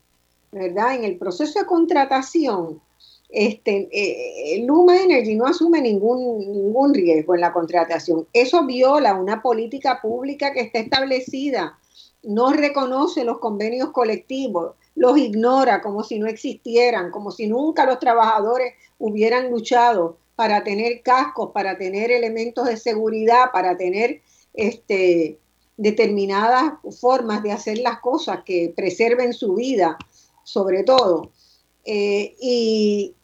[0.53, 0.95] ¿verdad?
[0.95, 2.79] En el proceso de contratación,
[3.27, 8.25] este, eh, Luma Energy no asume ningún, ningún riesgo en la contratación.
[8.31, 11.77] Eso viola una política pública que está establecida,
[12.23, 17.99] no reconoce los convenios colectivos, los ignora como si no existieran, como si nunca los
[17.99, 24.21] trabajadores hubieran luchado para tener cascos, para tener elementos de seguridad, para tener
[24.53, 25.37] este,
[25.77, 29.97] determinadas formas de hacer las cosas que preserven su vida,
[30.43, 31.31] sobre todo.
[31.85, 33.15] Eh, y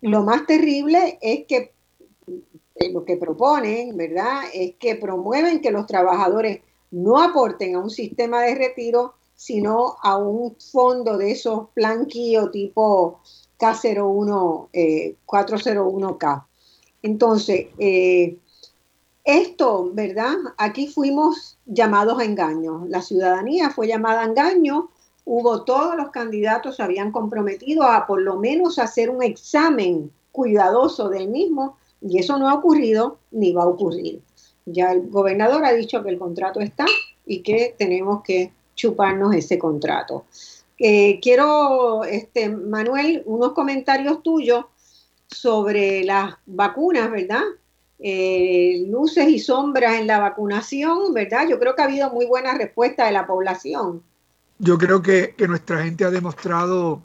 [0.00, 1.72] lo más terrible es que
[2.76, 4.42] eh, lo que proponen, ¿verdad?
[4.52, 6.62] Es que promueven que los trabajadores
[6.94, 13.20] no aporten a un sistema de retiro, sino a un fondo de esos planquillos tipo
[13.58, 14.68] K01,
[15.26, 16.38] 401K.
[16.38, 16.46] Eh,
[17.02, 18.38] Entonces, eh,
[19.24, 20.34] esto, ¿verdad?
[20.56, 22.84] Aquí fuimos llamados a engaño.
[22.88, 24.90] La ciudadanía fue llamada a engaño.
[25.24, 31.08] Hubo todos los candidatos se habían comprometido a por lo menos hacer un examen cuidadoso
[31.08, 34.22] del mismo y eso no ha ocurrido ni va a ocurrir.
[34.66, 36.86] Ya el gobernador ha dicho que el contrato está
[37.26, 40.24] y que tenemos que chuparnos ese contrato.
[40.78, 44.64] Eh, quiero, este, Manuel, unos comentarios tuyos
[45.26, 47.42] sobre las vacunas, ¿verdad?
[47.98, 51.46] Eh, luces y sombras en la vacunación, ¿verdad?
[51.48, 54.02] Yo creo que ha habido muy buena respuesta de la población.
[54.58, 57.02] Yo creo que, nuestra gente ha demostrado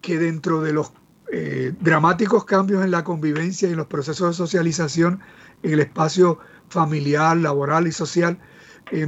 [0.00, 0.92] que dentro de los
[1.32, 5.20] eh, dramáticos cambios en la convivencia y en los procesos de socialización
[5.62, 6.38] en el espacio
[6.68, 8.38] familiar, laboral y social,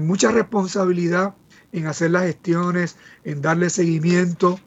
[0.00, 1.34] mucha responsabilidad
[1.72, 4.58] en hacer las gestiones, en darle seguimiento.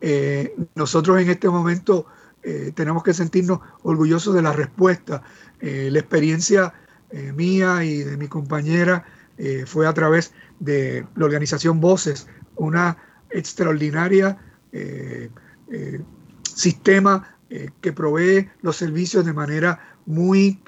[0.00, 2.06] Eh, nosotros en este momento
[2.42, 5.22] eh, tenemos que sentirnos orgullosos de la respuesta.
[5.60, 6.74] Eh, la experiencia
[7.34, 9.04] mía y de mi compañera
[9.66, 12.98] fue a través de la organización Voces, una
[13.30, 14.38] extraordinaria
[16.54, 17.36] sistema
[17.80, 20.62] que provee los servicios de manera muy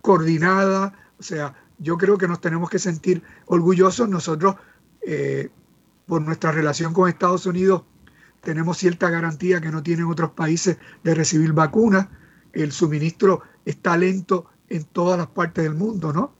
[0.00, 4.08] coordinada, o sea, yo creo que nos tenemos que sentir orgullosos.
[4.08, 4.56] Nosotros,
[5.06, 5.50] eh,
[6.06, 7.82] por nuestra relación con Estados Unidos,
[8.42, 12.08] tenemos cierta garantía que no tienen otros países de recibir vacunas.
[12.52, 16.34] El suministro está lento en todas las partes del mundo, ¿no?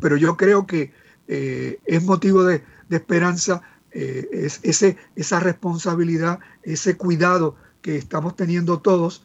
[0.00, 0.92] Pero yo creo que
[1.28, 8.80] eh, es motivo de, esperanza eh, es ese, esa responsabilidad, ese cuidado que estamos teniendo
[8.80, 9.24] todos.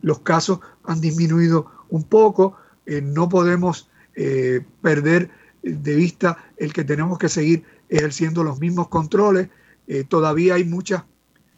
[0.00, 2.56] los casos han disminuido un poco,
[2.86, 5.30] no podemos eh, perder
[5.62, 9.48] de vista el que tenemos que seguir ejerciendo los mismos controles.
[9.86, 11.02] Eh, todavía hay muchos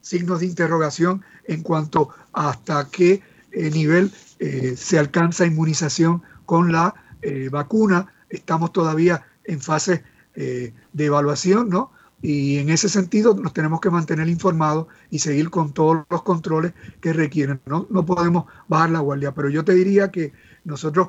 [0.00, 4.12] signos de interrogación en cuanto a hasta qué eh, nivel
[4.76, 6.94] se alcanza inmunización con la
[7.50, 8.12] vacuna.
[8.28, 10.04] Estamos todavía en fase
[10.34, 11.92] de evaluación, ¿no?
[12.24, 16.72] Y en ese sentido nos tenemos que mantener informados y seguir con todos los controles
[17.02, 17.60] que requieren.
[17.66, 20.32] No, no podemos bajar la guardia, pero yo te diría que
[20.64, 21.08] nosotros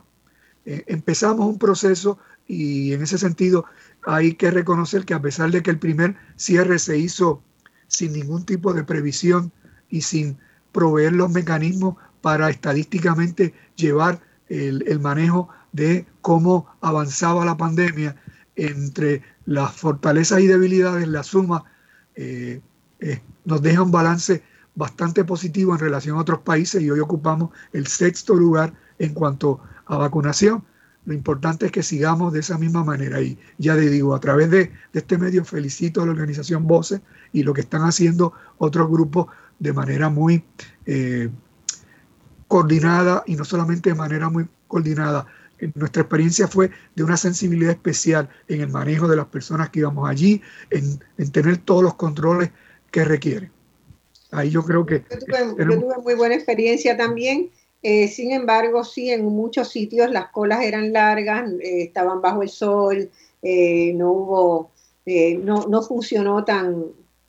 [0.65, 3.63] eh, empezamos un proceso y en ese sentido
[4.05, 7.41] hay que reconocer que a pesar de que el primer cierre se hizo
[7.87, 9.53] sin ningún tipo de previsión
[9.89, 10.37] y sin
[10.73, 14.19] proveer los mecanismos para estadísticamente llevar
[14.49, 18.17] el, manejo de cómo avanzaba la pandemia
[18.57, 21.63] entre las fortalezas y debilidades, la suma
[22.15, 22.61] eh,
[22.99, 24.43] eh, nos deja un balance
[24.73, 29.61] bastante positivo en relación a otros países y hoy ocupamos el sexto lugar en cuanto
[29.85, 30.63] a vacunación.
[31.05, 33.21] Lo importante es que sigamos de esa misma manera.
[33.21, 37.01] Y ya le digo, a través de, este medio felicito a la organización Voces
[37.31, 39.27] y lo que están haciendo otros grupos
[39.59, 40.43] de manera muy
[40.85, 41.29] eh,
[42.47, 45.27] coordinada y no solamente de manera muy coordinada.
[45.73, 50.09] Nuestra experiencia fue de una sensibilidad especial en el manejo de las personas que íbamos
[50.09, 50.99] allí, en,
[51.31, 52.49] tener todos los controles
[52.91, 53.51] que requieren.
[54.31, 55.03] Ahí yo creo que...
[55.57, 57.49] yo tuve muy buena experiencia también
[57.87, 62.49] eh, sin embargo, sí, en muchos sitios las colas eran largas, eh, estaban bajo el
[62.49, 63.11] sol,
[63.43, 64.71] eh, no hubo,
[65.43, 66.85] no, no, funcionó tan,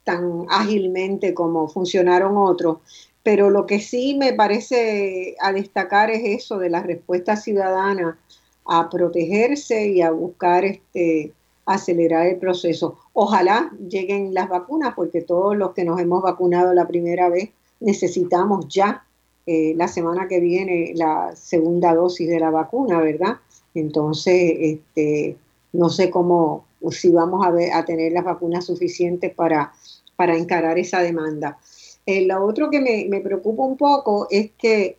[0.06, 2.78] tan ágilmente como funcionaron otros.
[3.24, 8.16] Pero lo que sí me parece a destacar es eso de la respuesta ciudadana
[8.64, 11.32] a protegerse y a buscar este,
[11.66, 12.96] acelerar el proceso.
[13.14, 17.50] Ojalá lleguen las vacunas, porque todos los que nos hemos vacunado la primera vez
[17.80, 19.04] necesitamos ya
[19.44, 23.38] eh, la semana que viene la segunda dosis de la vacuna, ¿verdad?
[23.74, 25.36] Entonces, este,
[25.72, 29.72] no sé cómo, si vamos a, ver, a tener las vacunas suficientes para,
[30.16, 31.58] para encarar esa demanda.
[32.04, 34.96] Eh, lo otro que me, me, preocupa un poco es que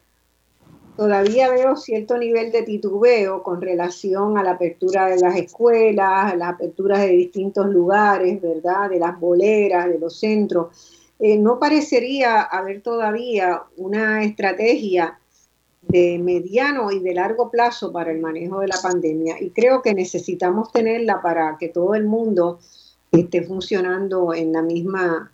[0.95, 6.35] todavía veo cierto nivel de titubeo con relación a la apertura de las escuelas, a
[6.35, 8.89] la apertura de distintos lugares, ¿verdad?
[8.89, 10.67] De las boleras, de los centros.
[11.19, 15.19] Eh, no parecería haber todavía una estrategia
[15.81, 19.93] de mediano y de largo plazo para el manejo de la pandemia y creo que
[19.93, 22.59] necesitamos tenerla para que todo el mundo
[23.11, 25.31] esté funcionando en la misma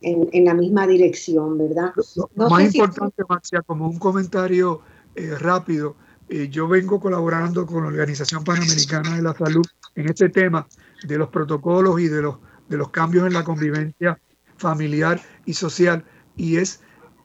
[0.00, 1.92] en, la misma dirección, ¿verdad?
[2.34, 4.82] Lo, más importante, Marcia, como un comentario
[5.14, 5.96] eh, rápido,
[6.28, 9.64] eh, yo vengo colaborando con la Organización Panamericana de la Salud
[9.94, 10.66] en este tema
[11.06, 12.36] de los protocolos y de los,
[12.68, 14.18] de los cambios en la convivencia
[14.56, 16.04] familiar y social,
[16.36, 16.80] y es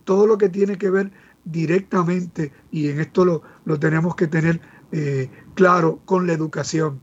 [0.06, 1.12] todo lo que tiene que ver
[1.44, 4.62] directamente, y en esto lo, lo tenemos que tener
[4.92, 7.02] eh, claro, con la educación.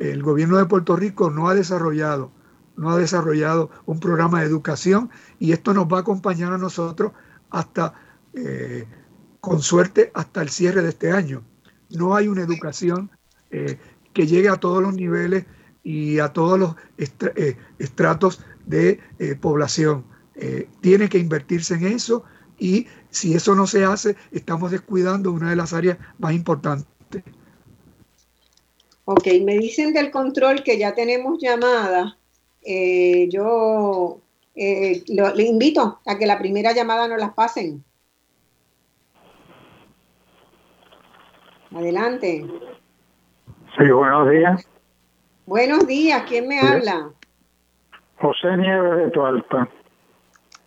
[0.00, 2.30] El gobierno de Puerto Rico no ha desarrollado,
[2.76, 7.12] no ha desarrollado un programa de educación y esto nos va a acompañar a nosotros
[7.50, 7.94] hasta,
[8.34, 8.86] eh,
[9.40, 11.42] con suerte, hasta el cierre de este año.
[11.90, 13.10] No hay una educación
[13.50, 13.78] eh,
[14.12, 15.46] que llegue a todos los niveles
[15.82, 16.76] y a todos los
[17.78, 19.00] estratos de
[19.40, 20.04] población.
[20.80, 22.24] tiene que invertirse en eso
[22.58, 26.86] y si eso no se hace, estamos descuidando una de las áreas más importantes.
[29.06, 32.16] Ok, me dicen del control que ya tenemos llamada.
[32.62, 34.20] Eh, yo
[34.54, 37.84] eh, le invito a que la primera llamada nos las pasen.
[41.74, 42.46] Adelante.
[43.76, 44.66] Sí, buenos días.
[45.44, 47.10] Buenos días, ¿quién me habla?
[48.18, 49.68] José Nieves de Tualpa.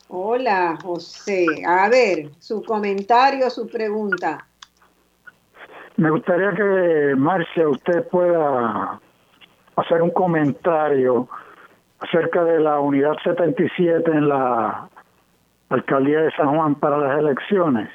[0.09, 1.45] Hola, José.
[1.65, 4.47] A ver, su comentario, su pregunta.
[5.97, 8.99] Me gustaría que, Marcia, usted pueda
[9.75, 11.27] hacer un comentario
[11.99, 14.89] acerca de la unidad 77 en la
[15.69, 17.89] alcaldía de San Juan para las elecciones.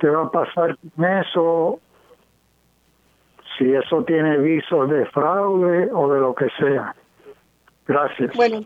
[0.00, 1.80] ¿Qué va a pasar con eso?
[3.58, 6.94] Si eso tiene visos de fraude o de lo que sea.
[7.86, 8.34] Gracias.
[8.36, 8.60] Bueno,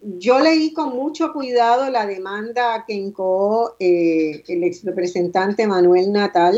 [0.00, 6.56] yo leí con mucho cuidado la demanda que incoó eh, el ex representante Manuel Natal,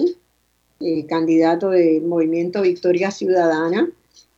[0.80, 3.90] eh, candidato del movimiento Victoria Ciudadana,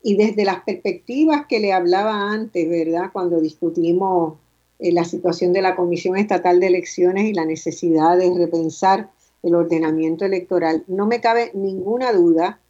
[0.02, 3.10] y desde las perspectivas que le hablaba antes, ¿verdad?
[3.12, 4.34] Cuando discutimos
[4.78, 9.10] eh, la situación de la Comisión Estatal de Elecciones y la necesidad de repensar
[9.42, 12.60] el ordenamiento electoral, no me cabe ninguna duda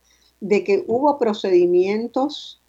[0.41, 2.61] de que hubo procedimientos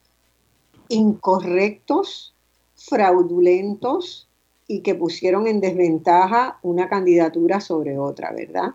[0.90, 2.34] incorrectos
[2.76, 4.28] fraudulentos
[4.68, 8.70] y que pusieron en desventaja una candidatura sobre otra, ¿verdad?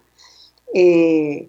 [0.74, 1.48] Eh,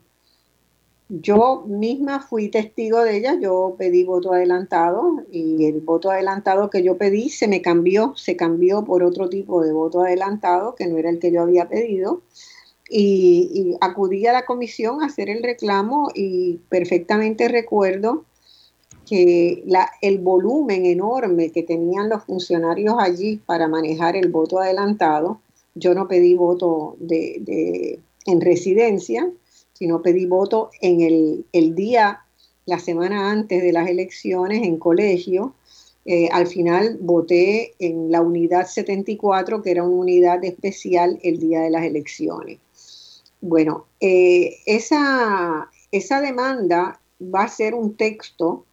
[1.10, 6.84] yo misma fui testigo de ella, yo pedí voto adelantado y el voto adelantado que
[6.84, 10.98] yo pedí se me cambió, se cambió por otro tipo de voto adelantado que no
[10.98, 12.22] era el que yo había pedido
[12.90, 18.26] y, acudí a la comisión a hacer el reclamo y perfectamente recuerdo
[19.08, 25.42] que la, el volumen enorme que tenían los funcionarios allí para manejar el voto adelantado,
[25.76, 29.30] yo no pedí voto de, en residencia,
[29.78, 32.22] sino pedí voto en el, el, día,
[32.66, 35.54] la semana antes de las elecciones en colegio.
[36.06, 41.62] Eh, al final voté en la unidad 74, que era una unidad especial el día
[41.62, 42.60] de las elecciones.
[43.42, 48.66] Bueno, eh, esa, esa demanda va a ser un texto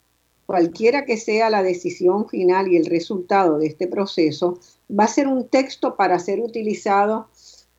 [0.46, 4.58] cualquiera que sea la decisión final y el resultado de este proceso,
[4.90, 7.28] va a ser un texto para ser utilizado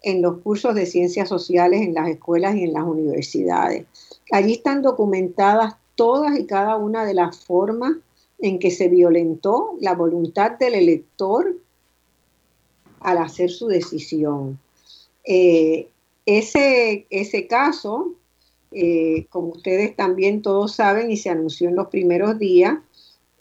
[0.03, 3.85] en los cursos de ciencias sociales en las escuelas y en las universidades.
[4.31, 7.93] Allí están documentadas todas y cada una de las formas
[8.39, 11.57] en que se violentó la voluntad del elector
[12.99, 14.59] al hacer su decisión.
[15.23, 15.87] Eh,
[16.25, 18.13] ese, ese caso
[18.75, 22.79] eh, como ustedes también todos saben y se anunció en los primeros días,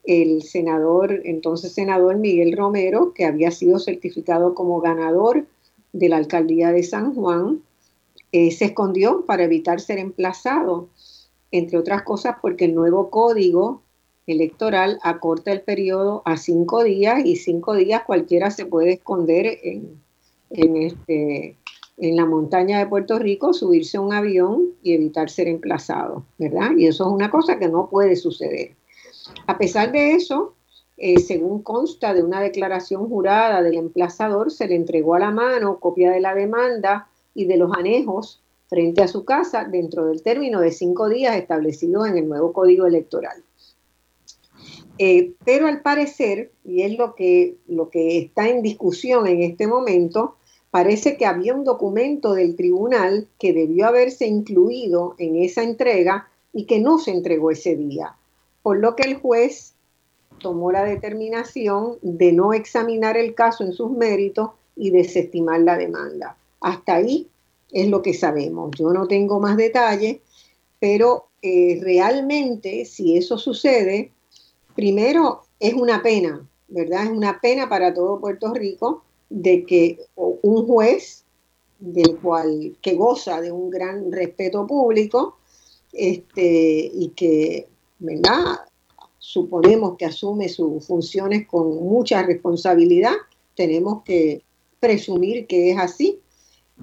[0.05, 5.47] el senador, entonces senador Miguel Romero, que había sido certificado como ganador
[5.93, 7.63] de la alcaldía de San Juan,
[8.33, 10.89] eh, se escondió para evitar ser emplazado,
[11.51, 13.83] entre otras cosas porque el nuevo código
[14.27, 20.01] electoral acorta el periodo a cinco días y cinco días cualquiera se puede esconder en,
[20.51, 21.57] en este,
[21.99, 26.71] en la montaña de Puerto Rico, subirse a un avión y evitar ser emplazado, ¿verdad?
[26.77, 28.75] Y eso es una cosa que no puede suceder.
[29.47, 30.55] A pesar de eso,
[31.05, 35.81] eh, según consta de una declaración jurada del emplazador, se le entregó a la mano
[35.81, 40.61] copia de la demanda y de los anejos frente a su casa dentro del término
[40.61, 43.43] de cinco días establecido en el nuevo código electoral.
[44.97, 49.67] Eh, pero al parecer, y es lo que, lo que está en discusión en este
[49.67, 50.37] momento,
[50.71, 56.67] parece que había un documento del tribunal que debió haberse incluido en esa entrega y
[56.67, 58.15] que no se entregó ese día,
[58.63, 59.75] por lo que el juez
[60.43, 66.37] tomó la determinación de no examinar el caso en sus méritos y desestimar la demanda.
[66.61, 67.29] Hasta ahí
[67.71, 68.73] es lo que sabemos.
[68.79, 70.19] Yo no tengo más detalles,
[70.79, 74.13] pero eh, realmente si eso sucede,
[74.75, 77.05] primero es una pena, ¿verdad?
[77.05, 81.25] Es una pena para todo Puerto Rico de que un juez
[81.79, 85.39] del cual que goza de un gran respeto público
[85.93, 87.67] este, y que,
[87.99, 88.61] ¿verdad?
[89.33, 93.15] Suponemos que asume sus funciones con mucha responsabilidad,
[93.57, 94.43] tenemos que
[94.79, 96.21] presumir que es así,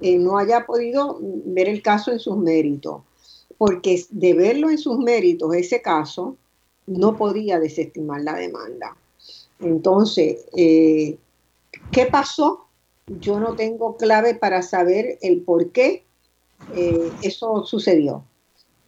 [0.01, 3.03] eh, no haya podido ver el caso en sus méritos,
[3.57, 6.37] porque de verlo en sus méritos, ese caso,
[6.87, 8.97] no podía desestimar la demanda.
[9.59, 11.17] Entonces, eh,
[11.91, 12.65] ¿Qué pasó?
[13.07, 16.03] Yo no tengo clave para saber el por qué
[16.75, 18.23] eh, eso sucedió.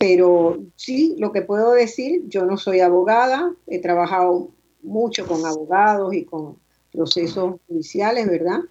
[0.01, 4.49] Pero sí, lo que puedo decir, yo no soy abogada, he trabajado
[4.81, 6.57] mucho con abogados y con
[6.91, 8.61] procesos judiciales, ¿verdad?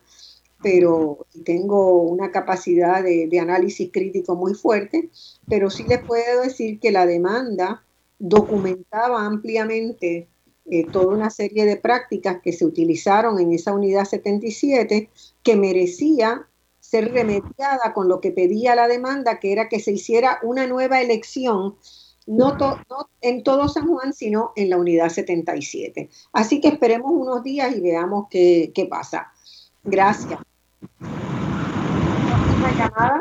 [0.60, 5.08] Pero tengo una capacidad de, análisis crítico muy fuerte,
[5.48, 7.84] pero sí les puedo decir que la demanda
[8.18, 10.26] documentaba ampliamente
[10.66, 15.08] eh, toda una serie de prácticas que se utilizaron en esa unidad 77
[15.44, 16.48] que merecía
[16.90, 21.00] ser remediada con lo que pedía la demanda, que era que se hiciera una nueva
[21.00, 21.76] elección,
[22.26, 22.56] no,
[23.20, 26.10] en todo San Juan, sino en la unidad 77.
[26.32, 29.32] Así que esperemos unos días y veamos qué, qué pasa.
[29.84, 30.40] Gracias.
[32.76, 33.20] llamada?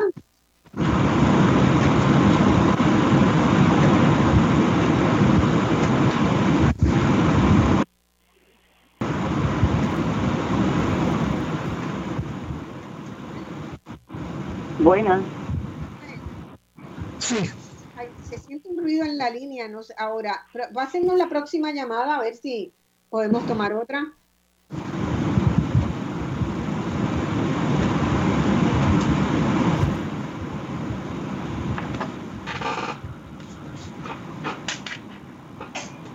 [14.79, 15.25] Buenas.
[17.17, 17.35] Sí.
[18.23, 19.93] se siente un ruido en la línea, no sé.
[19.97, 20.45] Ahora,
[20.75, 22.71] va a hacernos la próxima llamada a ver si
[23.09, 24.13] podemos tomar otra.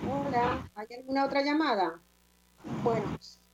[0.07, 1.99] Hola, ¿hay alguna otra llamada?
[2.83, 3.05] Bueno,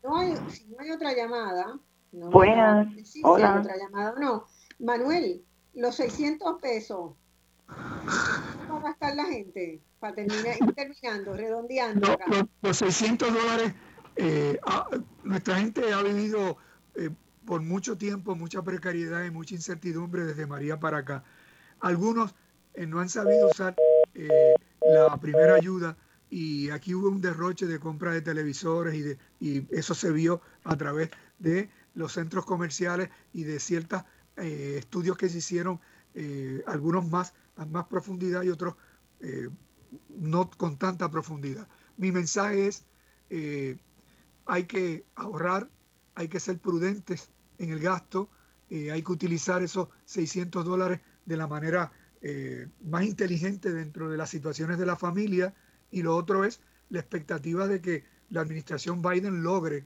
[0.04, 1.78] no hay, si no hay otra llamada,
[2.14, 2.88] no Buenas.
[3.24, 3.60] Hola.
[3.60, 4.46] otra llamada o no.
[4.82, 5.44] Manuel,
[5.76, 7.14] los 600 pesos,
[7.68, 9.80] ¿cómo va a gastar la gente?
[10.00, 12.18] Para terminar, terminando, redondeando.
[12.62, 13.74] los, 600 dólares,
[14.16, 14.60] eh,
[15.24, 16.58] nuestra gente ha vivido
[16.96, 17.12] eh,
[17.46, 21.24] por mucho tiempo mucha precariedad y mucha incertidumbre desde María para acá.
[21.80, 22.34] Algunos
[22.74, 23.76] eh, no han sabido usar
[24.82, 25.96] la primera ayuda
[26.30, 30.42] y aquí hubo un derroche de compra de televisores y, de, y eso se vio
[30.64, 34.06] a través de los centros comerciales y de ciertas
[34.42, 35.80] eh, estudios que se hicieron,
[36.16, 38.74] eh, algunos más a más profundidad y otros
[39.20, 39.50] eh,
[40.10, 41.68] no con tanta profundidad.
[41.98, 42.86] Mi mensaje es,
[44.46, 45.70] hay que ahorrar,
[46.16, 48.30] hay que ser prudentes en el gasto,
[48.70, 51.92] hay que utilizar esos 600 dólares de la manera
[52.84, 55.54] más inteligente dentro de las situaciones de la familia
[55.92, 59.86] y lo otro es la expectativa de que la administración Biden logre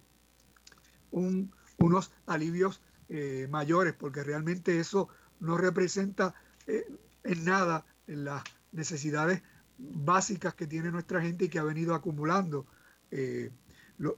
[1.11, 5.09] unos alivios eh, mayores, porque realmente eso
[5.39, 6.33] no representa
[6.65, 6.87] eh,
[7.23, 9.43] en nada las necesidades
[9.77, 12.65] básicas que tiene nuestra gente y que ha venido acumulando.
[13.11, 13.51] Eh,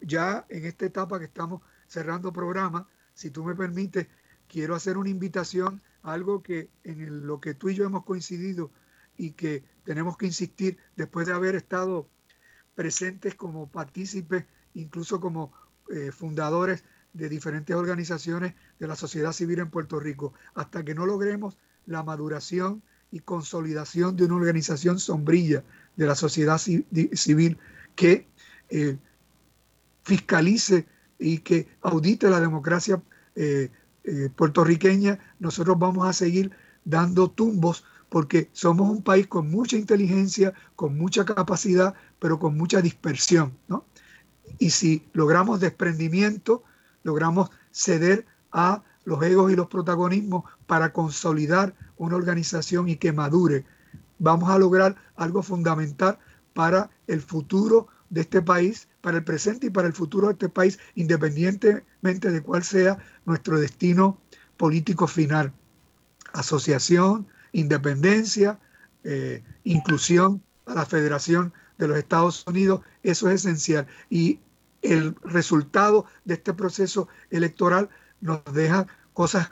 [0.02, 4.08] ya en esta etapa que estamos cerrando programa, si tú me permites,
[4.48, 8.72] quiero hacer una invitación algo que en lo que tú y yo hemos coincidido
[9.18, 12.08] y que tenemos que insistir después de haber estado
[12.74, 15.52] presentes como partícipes, incluso como
[16.12, 16.84] fundadores
[17.18, 22.04] de diferentes organizaciones de la sociedad civil en Puerto Rico, hasta que no logremos la
[22.04, 25.64] maduración y consolidación de una organización sombrilla
[25.96, 27.58] de la sociedad civil
[27.96, 28.28] que
[28.70, 28.98] eh,
[30.04, 30.88] fiscalice
[31.20, 33.02] y que audite la democracia
[33.36, 33.72] eh,
[34.04, 36.52] eh, puertorriqueña, nosotros vamos a seguir
[36.86, 42.82] dando tumbos porque somos un país con mucha inteligencia, con mucha capacidad, pero con mucha
[42.82, 43.58] dispersión.
[44.60, 46.64] Y si logramos desprendimiento,
[47.08, 53.66] logramos ceder a los egos y los protagonismos para consolidar una organización y que madure.
[54.20, 56.20] Vamos a lograr algo fundamental
[56.54, 60.50] para el futuro de este país, para el presente y para el futuro de este
[60.50, 64.20] país, independientemente de cuál sea nuestro destino
[64.58, 65.54] político final.
[66.34, 68.60] Asociación, independencia,
[69.06, 73.88] eh, inclusión a la Federación de los Estados Unidos, eso es esencial.
[74.10, 74.40] Y
[74.94, 77.90] el resultado de este proceso electoral
[78.22, 79.52] nos deja cosas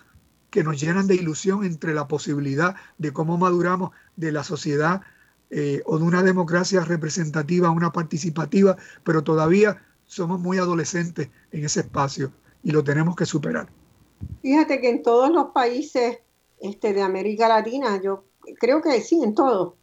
[0.49, 5.02] que nos llenan de ilusión entre la posibilidad de cómo maduramos de la sociedad
[5.49, 11.66] eh, o de una democracia representativa a una participativa, pero todavía somos muy adolescentes en
[11.66, 12.32] ese espacio
[12.64, 13.68] y lo tenemos que superar.
[14.41, 16.20] Fíjate que en todos los países
[16.60, 18.26] este, de América Latina, yo
[18.60, 19.74] creo que sí, en todos,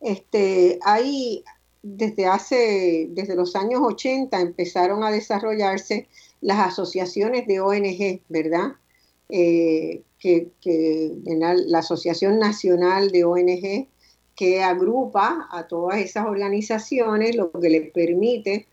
[0.00, 1.44] este, hay
[1.82, 6.08] desde hace, desde los años 80 empezaron a desarrollarse
[6.40, 8.72] las asociaciones de ONG, ¿verdad?
[9.28, 10.48] Eh, que,
[11.24, 13.88] la, Asociación Nacional de ONG
[14.36, 18.66] que agrupa a todas esas organizaciones, lo que les permite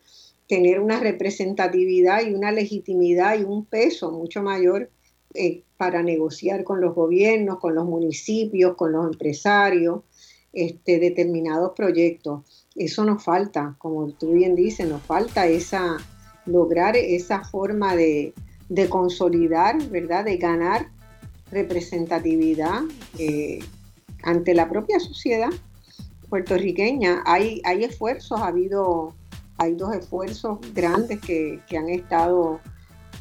[0.47, 4.89] tener una representatividad y una legitimidad y un peso mucho mayor
[5.33, 10.01] eh, para negociar con los gobiernos, con los municipios, con los empresarios,
[10.53, 12.56] este, determinados proyectos.
[12.77, 15.97] Eso nos falta, como tú bien dices, nos falta esa,
[16.45, 18.33] lograr esa forma de,
[18.69, 20.25] de consolidar, ¿verdad?
[20.25, 20.89] De ganar
[21.51, 22.81] representatividad
[23.17, 23.59] eh,
[24.23, 25.49] ante la propia sociedad
[26.29, 27.23] puertorriqueña.
[27.25, 29.15] Hay, hay esfuerzos, ha habido,
[29.57, 32.59] hay dos esfuerzos grandes que, han estado,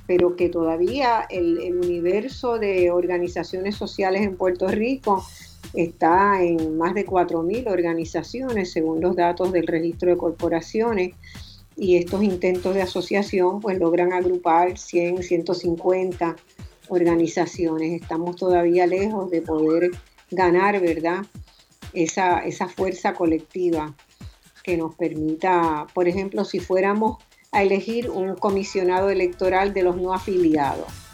[0.07, 5.25] pero que todavía el, el, universo de organizaciones sociales en Puerto Rico
[5.75, 11.15] está en más de 4.000 organizaciones, según los datos del registro de corporaciones
[11.77, 16.37] y estos intentos de asociación pues logran agrupar 100, 150
[16.89, 18.01] organizaciones.
[18.01, 19.91] Estamos todavía lejos de poder
[20.31, 21.25] ganar, ¿verdad?
[21.93, 23.95] Esa, esa fuerza colectiva
[24.63, 27.19] que nos permita, por ejemplo, si fuéramos
[27.53, 31.06] a elegir un comisionado electoral de los no afiliados,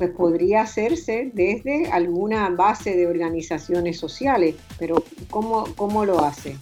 [0.00, 6.56] pues podría hacerse desde alguna base de organizaciones sociales, pero ¿cómo, cómo lo hace?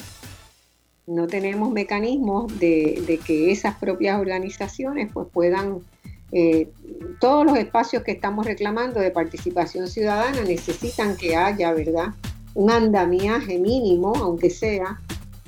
[1.08, 5.78] no tenemos mecanismos de, que esas propias organizaciones pues puedan,
[6.32, 6.68] eh,
[7.18, 12.08] todos los espacios que estamos reclamando de participación ciudadana necesitan que haya, ¿verdad?
[12.54, 15.00] Un andamiaje mínimo, aunque sea,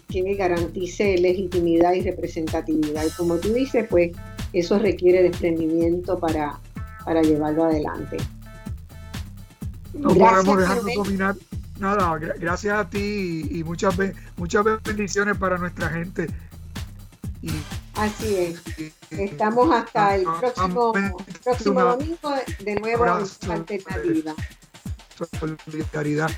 [0.08, 3.04] que garantice legitimidad y representatividad.
[3.06, 4.12] Y como tú dices, pues
[4.54, 6.58] eso requiere desprendimiento para,
[7.10, 8.18] para llevarlo adelante.
[9.94, 11.34] No podemos dejarnos dominar
[11.80, 13.96] Nada, gracias a ti y, muchas,
[14.36, 16.28] muchas bendiciones para nuestra gente.
[17.94, 18.62] Así es.
[19.10, 20.92] Estamos hasta el próximo,
[21.42, 24.34] próximo domingo de nuevo en Alternativa.
[25.66, 26.30] Solidaridad.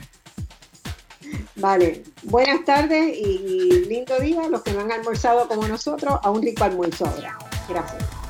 [1.57, 6.40] Vale, buenas tardes y lindo día los que no han almorzado como nosotros, a un
[6.40, 7.36] rico almuerzo ahora.
[7.69, 8.22] Gracias.